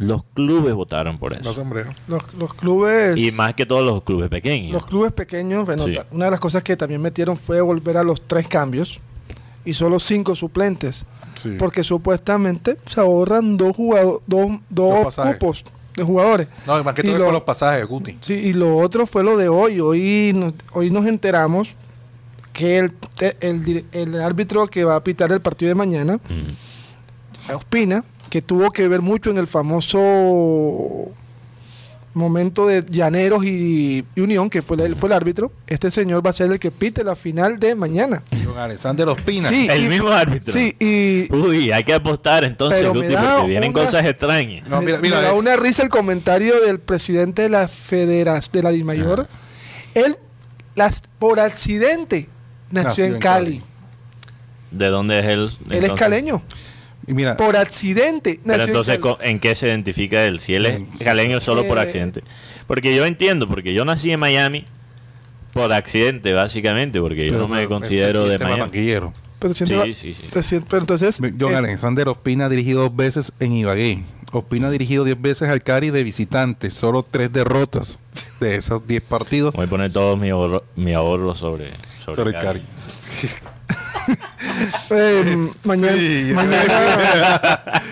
Los 0.02 0.24
clubes 0.34 0.74
votaron 0.74 1.18
por 1.18 1.32
eso. 1.32 1.52
sombrero. 1.54 1.90
Los, 2.08 2.22
los 2.38 2.54
clubes. 2.54 3.16
Y 3.18 3.32
más 3.32 3.54
que 3.54 3.66
todos 3.66 3.84
los 3.84 4.02
clubes 4.02 4.28
pequeños. 4.28 4.72
Los 4.72 4.86
clubes 4.86 5.12
pequeños, 5.12 5.64
bueno, 5.66 5.84
Sí. 5.84 5.94
una 6.10 6.26
de 6.26 6.30
las 6.32 6.40
cosas 6.40 6.62
que 6.62 6.76
también 6.76 7.00
metieron 7.00 7.36
fue 7.36 7.60
volver 7.60 7.96
a 7.96 8.02
los 8.04 8.20
tres 8.22 8.48
cambios 8.48 9.00
y 9.64 9.72
solo 9.74 9.98
cinco 10.00 10.34
suplentes. 10.34 11.06
Sí. 11.36 11.56
Porque 11.58 11.82
supuestamente 11.82 12.76
se 12.86 13.00
ahorran 13.00 13.56
dos, 13.56 13.74
jugado- 13.76 14.20
dos, 14.26 14.50
dos 14.68 15.14
cupos 15.14 15.64
de 15.96 16.02
jugadores. 16.02 16.48
No, 16.66 16.82
más 16.82 16.94
que 16.94 17.02
todo 17.02 17.18
lo- 17.18 17.24
por 17.26 17.32
los 17.34 17.42
pasajes, 17.42 17.86
Guti. 17.86 18.16
Sí, 18.20 18.34
y 18.34 18.52
lo 18.54 18.76
otro 18.78 19.06
fue 19.06 19.22
lo 19.22 19.36
de 19.36 19.48
hoy. 19.48 19.78
Hoy 19.80 20.32
nos, 20.34 20.54
hoy 20.72 20.90
nos 20.90 21.06
enteramos 21.06 21.74
que 22.52 22.78
el, 22.78 22.92
el, 23.40 23.86
el 23.92 24.20
árbitro 24.20 24.66
que 24.66 24.84
va 24.84 24.96
a 24.96 25.04
pitar 25.04 25.32
el 25.32 25.40
partido 25.40 25.68
de 25.68 25.74
mañana, 25.74 26.16
Mm. 26.28 27.54
Ospina, 27.54 28.04
que 28.32 28.40
tuvo 28.40 28.70
que 28.70 28.88
ver 28.88 29.02
mucho 29.02 29.28
en 29.28 29.36
el 29.36 29.46
famoso 29.46 30.00
momento 32.14 32.66
de 32.66 32.82
Llaneros 32.88 33.44
y, 33.44 34.06
y 34.14 34.20
Unión, 34.22 34.48
que 34.48 34.62
fue 34.62 34.82
el, 34.82 34.96
fue 34.96 35.10
el 35.10 35.12
árbitro, 35.12 35.52
este 35.66 35.90
señor 35.90 36.24
va 36.24 36.30
a 36.30 36.32
ser 36.32 36.50
el 36.50 36.58
que 36.58 36.70
pite 36.70 37.04
la 37.04 37.14
final 37.14 37.58
de 37.58 37.74
mañana. 37.74 38.22
Don 38.42 38.56
Alexander 38.56 39.06
Ospina. 39.10 39.50
Sí, 39.50 39.68
El 39.70 39.84
y- 39.84 39.88
mismo 39.90 40.08
árbitro. 40.08 40.50
Sí, 40.50 40.74
y 40.80 41.30
Uy, 41.30 41.72
hay 41.72 41.84
que 41.84 41.92
apostar 41.92 42.44
entonces, 42.44 42.78
Pero 42.80 42.94
Guti, 42.94 43.14
porque 43.14 43.48
vienen 43.48 43.74
cosas 43.74 44.06
extrañas. 44.06 44.66
No, 44.66 44.80
mira, 44.80 44.98
mira, 44.98 45.16
me 45.16 45.22
da 45.24 45.32
eh. 45.32 45.38
una 45.38 45.56
risa 45.56 45.82
el 45.82 45.90
comentario 45.90 46.58
del 46.62 46.80
presidente 46.80 47.42
de 47.42 47.50
la 47.50 47.68
Federación 47.68 48.50
de 48.54 48.62
la 48.62 48.70
DIMAYOR. 48.70 49.28
Él, 49.92 50.16
las, 50.74 51.02
por 51.18 51.38
accidente, 51.38 52.30
nació, 52.70 53.04
en 53.04 53.18
Cali. 53.18 53.62
¿De 54.70 54.86
dónde 54.86 55.18
es 55.18 55.26
él? 55.26 55.50
Él 55.68 55.84
es 55.84 55.92
caleño. 55.92 56.42
Mira, 57.06 57.36
Por 57.36 57.56
accidente 57.56 58.38
Pero 58.46 58.62
entonces, 58.62 58.94
en 58.94 59.00
Cali. 59.00 59.14
co- 59.16 59.22
¿en 59.22 59.40
qué 59.40 59.54
se 59.54 59.66
identifica 59.66 60.24
él? 60.24 60.38
Si 60.40 60.54
él 60.54 60.66
es 60.66 60.80
caleño 61.02 61.40
solo 61.40 61.66
por 61.66 61.78
Eh, 61.78 61.82
accidente. 61.82 62.22
Porque 62.66 62.94
yo 62.94 63.04
entiendo, 63.04 63.46
porque 63.48 63.74
yo 63.74 63.84
nací 63.84 64.12
en 64.12 64.20
Miami 64.20 64.64
por 65.52 65.72
accidente, 65.72 66.32
básicamente, 66.32 67.00
porque 67.00 67.26
yo 67.26 67.32
pero- 67.32 67.42
no 67.42 67.48
me 67.48 67.56
pero 67.58 67.68
considero 67.68 68.26
de 68.26 68.38
Miami. 68.38 68.60
banquillero. 68.60 69.12
Pero, 69.40 69.52
Sí, 69.54 69.66
sí, 69.94 70.14
sí. 70.14 70.22
te 70.32 70.42
siento- 70.44 70.68
pero 70.70 70.80
entonces, 70.82 71.18
John 71.40 71.52
eh, 71.52 71.56
Alexander 71.56 72.08
Ospina 72.08 72.46
ha 72.46 72.48
dirigido 72.48 72.82
dos 72.82 72.94
veces 72.94 73.32
en 73.40 73.52
Ibagué. 73.52 74.04
Ospina 74.30 74.68
ha 74.68 74.70
dirigido 74.70 75.04
10 75.04 75.20
veces 75.20 75.48
al 75.48 75.62
Cari 75.62 75.90
de 75.90 76.04
visitante, 76.04 76.70
solo 76.70 77.02
tres 77.02 77.32
derrotas 77.32 77.98
de 78.40 78.54
esos 78.54 78.86
10 78.86 79.02
partidos 79.02 79.52
Voy 79.54 79.66
a 79.66 79.68
poner 79.68 79.92
todo 79.92 80.16
mi 80.16 80.30
ahorro, 80.30 80.64
mi 80.76 80.92
ahorro 80.94 81.34
sobre, 81.34 81.72
sobre, 82.04 82.16
sobre 82.16 82.38
el. 82.38 82.42
Cari. 82.44 82.62
Eh, 84.90 85.48
mañana, 85.64 85.96
Sí, 85.96 86.32
mañana, 86.34 87.40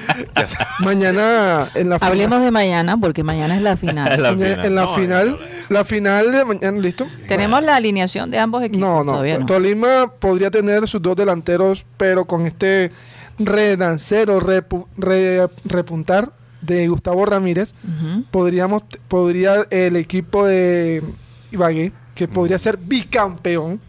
mañana 0.81 1.69
en 1.75 1.89
la 1.91 1.99
final- 1.99 2.11
Hablemos 2.13 2.43
de 2.43 2.51
mañana, 2.51 2.97
porque 2.99 3.23
mañana 3.25 3.57
es 3.57 3.63
la 3.63 3.77
final. 3.77 4.09
La 4.23 4.33
mañana- 4.33 4.55
final. 4.55 4.67
en 4.67 4.75
la 4.75 4.83
No, 4.83 4.95
final, 4.95 5.31
no, 5.31 5.39
la 5.69 5.85
final 5.85 6.33
de 6.33 6.45
mañana, 6.45 6.79
¿listo? 6.79 7.07
Tenemos 7.29 7.63
la 7.63 7.77
alineación 7.77 8.31
de 8.31 8.39
ambos 8.39 8.63
equipos. 8.63 8.81
No, 8.81 9.05
no, 9.05 9.13
todavía 9.13 9.39
no. 9.39 9.47
Tolima 9.47 10.13
podría 10.19 10.51
tener 10.51 10.87
sus 10.89 11.01
dos 11.03 11.17
delanteros, 11.17 11.85
pero 11.97 12.25
con 12.25 12.47
este 12.47 12.91
renancero, 13.39 14.41
repu- 14.41 14.87
re- 14.97 15.49
repuntar 15.65 16.33
de 16.61 16.89
Gustavo 16.89 17.25
Ramírez, 17.25 17.73
podríamos, 18.31 18.83
podría 19.09 19.67
el 19.71 19.97
equipo 19.97 20.45
de 20.47 21.03
Ibagué, 21.53 21.93
que 22.15 22.29
podría 22.29 22.59
ser 22.59 22.77
bicampeón, 22.77 23.81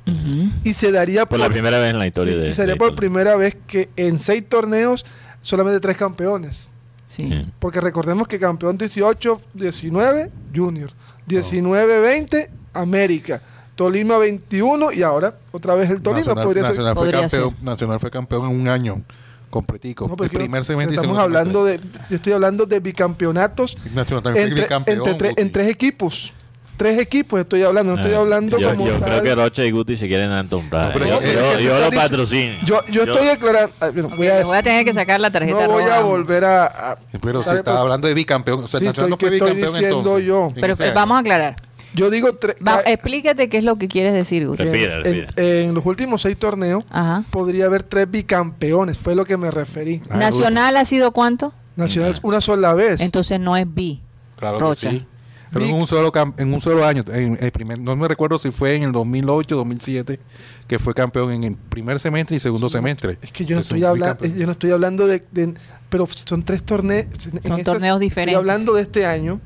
y 0.63 0.73
se 0.73 0.91
daría 0.91 1.25
Por 1.25 1.39
la 1.39 1.49
primera 1.49 1.79
vez 1.79 1.91
en 1.91 1.99
la 1.99 2.07
historia 2.07 2.33
sí, 2.33 2.39
de 2.39 2.49
y 2.49 2.53
sería 2.53 2.73
de 2.73 2.79
por 2.79 2.95
primera 2.95 3.35
vez 3.35 3.57
que 3.67 3.89
en 3.97 4.19
seis 4.19 4.43
torneos 4.47 5.05
solamente 5.41 5.79
tres 5.79 5.97
campeones. 5.97 6.69
Sí. 7.09 7.23
Sí. 7.27 7.45
Porque 7.59 7.81
recordemos 7.81 8.27
que 8.27 8.39
campeón 8.39 8.77
18, 8.77 9.41
19, 9.53 10.31
Junior. 10.55 10.91
19, 11.27 11.99
20, 11.99 12.49
América. 12.73 13.41
Tolima 13.75 14.17
21 14.17 14.91
y 14.93 15.01
ahora 15.03 15.35
otra 15.51 15.75
vez 15.75 15.89
el 15.89 16.01
Tolima. 16.01 16.19
Nacional, 16.19 16.45
podría 16.45 16.63
ser. 16.63 16.71
Nacional 16.71 16.93
fue 16.93 17.01
Podría 17.03 17.21
campeón, 17.21 17.49
ser. 17.55 17.63
Nacional 17.63 17.99
fue 17.99 18.11
campeón 18.11 18.51
en 18.51 18.61
un 18.61 18.67
año 18.69 19.01
completico. 19.49 20.07
No, 20.07 20.23
el 20.23 20.29
primer 20.29 20.61
estamos 20.61 21.17
hablando 21.17 21.65
de, 21.65 21.79
yo 22.09 22.15
estoy 22.15 22.31
hablando 22.33 22.65
de 22.65 22.79
bicampeonatos 22.79 23.71
semestre. 23.71 23.95
Nacional 23.95 24.23
también 24.23 24.43
fue 24.45 24.49
entre, 24.49 24.63
bicampeón, 24.63 25.07
entre 25.09 25.29
tre- 25.31 25.33
en 25.41 25.51
tres 25.51 25.67
equipos. 25.67 26.33
Tres 26.81 26.97
equipos 26.99 27.39
estoy 27.39 27.61
hablando, 27.61 27.93
no 27.93 28.01
estoy 28.01 28.15
Ah, 28.15 28.19
hablando 28.19 28.57
yo, 28.57 28.69
como 28.71 28.87
yo 28.87 28.93
tal. 28.93 29.03
creo 29.09 29.23
que 29.23 29.35
Rocha 29.35 29.63
y 29.65 29.71
Guti 29.71 29.95
se 29.95 30.07
quieren 30.07 30.31
entombrar. 30.31 30.87
No, 30.87 30.93
pero 30.93 31.05
yo, 31.05 31.21
yo- 31.59 31.77
lo 31.77 31.83
estás 31.85 31.95
patrocino. 32.09 32.55
Yo, 32.63 32.81
yo 32.89 33.03
estoy 33.03 33.27
declarando. 33.27 33.75
ah, 33.79 33.89
bueno, 33.91 34.09
voy 34.17 34.27
a 34.27 34.43
voy 34.43 34.63
tener 34.63 34.83
que 34.83 34.93
sacar 34.93 35.21
la 35.21 35.29
tarjeta 35.29 35.67
no 35.67 35.73
voy 35.73 35.83
roja. 35.83 35.97
a 35.97 36.01
volver 36.01 36.43
a. 36.45 36.65
a- 36.93 36.97
Pero 37.21 37.39
se 37.43 37.45
¿sabe 37.49 37.59
estaba 37.59 37.77
por- 37.77 37.83
hablando 37.85 38.07
de 38.07 38.13
bicampeón. 38.15 38.63
O 38.63 38.67
sea, 38.67 38.79
Sí, 38.79 38.87
estoy- 38.87 39.09
que 39.09 39.25
estoy 39.25 39.29
bicampeón 39.51 39.73
diciendo 39.73 39.97
entonces, 39.99 40.25
yo. 40.25 40.47
Pero 40.55 40.73
eh, 40.73 40.91
vamos 40.95 41.17
a 41.17 41.19
aclarar. 41.19 41.55
Yo 41.93 42.09
digo 42.09 42.33
tres. 42.33 42.55
Va- 42.67 42.81
ca- 42.81 42.89
explícate 42.89 43.47
qué 43.49 43.57
es 43.59 43.63
lo 43.63 43.75
que 43.75 43.87
quieres 43.87 44.13
decir, 44.13 44.47
Guti. 44.47 44.63
Respira, 44.63 45.01
en, 45.35 45.73
los 45.75 45.85
últimos 45.85 46.21
seis 46.23 46.37
torneos 46.37 46.83
Ajá. 46.89 47.23
podría 47.29 47.65
haber 47.65 47.83
tres 47.83 48.09
bicampeones, 48.09 48.97
fue 48.97 49.13
lo 49.13 49.23
que 49.25 49.37
me 49.37 49.51
referí. 49.51 50.01
Ah, 50.09 50.17
¿Nacional 50.17 50.77
ha 50.77 50.85
sido 50.85 51.11
cuánto? 51.11 51.53
Nacional 51.75 52.15
una 52.23 52.41
sola 52.41 52.73
vez. 52.73 53.01
Entonces 53.01 53.39
no 53.39 53.55
es 53.57 53.65
bi. 53.71 54.01
Claro 54.37 54.59
Rocha. 54.59 54.89
que 54.89 54.97
sí. 54.99 55.05
Pero 55.51 55.65
en 55.65 55.73
un 55.73 55.85
solo 55.85 56.11
en 56.37 56.53
un 56.53 56.61
solo 56.61 56.85
año, 56.85 57.03
en 57.11 57.37
el 57.41 57.51
primer, 57.51 57.77
no 57.79 57.95
me 57.95 58.07
recuerdo 58.07 58.37
si 58.37 58.51
fue 58.51 58.75
en 58.75 58.83
el 58.83 58.91
2008, 58.93 59.55
2007 59.55 60.19
que 60.67 60.79
fue 60.79 60.93
campeón 60.93 61.31
en 61.31 61.43
el 61.43 61.55
primer 61.55 61.99
semestre 61.99 62.37
y 62.37 62.39
segundo 62.39 62.69
semestre. 62.69 63.17
es 63.21 63.31
que 63.33 63.45
yo 63.45 63.55
no 63.55 63.61
estoy 63.61 63.83
hablando, 63.83 64.15
bicampeón. 64.15 64.39
yo 64.39 64.45
no 64.45 64.51
estoy 64.53 64.71
hablando 64.71 65.07
de, 65.07 65.23
de- 65.31 65.53
pero 65.89 66.07
son 66.07 66.43
tres 66.43 66.63
torneos. 66.63 67.07
Son 67.45 67.63
torneos 67.63 67.99
diferentes. 67.99 68.33
Estoy 68.33 68.35
hablando 68.35 68.73
de 68.73 68.81
este 68.83 69.05
año. 69.05 69.41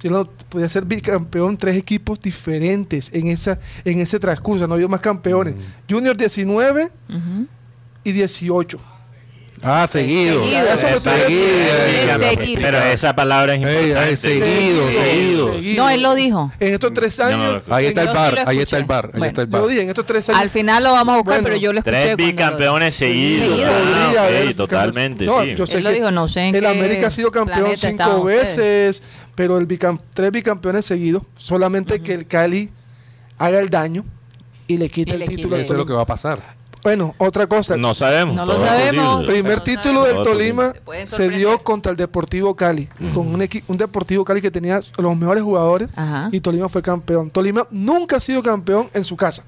Yo 0.00 0.10
no 0.10 0.26
podía 0.50 0.68
ser 0.68 0.84
bicampeón 0.84 1.56
tres 1.56 1.76
equipos 1.76 2.20
diferentes 2.20 3.10
en 3.14 3.28
esa 3.28 3.58
en 3.84 4.00
ese 4.00 4.20
transcurso, 4.20 4.66
no 4.68 4.74
había 4.74 4.86
más 4.86 5.00
campeones. 5.00 5.54
Mm. 5.54 5.92
Junior 5.92 6.16
19 6.16 6.90
Ujú. 7.08 7.46
y 8.04 8.12
18. 8.12 8.78
Ah, 9.64 9.86
seguido. 9.86 10.42
Seguido. 10.44 10.72
Eso 10.74 10.86
me 10.86 10.96
estoy 10.96 11.20
Seguido. 11.20 11.42
Eh, 11.46 12.16
seguido. 12.36 12.60
Pero 12.62 12.78
esa 12.82 13.16
palabra 13.16 13.54
es 13.54 13.60
importante. 13.60 14.10
ey, 14.10 14.16
seguido, 14.16 14.90
seguido. 14.92 15.54
No, 15.76 15.88
él 15.90 16.02
lo 16.02 16.14
dijo. 16.14 16.52
En 16.60 16.74
estos 16.74 16.92
tres 16.92 17.18
años. 17.20 17.62
no, 17.66 17.74
Ahí 17.74 17.86
está 17.86 18.02
el 18.02 18.08
sí 18.08 18.14
bar, 18.14 18.38
ahí 18.46 18.58
está 18.60 18.76
el 18.78 18.84
bar, 18.84 19.04
ahí 19.06 19.10
Bueno. 19.18 19.26
está 19.26 19.42
el 19.42 19.48
Yo 19.50 19.58
bar. 19.60 19.68
dije, 19.68 19.82
en 19.82 19.88
estos 19.88 20.06
tres 20.06 20.28
años. 20.28 20.40
Al 20.42 20.50
final 20.50 20.84
lo 20.84 20.92
vamos 20.92 21.14
a 21.14 21.16
buscar, 21.16 21.34
Bueno, 21.36 21.44
pero 21.44 21.56
yo 21.56 21.72
lo 21.72 21.78
escuché. 21.80 21.96
Tres 22.02 22.16
bicampeones 22.16 22.94
seguidos. 22.94 23.48
Seguido. 23.48 23.70
Ah, 24.20 24.52
totalmente, 24.56 25.24
No, 25.24 25.42
sí. 25.42 25.54
yo 25.56 25.66
sé 25.66 25.78
Él 25.78 25.84
lo 25.84 25.90
que 25.90 25.94
dijo, 25.96 26.10
no 26.10 26.28
sé 26.28 26.40
en 26.42 26.54
el 26.54 26.60
qué 26.60 26.66
América 26.68 27.06
ha 27.06 27.10
sido 27.10 27.30
campeón 27.30 27.72
cinco 27.76 28.16
ustedes. 28.18 28.56
veces, 28.56 29.02
pero 29.34 29.58
el 29.58 29.66
bicam- 29.66 29.98
tres 30.12 30.30
bicampeones 30.30 30.84
seguidos. 30.84 31.22
Solamente 31.38 32.00
que 32.00 32.12
el 32.14 32.26
Cali 32.26 32.70
haga 33.38 33.58
el 33.60 33.68
daño 33.70 34.04
y 34.66 34.76
le 34.76 34.88
quite 34.90 35.10
Y 35.10 35.14
el 35.14 35.20
le 35.20 35.26
título. 35.26 35.56
quite. 35.56 35.62
Eso 35.62 35.72
es 35.74 35.78
lo 35.78 35.86
que 35.86 35.92
va 35.92 36.02
a 36.02 36.06
pasar. 36.06 36.53
Bueno, 36.84 37.14
otra 37.18 37.46
cosa. 37.46 37.76
No 37.76 37.94
sabemos. 37.94 38.36
No 38.36 38.44
lo 38.46 38.60
sabemos. 38.60 39.16
posible. 39.22 39.32
Primer 39.32 39.56
No 39.58 39.62
título 39.64 40.00
sabemos. 40.02 40.24
del 40.24 40.32
Tolima 40.32 40.72
Se 41.06 41.28
dio 41.30 41.58
contra 41.64 41.90
el 41.90 41.96
Deportivo 41.96 42.54
Cali, 42.54 42.88
con 43.14 43.26
un, 43.34 43.48
un 43.68 43.76
Deportivo 43.78 44.24
Cali 44.24 44.40
que 44.42 44.50
tenía 44.50 44.78
los 44.98 45.16
mejores 45.16 45.42
jugadores 45.42 45.90
Ajá. 45.96 46.28
y 46.30 46.40
Tolima 46.40 46.68
fue 46.68 46.82
campeón. 46.82 47.30
Tolima 47.30 47.66
nunca 47.70 48.16
ha 48.16 48.20
sido 48.20 48.42
campeón 48.42 48.90
en 48.94 49.02
su 49.02 49.16
casa. 49.16 49.44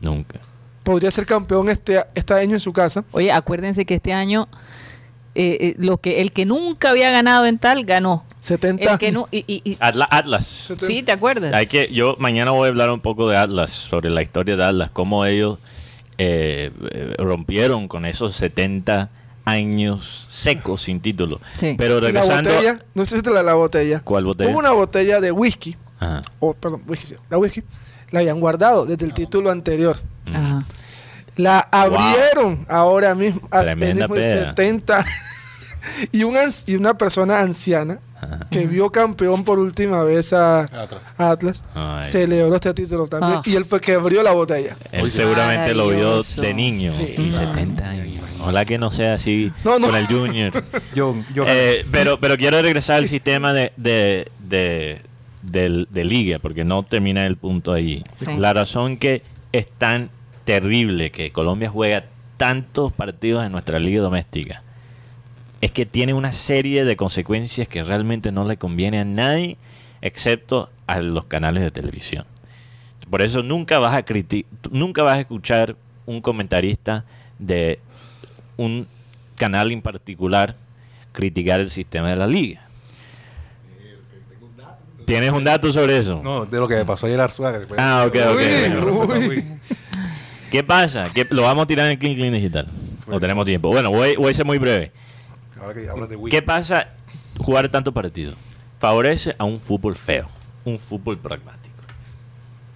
Nunca. 0.00 0.38
Podría 0.84 1.10
ser 1.10 1.26
campeón 1.26 1.68
este, 1.68 2.04
este 2.14 2.32
año 2.34 2.54
en 2.54 2.60
su 2.60 2.72
casa. 2.72 3.04
Oye, 3.10 3.32
acuérdense 3.32 3.84
que 3.84 3.96
este 3.96 4.12
año 4.12 4.46
eh, 5.34 5.58
eh, 5.60 5.74
lo 5.78 5.98
que 5.98 6.20
el 6.20 6.32
que 6.32 6.46
nunca 6.46 6.90
había 6.90 7.10
ganado 7.10 7.46
en 7.46 7.58
tal 7.58 7.84
ganó. 7.84 8.24
70. 8.40 8.92
El 8.92 8.98
que 9.00 9.10
no 9.10 9.26
y, 9.32 9.38
y- 9.48 9.60
y- 9.64 9.74
Atla- 9.80 10.06
Atlas. 10.08 10.70
sí, 10.78 11.02
¿te 11.02 11.10
acuerdas? 11.10 11.52
Hay 11.52 11.66
que, 11.66 11.88
yo 11.92 12.14
mañana 12.20 12.52
voy 12.52 12.66
a 12.66 12.68
hablar 12.68 12.90
un 12.92 13.00
poco 13.00 13.28
de 13.28 13.36
Atlas, 13.36 13.70
sobre 13.70 14.08
la 14.08 14.22
historia 14.22 14.56
de 14.56 14.64
Atlas, 14.64 14.90
cómo 14.92 15.24
ellos 15.26 15.58
eh, 16.18 16.70
rompieron 17.18 17.88
con 17.88 18.04
esos 18.06 18.34
70 18.36 19.10
años 19.44 20.26
secos 20.28 20.82
sin 20.82 21.00
título. 21.00 21.40
Sí. 21.58 21.74
Pero 21.78 21.98
Y 21.98 22.00
la 22.00 22.06
regresando... 22.08 22.50
botella, 22.50 22.78
no 22.94 23.04
sé 23.04 23.16
si 23.16 23.22
te 23.22 23.30
la, 23.30 23.42
la 23.42 23.54
botella. 23.54 24.00
¿Cuál 24.02 24.24
botella? 24.24 24.50
Hubo 24.50 24.58
una 24.58 24.72
botella 24.72 25.20
de 25.20 25.30
whisky, 25.32 25.76
Ajá. 26.00 26.22
o 26.40 26.52
perdón, 26.54 26.82
whisky, 26.86 27.06
sí, 27.06 27.14
la 27.30 27.38
whisky, 27.38 27.62
la 28.10 28.20
habían 28.20 28.40
guardado 28.40 28.86
desde 28.86 29.04
el 29.06 29.14
título 29.14 29.50
anterior. 29.50 29.96
Ajá. 30.32 30.66
La 31.36 31.60
abrieron 31.60 32.64
ahora 32.68 33.14
mismo, 33.14 33.42
hasta 33.50 33.72
el 33.72 33.78
Tremenda 33.78 34.08
mismo 34.08 34.14
peda. 34.16 34.48
70. 34.56 35.04
y, 36.12 36.24
un 36.24 36.34
ans- 36.34 36.64
y 36.66 36.74
una 36.76 36.96
persona 36.96 37.40
anciana 37.40 38.00
que 38.50 38.66
vio 38.66 38.90
campeón 38.90 39.44
por 39.44 39.58
última 39.58 40.02
vez 40.02 40.32
a 40.32 40.60
Atlas. 40.62 41.00
a 41.16 41.30
Atlas, 41.30 41.64
Ay. 41.74 42.04
celebró 42.10 42.54
este 42.54 42.72
título 42.74 43.06
también. 43.06 43.34
Ah. 43.38 43.42
Y 43.44 43.56
él 43.56 43.64
fue 43.64 43.80
que 43.80 43.94
abrió 43.94 44.22
la 44.22 44.32
botella. 44.32 44.76
Él 44.92 45.10
seguramente 45.10 45.74
lo 45.74 45.88
vio 45.88 46.22
de 46.22 46.54
niño. 46.54 46.92
Sí. 46.92 47.14
Y 47.18 47.32
70 47.32 47.88
años. 47.88 48.06
Ojalá 48.40 48.64
que 48.64 48.78
no 48.78 48.90
sea 48.90 49.14
así 49.14 49.50
No, 49.64 49.78
no. 49.78 49.88
con 49.88 49.96
el 49.96 50.06
Junior. 50.06 50.52
Yo, 50.94 51.16
yo 51.34 51.44
Eh, 51.46 51.84
pero, 51.90 52.20
pero 52.20 52.36
quiero 52.36 52.60
regresar 52.62 52.96
al 52.98 53.08
sistema 53.08 53.52
de, 53.52 53.72
de, 53.76 54.30
de, 55.42 56.04
liga, 56.04 56.38
porque 56.38 56.64
no 56.64 56.82
termina 56.82 57.26
el 57.26 57.36
punto 57.36 57.72
allí. 57.72 58.04
Sí. 58.16 58.36
La 58.38 58.52
razón 58.52 58.96
que 58.98 59.22
es 59.52 59.66
tan 59.66 60.10
terrible 60.44 61.10
que 61.10 61.32
Colombia 61.32 61.68
juega 61.70 62.04
tantos 62.36 62.92
partidos 62.92 63.44
en 63.44 63.52
nuestra 63.52 63.78
liga 63.78 64.00
doméstica 64.02 64.62
es 65.66 65.72
que 65.72 65.84
tiene 65.84 66.14
una 66.14 66.30
serie 66.30 66.84
de 66.84 66.94
consecuencias 66.96 67.66
que 67.66 67.82
realmente 67.82 68.30
no 68.30 68.44
le 68.46 68.56
conviene 68.56 69.00
a 69.00 69.04
nadie 69.04 69.56
excepto 70.00 70.70
a 70.86 71.00
los 71.00 71.24
canales 71.24 71.64
de 71.64 71.72
televisión. 71.72 72.24
Por 73.10 73.20
eso 73.20 73.42
nunca 73.42 73.80
vas 73.80 73.92
a 73.94 74.04
nunca 74.70 75.02
vas 75.02 75.16
a 75.16 75.20
escuchar 75.20 75.74
un 76.06 76.20
comentarista 76.20 77.04
de 77.40 77.80
un 78.56 78.86
canal 79.34 79.72
en 79.72 79.82
particular 79.82 80.54
criticar 81.10 81.58
el 81.60 81.68
sistema 81.68 82.10
de 82.10 82.16
la 82.16 82.28
liga. 82.28 82.62
¿Tienes 85.04 85.30
un 85.32 85.42
dato 85.42 85.72
sobre 85.72 85.98
eso? 85.98 86.20
no, 86.22 86.46
de 86.46 86.58
lo 86.58 86.68
que 86.68 86.76
me 86.76 86.84
pasó 86.84 87.06
ayer 87.06 87.20
a 87.20 87.24
Arzuaga. 87.24 87.60
Ah, 87.76 88.04
ok, 88.06 88.14
ok. 88.34 89.18
Uy, 89.18 89.28
uy. 89.28 89.44
¿Qué 90.50 90.62
pasa? 90.62 91.10
¿Qué- 91.12 91.26
¿Lo 91.30 91.42
vamos 91.42 91.64
a 91.64 91.66
tirar 91.66 91.86
en 91.86 91.92
el 91.92 91.98
Clean 91.98 92.14
Clean 92.14 92.32
Digital? 92.32 92.68
¿O 93.08 93.18
tenemos 93.18 93.44
tiempo? 93.46 93.68
Bueno, 93.68 93.90
voy, 93.90 94.14
voy 94.14 94.30
a 94.30 94.34
ser 94.34 94.44
muy 94.46 94.58
breve. 94.58 94.92
Ahora 95.60 95.74
que 95.74 95.88
hablas 95.88 96.08
de 96.08 96.16
whisky. 96.16 96.36
¿Qué 96.36 96.42
pasa 96.42 96.88
jugar 97.38 97.68
tantos 97.68 97.92
partidos? 97.94 98.36
favorece 98.78 99.34
a 99.38 99.44
un 99.44 99.58
fútbol 99.58 99.96
feo, 99.96 100.28
un 100.64 100.78
fútbol 100.78 101.18
pragmático. 101.18 101.76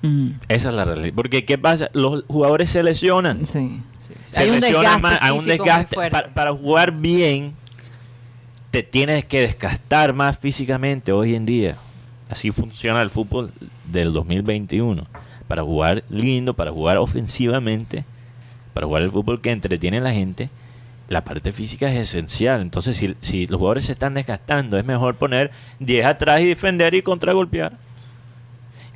Mm, 0.03 0.31
Esa 0.49 0.71
es 0.71 0.75
la 0.75 0.85
realidad. 0.85 1.13
Porque, 1.15 1.45
¿qué 1.45 1.59
pasa? 1.59 1.91
Los 1.93 2.25
jugadores 2.27 2.71
se 2.71 2.83
lesionan. 2.83 3.45
sí, 3.47 3.83
sí, 4.01 4.15
sí. 4.15 4.15
Se 4.25 4.43
Hay 4.43 4.49
un 4.51 4.61
lesionan 4.61 4.83
desgaste 4.97 5.03
más, 5.03 5.19
hay 5.21 5.39
un 5.39 5.45
desgaste. 5.45 5.97
Para, 6.11 6.29
para 6.29 6.53
jugar 6.55 6.93
bien, 6.93 7.55
te 8.71 8.83
tienes 8.83 9.27
que 9.27 9.41
desgastar 9.43 10.15
más 10.15 10.39
físicamente 10.39 11.13
hoy 11.13 11.35
en 11.35 11.45
día. 11.45 11.77
Así 12.31 12.51
funciona 12.51 13.03
el 13.03 13.11
fútbol 13.11 13.53
del 13.85 14.13
2021. 14.13 15.07
Para 15.47 15.63
jugar 15.63 16.05
lindo, 16.09 16.55
para 16.55 16.71
jugar 16.71 16.97
ofensivamente, 16.97 18.05
para 18.73 18.87
jugar 18.87 19.03
el 19.03 19.11
fútbol 19.11 19.41
que 19.43 19.51
entretiene 19.51 19.99
a 19.99 20.03
la 20.03 20.13
gente, 20.13 20.49
la 21.11 21.23
parte 21.23 21.51
física 21.53 21.93
es 21.93 21.99
esencial. 21.99 22.61
Entonces, 22.63 22.97
si, 22.97 23.15
si 23.21 23.47
los 23.47 23.59
jugadores 23.59 23.87
se 23.87 23.93
están 23.93 24.15
desgastando, 24.15 24.79
es 24.79 24.85
mejor 24.85 25.17
poner 25.17 25.51
10 25.81 26.07
atrás 26.07 26.41
y 26.41 26.47
defender 26.47 26.95
y 26.95 27.03
contragolpear. 27.03 27.73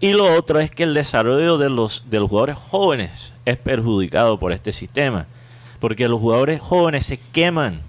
Y 0.00 0.12
lo 0.12 0.32
otro 0.34 0.60
es 0.60 0.70
que 0.70 0.84
el 0.84 0.94
desarrollo 0.94 1.58
de 1.58 1.70
los, 1.70 2.04
de 2.10 2.20
los 2.20 2.30
jugadores 2.30 2.56
jóvenes 2.56 3.34
es 3.44 3.56
perjudicado 3.56 4.38
por 4.38 4.52
este 4.52 4.70
sistema. 4.70 5.26
Porque 5.80 6.08
los 6.08 6.20
jugadores 6.20 6.60
jóvenes 6.60 7.04
se 7.04 7.18
queman 7.18 7.80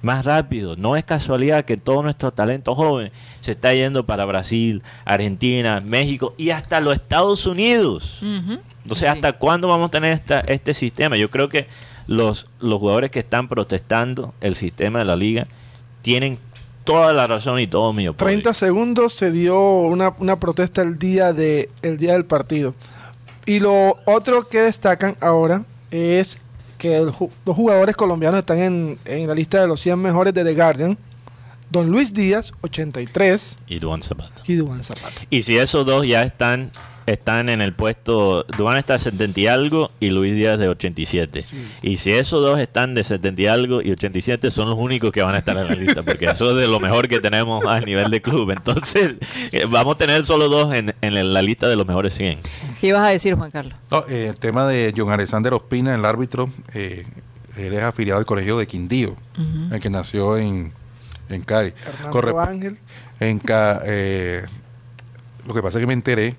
más 0.00 0.24
rápido. 0.24 0.76
No 0.76 0.96
es 0.96 1.04
casualidad 1.04 1.64
que 1.64 1.76
todo 1.76 2.02
nuestro 2.02 2.30
talento 2.30 2.74
joven 2.76 3.10
se 3.40 3.50
está 3.52 3.74
yendo 3.74 4.06
para 4.06 4.24
Brasil, 4.26 4.82
Argentina, 5.04 5.80
México 5.80 6.34
y 6.38 6.50
hasta 6.50 6.80
los 6.80 6.94
Estados 6.94 7.46
Unidos. 7.46 8.20
Entonces, 8.22 8.60
Sí. 9.00 9.06
¿hasta 9.06 9.32
cuándo 9.32 9.66
vamos 9.68 9.88
a 9.88 9.90
tener 9.90 10.12
esta, 10.12 10.40
este 10.40 10.72
sistema? 10.72 11.16
Yo 11.16 11.30
creo 11.30 11.48
que 11.48 11.66
los, 12.10 12.48
los 12.58 12.80
jugadores 12.80 13.12
que 13.12 13.20
están 13.20 13.46
protestando 13.46 14.34
el 14.40 14.56
sistema 14.56 14.98
de 14.98 15.04
la 15.04 15.14
liga 15.14 15.46
tienen 16.02 16.40
toda 16.82 17.12
la 17.12 17.28
razón 17.28 17.60
y 17.60 17.68
todo 17.68 17.92
mi 17.92 18.04
apoyo. 18.04 18.16
30 18.26 18.52
segundos 18.52 19.12
se 19.12 19.30
dio 19.30 19.60
una, 19.82 20.12
una 20.18 20.34
protesta 20.34 20.82
el 20.82 20.98
día, 20.98 21.32
de, 21.32 21.70
el 21.82 21.98
día 21.98 22.14
del 22.14 22.24
partido. 22.24 22.74
Y 23.46 23.60
lo 23.60 23.96
otro 24.06 24.48
que 24.48 24.58
destacan 24.60 25.16
ahora 25.20 25.62
es 25.92 26.40
que 26.78 26.96
el 26.96 27.12
dos 27.44 27.56
jugadores 27.56 27.94
colombianos 27.94 28.40
están 28.40 28.58
en, 28.58 28.98
en 29.04 29.28
la 29.28 29.34
lista 29.36 29.60
de 29.60 29.68
los 29.68 29.78
100 29.80 29.96
mejores 30.00 30.34
de 30.34 30.42
The 30.42 30.54
Guardian. 30.54 30.98
Don 31.70 31.90
Luis 31.90 32.12
Díaz, 32.12 32.52
83, 32.62 33.60
Y 33.68 33.78
Duan 33.78 34.02
Zapata. 34.02 34.42
y 34.48 34.54
Duván 34.54 34.82
Zapata. 34.82 35.22
Y 35.30 35.42
si 35.42 35.56
esos 35.58 35.86
dos 35.86 36.04
ya 36.04 36.24
están 36.24 36.72
están 37.12 37.48
en 37.48 37.60
el 37.60 37.72
puesto, 37.74 38.44
Duan 38.56 38.76
está 38.78 38.94
de 38.94 38.98
70 39.00 39.40
y 39.40 39.46
algo 39.46 39.90
y 40.00 40.10
Luis 40.10 40.34
Díaz 40.34 40.58
de 40.58 40.68
87. 40.68 41.44
Y 41.82 41.96
si 41.96 42.12
esos 42.12 42.42
dos 42.42 42.58
están 42.60 42.94
de 42.94 43.04
70 43.04 43.42
y 43.42 43.46
algo 43.46 43.82
y 43.82 43.90
87 43.92 44.50
son 44.50 44.68
los 44.70 44.78
únicos 44.78 45.12
que 45.12 45.22
van 45.22 45.34
a 45.34 45.38
estar 45.38 45.56
en 45.56 45.66
la 45.66 45.74
lista, 45.74 46.02
porque 46.02 46.26
eso 46.26 46.50
es 46.50 46.56
de 46.56 46.68
lo 46.68 46.80
mejor 46.80 47.08
que 47.08 47.20
tenemos 47.20 47.64
a 47.66 47.80
nivel 47.80 48.10
de 48.10 48.22
club. 48.22 48.50
Entonces, 48.50 49.14
eh, 49.52 49.66
vamos 49.68 49.94
a 49.96 49.98
tener 49.98 50.24
solo 50.24 50.48
dos 50.48 50.72
en, 50.74 50.94
en 51.00 51.32
la 51.32 51.42
lista 51.42 51.68
de 51.68 51.76
los 51.76 51.86
mejores 51.86 52.14
100. 52.14 52.38
¿Qué 52.80 52.86
ibas 52.88 53.06
a 53.06 53.10
decir, 53.10 53.34
Juan 53.34 53.50
Carlos? 53.50 53.74
No, 53.90 54.04
eh, 54.08 54.28
el 54.28 54.38
tema 54.38 54.66
de 54.66 54.92
John 54.96 55.10
Alexander 55.10 55.52
Ospina, 55.54 55.94
el 55.94 56.04
árbitro, 56.04 56.50
eh, 56.74 57.04
él 57.56 57.72
es 57.74 57.82
afiliado 57.82 58.18
al 58.20 58.26
colegio 58.26 58.56
de 58.58 58.66
Quindío, 58.66 59.16
el 59.72 59.80
que 59.80 59.90
nació 59.90 60.38
en, 60.38 60.72
en 61.28 61.42
Cali. 61.42 61.72
Ángel. 62.38 62.78
en 63.18 63.38
Ca- 63.40 63.82
eh, 63.84 64.42
lo 65.46 65.54
que 65.54 65.62
pasa 65.62 65.78
es 65.78 65.82
que 65.82 65.86
me 65.86 65.92
enteré 65.94 66.36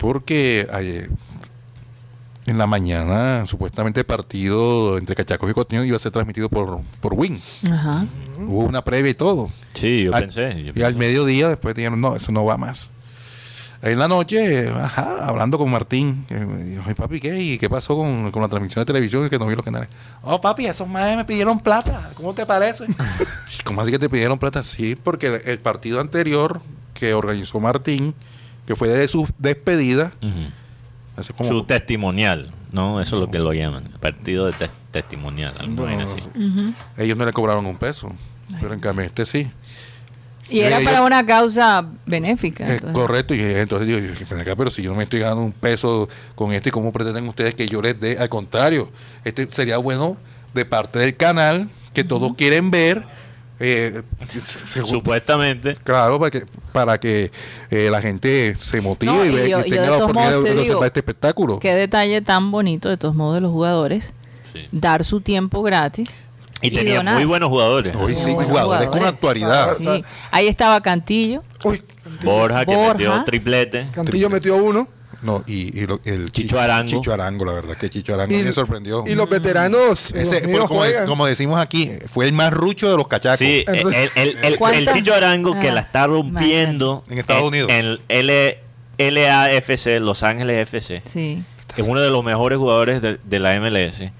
porque 0.00 0.66
ayer, 0.72 1.10
en 2.46 2.58
la 2.58 2.66
mañana 2.66 3.46
supuestamente 3.46 4.00
el 4.00 4.06
partido 4.06 4.98
entre 4.98 5.14
Cachacos 5.14 5.50
y 5.50 5.54
Coteño 5.54 5.84
iba 5.84 5.96
a 5.96 6.00
ser 6.00 6.10
transmitido 6.12 6.48
por, 6.48 6.80
por 7.00 7.14
Win. 7.14 7.40
Ajá. 7.70 8.06
Hubo 8.38 8.60
una 8.64 8.82
previa 8.82 9.10
y 9.10 9.14
todo. 9.14 9.50
Sí, 9.74 10.04
yo 10.04 10.14
Al- 10.14 10.22
pensé. 10.24 10.50
yo 10.54 10.58
y 10.60 10.64
pensé. 10.72 10.84
al 10.84 10.96
mediodía 10.96 11.48
después 11.48 11.74
dijeron, 11.74 12.00
no, 12.00 12.16
eso 12.16 12.32
no 12.32 12.44
va 12.44 12.56
más. 12.56 12.90
En 13.82 13.98
la 13.98 14.08
noche, 14.08 14.68
ajá, 14.68 15.24
hablando 15.26 15.56
con 15.56 15.70
Martín, 15.70 16.26
que 16.28 16.34
me 16.34 16.64
dijo, 16.64 16.82
"Ay, 16.86 16.92
papi, 16.92 17.18
¿qué? 17.18 17.40
¿Y 17.40 17.56
qué 17.58 17.70
pasó 17.70 17.96
con, 17.96 18.30
con 18.30 18.42
la 18.42 18.48
transmisión 18.48 18.82
de 18.82 18.86
televisión 18.86 19.30
que 19.30 19.38
no 19.38 19.46
vi 19.46 19.54
los 19.54 19.64
canales? 19.64 19.88
Oh, 20.22 20.38
papi, 20.38 20.66
esos 20.66 20.86
más 20.86 21.16
me 21.16 21.24
pidieron 21.24 21.58
plata. 21.60 22.10
¿Cómo 22.14 22.34
te 22.34 22.44
parece? 22.44 22.84
¿Cómo 23.64 23.80
así 23.80 23.90
que 23.90 23.98
te 23.98 24.10
pidieron 24.10 24.38
plata? 24.38 24.62
Sí, 24.62 24.96
porque 25.02 25.28
el, 25.28 25.40
el 25.46 25.58
partido 25.60 25.98
anterior 26.00 26.60
que 26.92 27.14
organizó 27.14 27.58
Martín, 27.58 28.14
que 28.70 28.76
fue 28.76 28.88
de 28.88 29.08
su 29.08 29.28
despedida, 29.36 30.12
Ujú. 30.22 30.32
hace 31.16 31.32
como... 31.32 31.50
Su 31.50 31.64
testimonial, 31.64 32.52
¿no? 32.70 33.00
Eso 33.00 33.16
es 33.16 33.20
lo 33.22 33.28
que 33.28 33.40
lo 33.40 33.52
llaman. 33.52 33.88
Partido 33.98 34.46
de 34.46 34.52
tes- 34.52 34.70
testimonial. 34.92 35.54
vaina 35.70 36.04
así. 36.04 36.20
Ellos 36.96 37.18
no 37.18 37.26
le 37.26 37.32
cobraron 37.32 37.66
un 37.66 37.76
peso, 37.76 38.12
pero 38.60 38.72
en 38.72 38.78
cambio 38.78 39.04
este 39.04 39.26
sí. 39.26 39.50
Y 40.48 40.60
era 40.60 40.78
Ellos- 40.78 40.88
para 40.88 41.02
una 41.02 41.26
causa 41.26 41.84
benéfica. 42.06 42.62
Es 42.64 42.70
entonces. 42.74 42.94
correcto, 42.96 43.34
y 43.34 43.40
entonces 43.40 43.88
digo, 43.88 43.98
yo, 43.98 44.56
pero 44.56 44.70
si 44.70 44.82
yo 44.82 44.90
no 44.90 44.96
me 44.98 45.02
estoy 45.02 45.18
ganando 45.18 45.42
un 45.42 45.50
peso 45.52 46.08
con 46.36 46.52
esto, 46.52 46.68
¿y 46.68 46.72
cómo 46.72 46.92
pretenden 46.92 47.26
ustedes 47.26 47.56
que 47.56 47.66
yo 47.66 47.82
les 47.82 47.98
dé? 47.98 48.18
Al 48.20 48.28
contrario, 48.28 48.88
este 49.24 49.48
sería 49.50 49.78
bueno 49.78 50.16
de 50.54 50.64
parte 50.64 51.00
del 51.00 51.16
canal, 51.16 51.68
que 51.92 52.04
todos 52.04 52.34
quieren 52.34 52.70
ver, 52.70 53.04
eh, 53.60 54.02
Supuestamente. 54.84 55.76
claro, 55.84 56.18
para 56.18 56.30
que, 56.30 56.46
para 56.72 56.98
que 56.98 57.30
eh, 57.70 57.88
la 57.90 58.00
gente 58.00 58.54
se 58.58 58.80
motive 58.80 59.12
No, 59.12 59.24
y, 59.24 59.28
y 59.28 59.30
ve- 59.32 59.50
yo- 59.50 59.58
y 59.60 59.62
yo 59.62 59.62
tenga 59.64 59.82
de 59.82 59.88
la 59.90 59.96
oportunidad 59.96 60.30
modos 60.30 60.44
de, 60.44 60.54
de 60.54 60.62
digo, 60.62 60.84
este 60.84 61.00
espectáculo. 61.00 61.58
Qué 61.60 61.74
detalle 61.74 62.22
tan 62.22 62.50
bonito 62.50 62.88
de 62.88 62.96
todos 62.96 63.14
modos 63.14 63.34
de 63.36 63.40
los 63.42 63.52
jugadores. 63.52 64.12
Sí. 64.52 64.66
Dar 64.72 65.04
su 65.04 65.20
tiempo 65.20 65.62
gratis. 65.62 66.08
Y 66.62 66.66
Y 66.68 66.70
tenía 66.72 66.96
donar. 66.96 67.14
muy 67.14 67.24
buenos 67.24 67.48
jugadores. 67.48 67.94
Hoy 67.96 68.16
sí, 68.16 68.32
Buenos 68.34 68.50
jugadores 68.50 68.88
con 68.88 69.04
actualidad. 69.04 69.76
Sí. 69.78 70.04
Ahí 70.30 70.46
estaba 70.48 70.80
Cantillo. 70.82 71.42
Uy, 71.64 71.82
Borja, 72.22 72.66
que 72.66 72.74
Borja. 72.74 72.92
metió 72.94 73.24
triplete. 73.24 73.86
Cantillo 73.92 74.28
metió 74.28 74.56
uno. 74.56 74.86
No, 75.22 75.44
y, 75.46 75.78
y 75.78 75.86
lo- 75.86 76.00
el 76.04 76.32
Chicho 76.32 76.58
Arango. 76.58 76.88
Chicho 76.88 77.12
Arango, 77.12 77.44
la 77.44 77.52
verdad, 77.52 77.76
que 77.76 77.90
Chicho 77.90 78.14
Arango 78.14 78.34
Y, 78.34 78.42
me 78.42 78.52
sorprendió. 78.52 79.04
y 79.06 79.14
los 79.14 79.28
veteranos. 79.28 80.12
Ese, 80.14 80.42
como, 81.06 81.26
decimos 81.26 81.60
aquí, 81.60 81.90
fue 82.06 82.24
el 82.26 82.32
más 82.32 82.52
rucho 82.52 82.90
de 82.90 82.96
los 82.96 83.06
cachacos. 83.06 83.38
Sí, 83.38 83.64
el, 83.66 83.78
el, 83.78 83.94
el, 83.94 84.10
el- 84.14 84.44
el 84.44 84.56
¿Cuántas? 84.58 84.94
Chicho 84.94 85.14
Arango 85.14 85.58
que 85.60 85.68
Ah, 85.68 85.72
la 85.74 85.80
está 85.80 86.06
rompiendo 86.06 87.04
En 87.10 87.18
Estados 87.18 87.44
Unidos. 87.44 87.70
En 87.70 87.84
el 87.84 88.00
L- 88.08 88.58
LAFC, 88.98 90.00
Los 90.00 90.22
Ángeles 90.22 90.58
FC. 90.62 91.02
Sí. 91.04 91.42
Es 91.76 91.86
uno 91.86 92.00
de 92.00 92.10
los 92.10 92.24
mejores 92.24 92.58
jugadores 92.58 93.00
de, 93.02 93.18
de 93.22 93.38
la 93.38 93.58
MLS. 93.60 94.10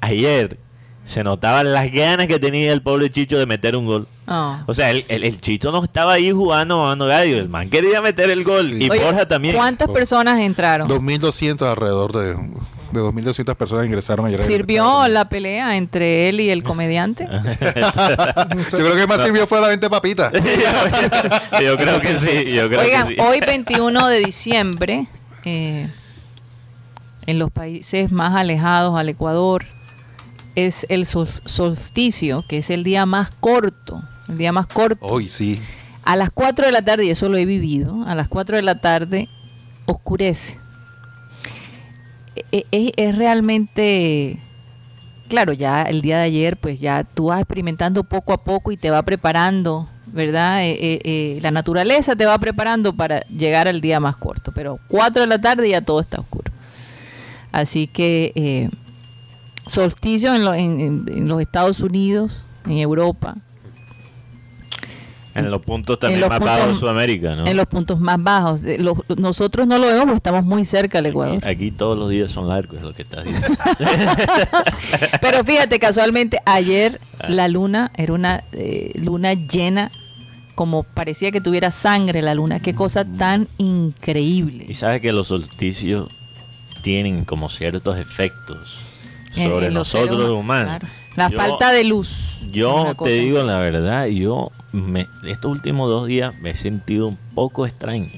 Ayer 0.00 0.58
se 1.06 1.22
notaban 1.22 1.72
las 1.72 1.90
ganas 1.92 2.26
que 2.26 2.38
tenía 2.40 2.72
el 2.72 2.82
pobre 2.82 3.10
Chicho 3.10 3.38
de 3.38 3.46
meter 3.46 3.76
un 3.76 3.86
gol. 3.86 4.08
Oh. 4.26 4.56
O 4.66 4.74
sea, 4.74 4.90
el, 4.90 5.04
el, 5.08 5.22
el 5.22 5.40
Chicho 5.40 5.70
no 5.70 5.82
estaba 5.82 6.14
ahí 6.14 6.32
jugando, 6.32 6.78
jugando 6.78 7.06
gallo. 7.06 7.38
El 7.38 7.48
man 7.48 7.70
quería 7.70 8.02
meter 8.02 8.28
el 8.28 8.42
gol. 8.42 8.66
Sí. 8.66 8.84
Y 8.86 8.90
Oye, 8.90 9.04
Borja 9.04 9.26
también. 9.26 9.54
¿Cuántas 9.54 9.88
personas 9.88 10.40
entraron? 10.40 10.88
2.200 10.88 11.62
alrededor 11.62 12.12
de, 12.12 12.34
de 12.90 13.00
2.200 13.00 13.54
personas 13.54 13.86
ingresaron 13.86 14.26
ayer. 14.26 14.42
¿Sirvió 14.42 15.06
la 15.06 15.28
pelea 15.28 15.76
entre 15.76 16.28
él 16.28 16.40
y 16.40 16.50
el 16.50 16.64
comediante? 16.64 17.28
Yo 18.72 18.78
creo 18.78 18.96
que 18.96 19.06
más 19.06 19.22
sirvió 19.22 19.46
fue 19.46 19.60
la 19.60 19.68
venta 19.68 19.86
de 19.86 19.90
papitas. 19.90 20.32
yo 21.62 21.76
creo 21.76 22.00
que 22.00 22.16
sí. 22.16 22.52
Yo 22.52 22.68
creo 22.68 22.80
Oigan, 22.80 23.06
que 23.06 23.14
sí. 23.14 23.20
hoy 23.20 23.40
21 23.40 24.08
de 24.08 24.18
diciembre, 24.18 25.06
eh, 25.44 25.88
en 27.26 27.38
los 27.38 27.52
países 27.52 28.10
más 28.10 28.34
alejados 28.34 28.98
al 28.98 29.08
Ecuador, 29.08 29.64
es 30.56 30.84
el 30.88 31.06
sol- 31.06 31.28
solsticio, 31.28 32.44
que 32.48 32.58
es 32.58 32.70
el 32.70 32.82
día 32.82 33.06
más 33.06 33.30
corto, 33.30 34.02
el 34.28 34.38
día 34.38 34.50
más 34.52 34.66
corto. 34.66 35.06
Hoy 35.06 35.28
sí. 35.28 35.60
A 36.04 36.16
las 36.16 36.30
4 36.30 36.66
de 36.66 36.72
la 36.72 36.82
tarde, 36.82 37.04
y 37.04 37.10
eso 37.10 37.28
lo 37.28 37.36
he 37.36 37.44
vivido, 37.46 38.04
a 38.06 38.14
las 38.14 38.28
4 38.28 38.56
de 38.56 38.62
la 38.62 38.80
tarde 38.80 39.28
oscurece. 39.86 40.58
E- 42.52 42.64
e- 42.70 42.92
Es, 42.96 43.16
realmente, 43.16 44.38
claro, 45.28 45.52
ya 45.52 45.82
el 45.82 46.00
día 46.02 46.18
de 46.18 46.24
ayer, 46.24 46.56
pues 46.56 46.80
ya 46.80 47.04
tú 47.04 47.26
vas 47.26 47.40
experimentando 47.40 48.04
poco 48.04 48.32
a 48.32 48.44
poco 48.44 48.72
y 48.72 48.76
te 48.76 48.90
va 48.90 49.02
preparando, 49.02 49.88
¿verdad? 50.06 50.64
Eh, 50.64 50.76
eh, 50.80 51.00
eh, 51.04 51.38
la 51.42 51.50
naturaleza 51.50 52.14
te 52.14 52.24
va 52.26 52.38
preparando 52.38 52.94
para 52.94 53.20
llegar 53.28 53.68
al 53.68 53.80
día 53.80 54.00
más 54.00 54.16
corto, 54.16 54.52
pero 54.52 54.78
4 54.88 55.22
de 55.22 55.28
la 55.28 55.40
tarde 55.40 55.68
ya 55.70 55.80
todo 55.80 56.00
está 56.00 56.20
oscuro. 56.20 56.52
Así 57.52 57.86
que 57.86 58.68
eh, 59.66 59.70
solsticio 59.70 60.34
en, 60.34 60.44
lo- 60.44 60.54
en- 60.54 60.80
en- 61.08 61.28
los 61.28 61.40
Estados 61.40 61.80
Unidos, 61.80 62.44
en 62.66 62.78
Europa, 62.78 63.34
En 65.34 65.50
los 65.50 65.60
puntos 65.60 65.98
también 65.98 66.20
los 66.20 66.30
más 66.30 66.38
puntos- 66.40 66.54
bajos 66.56 66.68
de 66.68 66.74
Sudamérica, 66.80 67.36
¿no? 67.36 67.46
en 67.46 67.56
los 67.56 67.66
puntos 67.66 68.00
más 68.00 68.22
bajos. 68.22 68.62
Nosotros 69.18 69.66
no 69.66 69.78
lo 69.78 69.86
vemos 69.86 70.04
porque 70.06 70.16
estamos 70.16 70.44
muy 70.44 70.64
cerca 70.64 70.98
del 70.98 71.06
Ecuador. 71.10 71.36
Aquí, 71.38 71.46
aquí 71.48 71.70
todos 71.72 71.98
los 71.98 72.08
días 72.08 72.30
son 72.30 72.48
largos, 72.48 72.76
es 72.78 72.82
lo 72.82 72.94
que 72.94 73.02
estás 73.02 73.22
diciendo. 73.24 73.54
Pero 75.20 75.44
fíjate, 75.44 75.78
casualmente 75.78 76.38
ayer 76.46 77.00
la 77.28 77.48
luna 77.48 77.90
era 77.96 78.12
una 78.14 78.44
eh, 78.52 78.92
luna 78.94 79.34
llena, 79.34 79.90
como 80.54 80.84
parecía 80.84 81.30
que 81.30 81.40
tuviera 81.42 81.70
sangre 81.70 82.22
la 82.22 82.34
luna. 82.34 82.60
Qué 82.60 82.74
cosa 82.74 83.04
tan 83.04 83.46
increíble. 83.58 84.64
y 84.68 84.74
sabes 84.74 85.00
que 85.02 85.12
los 85.12 85.28
solsticios 85.28 86.08
tienen 86.80 87.24
como 87.26 87.48
ciertos 87.50 87.98
efectos 87.98 88.78
sobre 89.44 89.66
los 89.70 89.74
nosotros 89.94 90.30
humanos, 90.30 90.66
claro. 90.78 90.88
La 91.16 91.30
Yo- 91.30 91.36
falta 91.38 91.72
de 91.72 91.84
luz. 91.84 92.40
Yo 92.50 92.94
te 93.02 93.10
digo 93.10 93.42
la 93.42 93.56
verdad, 93.60 94.06
yo 94.06 94.50
me, 94.72 95.06
estos 95.26 95.50
últimos 95.50 95.88
dos 95.88 96.06
días 96.06 96.34
me 96.40 96.50
he 96.50 96.56
sentido 96.56 97.08
un 97.08 97.18
poco 97.34 97.66
extraño. 97.66 98.08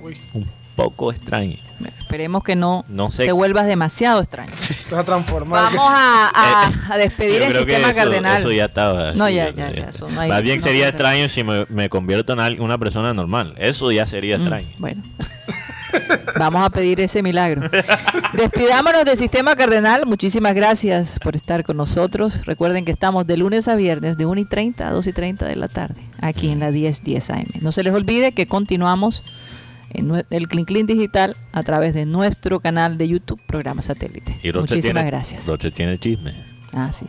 Uy. 0.00 0.16
Un 0.34 0.46
poco 0.76 1.10
extraño. 1.12 1.56
Esperemos 1.98 2.42
que 2.44 2.54
no, 2.56 2.84
No 2.88 3.10
sé. 3.10 3.26
te 3.26 3.32
vuelvas 3.32 3.66
demasiado 3.66 4.20
extraño. 4.20 4.52
A 4.96 5.02
transformar. 5.04 5.64
Vamos 5.64 5.80
a, 5.92 6.30
a- 6.34 6.94
a 6.94 6.96
despedir 6.98 7.42
el 7.42 7.52
sistema 7.52 7.90
eso, 7.90 8.00
cardenal. 8.00 8.36
eso 8.38 8.52
ya 8.52 8.66
estaba. 8.66 9.12
No, 9.14 9.28
ya, 9.28 9.50
ya, 9.50 9.72
ya, 9.72 9.88
eso 9.88 10.08
no 10.08 10.20
hay- 10.20 10.28
Más 10.30 10.42
bien 10.42 10.58
no 10.58 10.62
sería 10.62 10.88
extraño 10.88 11.28
si 11.28 11.42
me, 11.44 11.66
me 11.68 11.88
convierto 11.88 12.32
en 12.32 12.60
una 12.62 12.78
persona 12.78 13.12
normal. 13.14 13.54
Eso 13.58 13.90
ya 13.92 14.06
sería 14.06 14.36
Mm, 14.38 14.40
extraño. 14.42 14.68
bueno. 14.78 15.02
Vamos 16.38 16.64
a 16.64 16.70
pedir 16.70 17.00
ese 17.00 17.22
milagro. 17.22 17.62
Despidámonos 18.34 19.04
del 19.04 19.16
Sistema 19.16 19.54
Cardenal. 19.56 20.06
Muchísimas 20.06 20.54
gracias 20.54 21.18
por 21.20 21.36
estar 21.36 21.64
con 21.64 21.76
nosotros. 21.76 22.44
Recuerden 22.46 22.84
que 22.84 22.92
estamos 22.92 23.26
de 23.26 23.36
lunes 23.36 23.68
a 23.68 23.76
viernes 23.76 24.16
de 24.18 24.26
1 24.26 24.40
y 24.40 24.44
30 24.44 24.88
a 24.88 24.90
2 24.90 25.06
y 25.06 25.12
30 25.12 25.46
de 25.46 25.56
la 25.56 25.68
tarde, 25.68 26.00
aquí 26.20 26.50
en 26.50 26.60
la 26.60 26.70
1010 26.70 27.30
AM. 27.30 27.46
No 27.60 27.72
se 27.72 27.82
les 27.82 27.92
olvide 27.92 28.32
que 28.32 28.46
continuamos 28.46 29.22
en 29.90 30.24
el 30.30 30.48
Clean 30.48 30.64
Clean 30.64 30.86
Digital 30.86 31.36
a 31.52 31.62
través 31.62 31.94
de 31.94 32.06
nuestro 32.06 32.60
canal 32.60 32.98
de 32.98 33.08
YouTube, 33.08 33.40
programa 33.46 33.82
satélite. 33.82 34.34
Y 34.42 34.50
Roche 34.50 34.74
Muchísimas 34.74 35.02
tiene, 35.02 35.10
gracias. 35.10 35.46
Roche 35.46 35.70
tiene 35.70 35.98
chisme. 35.98 36.34
Ah, 36.72 36.92
sí. 36.92 37.06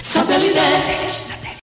Satélite. 0.00 0.60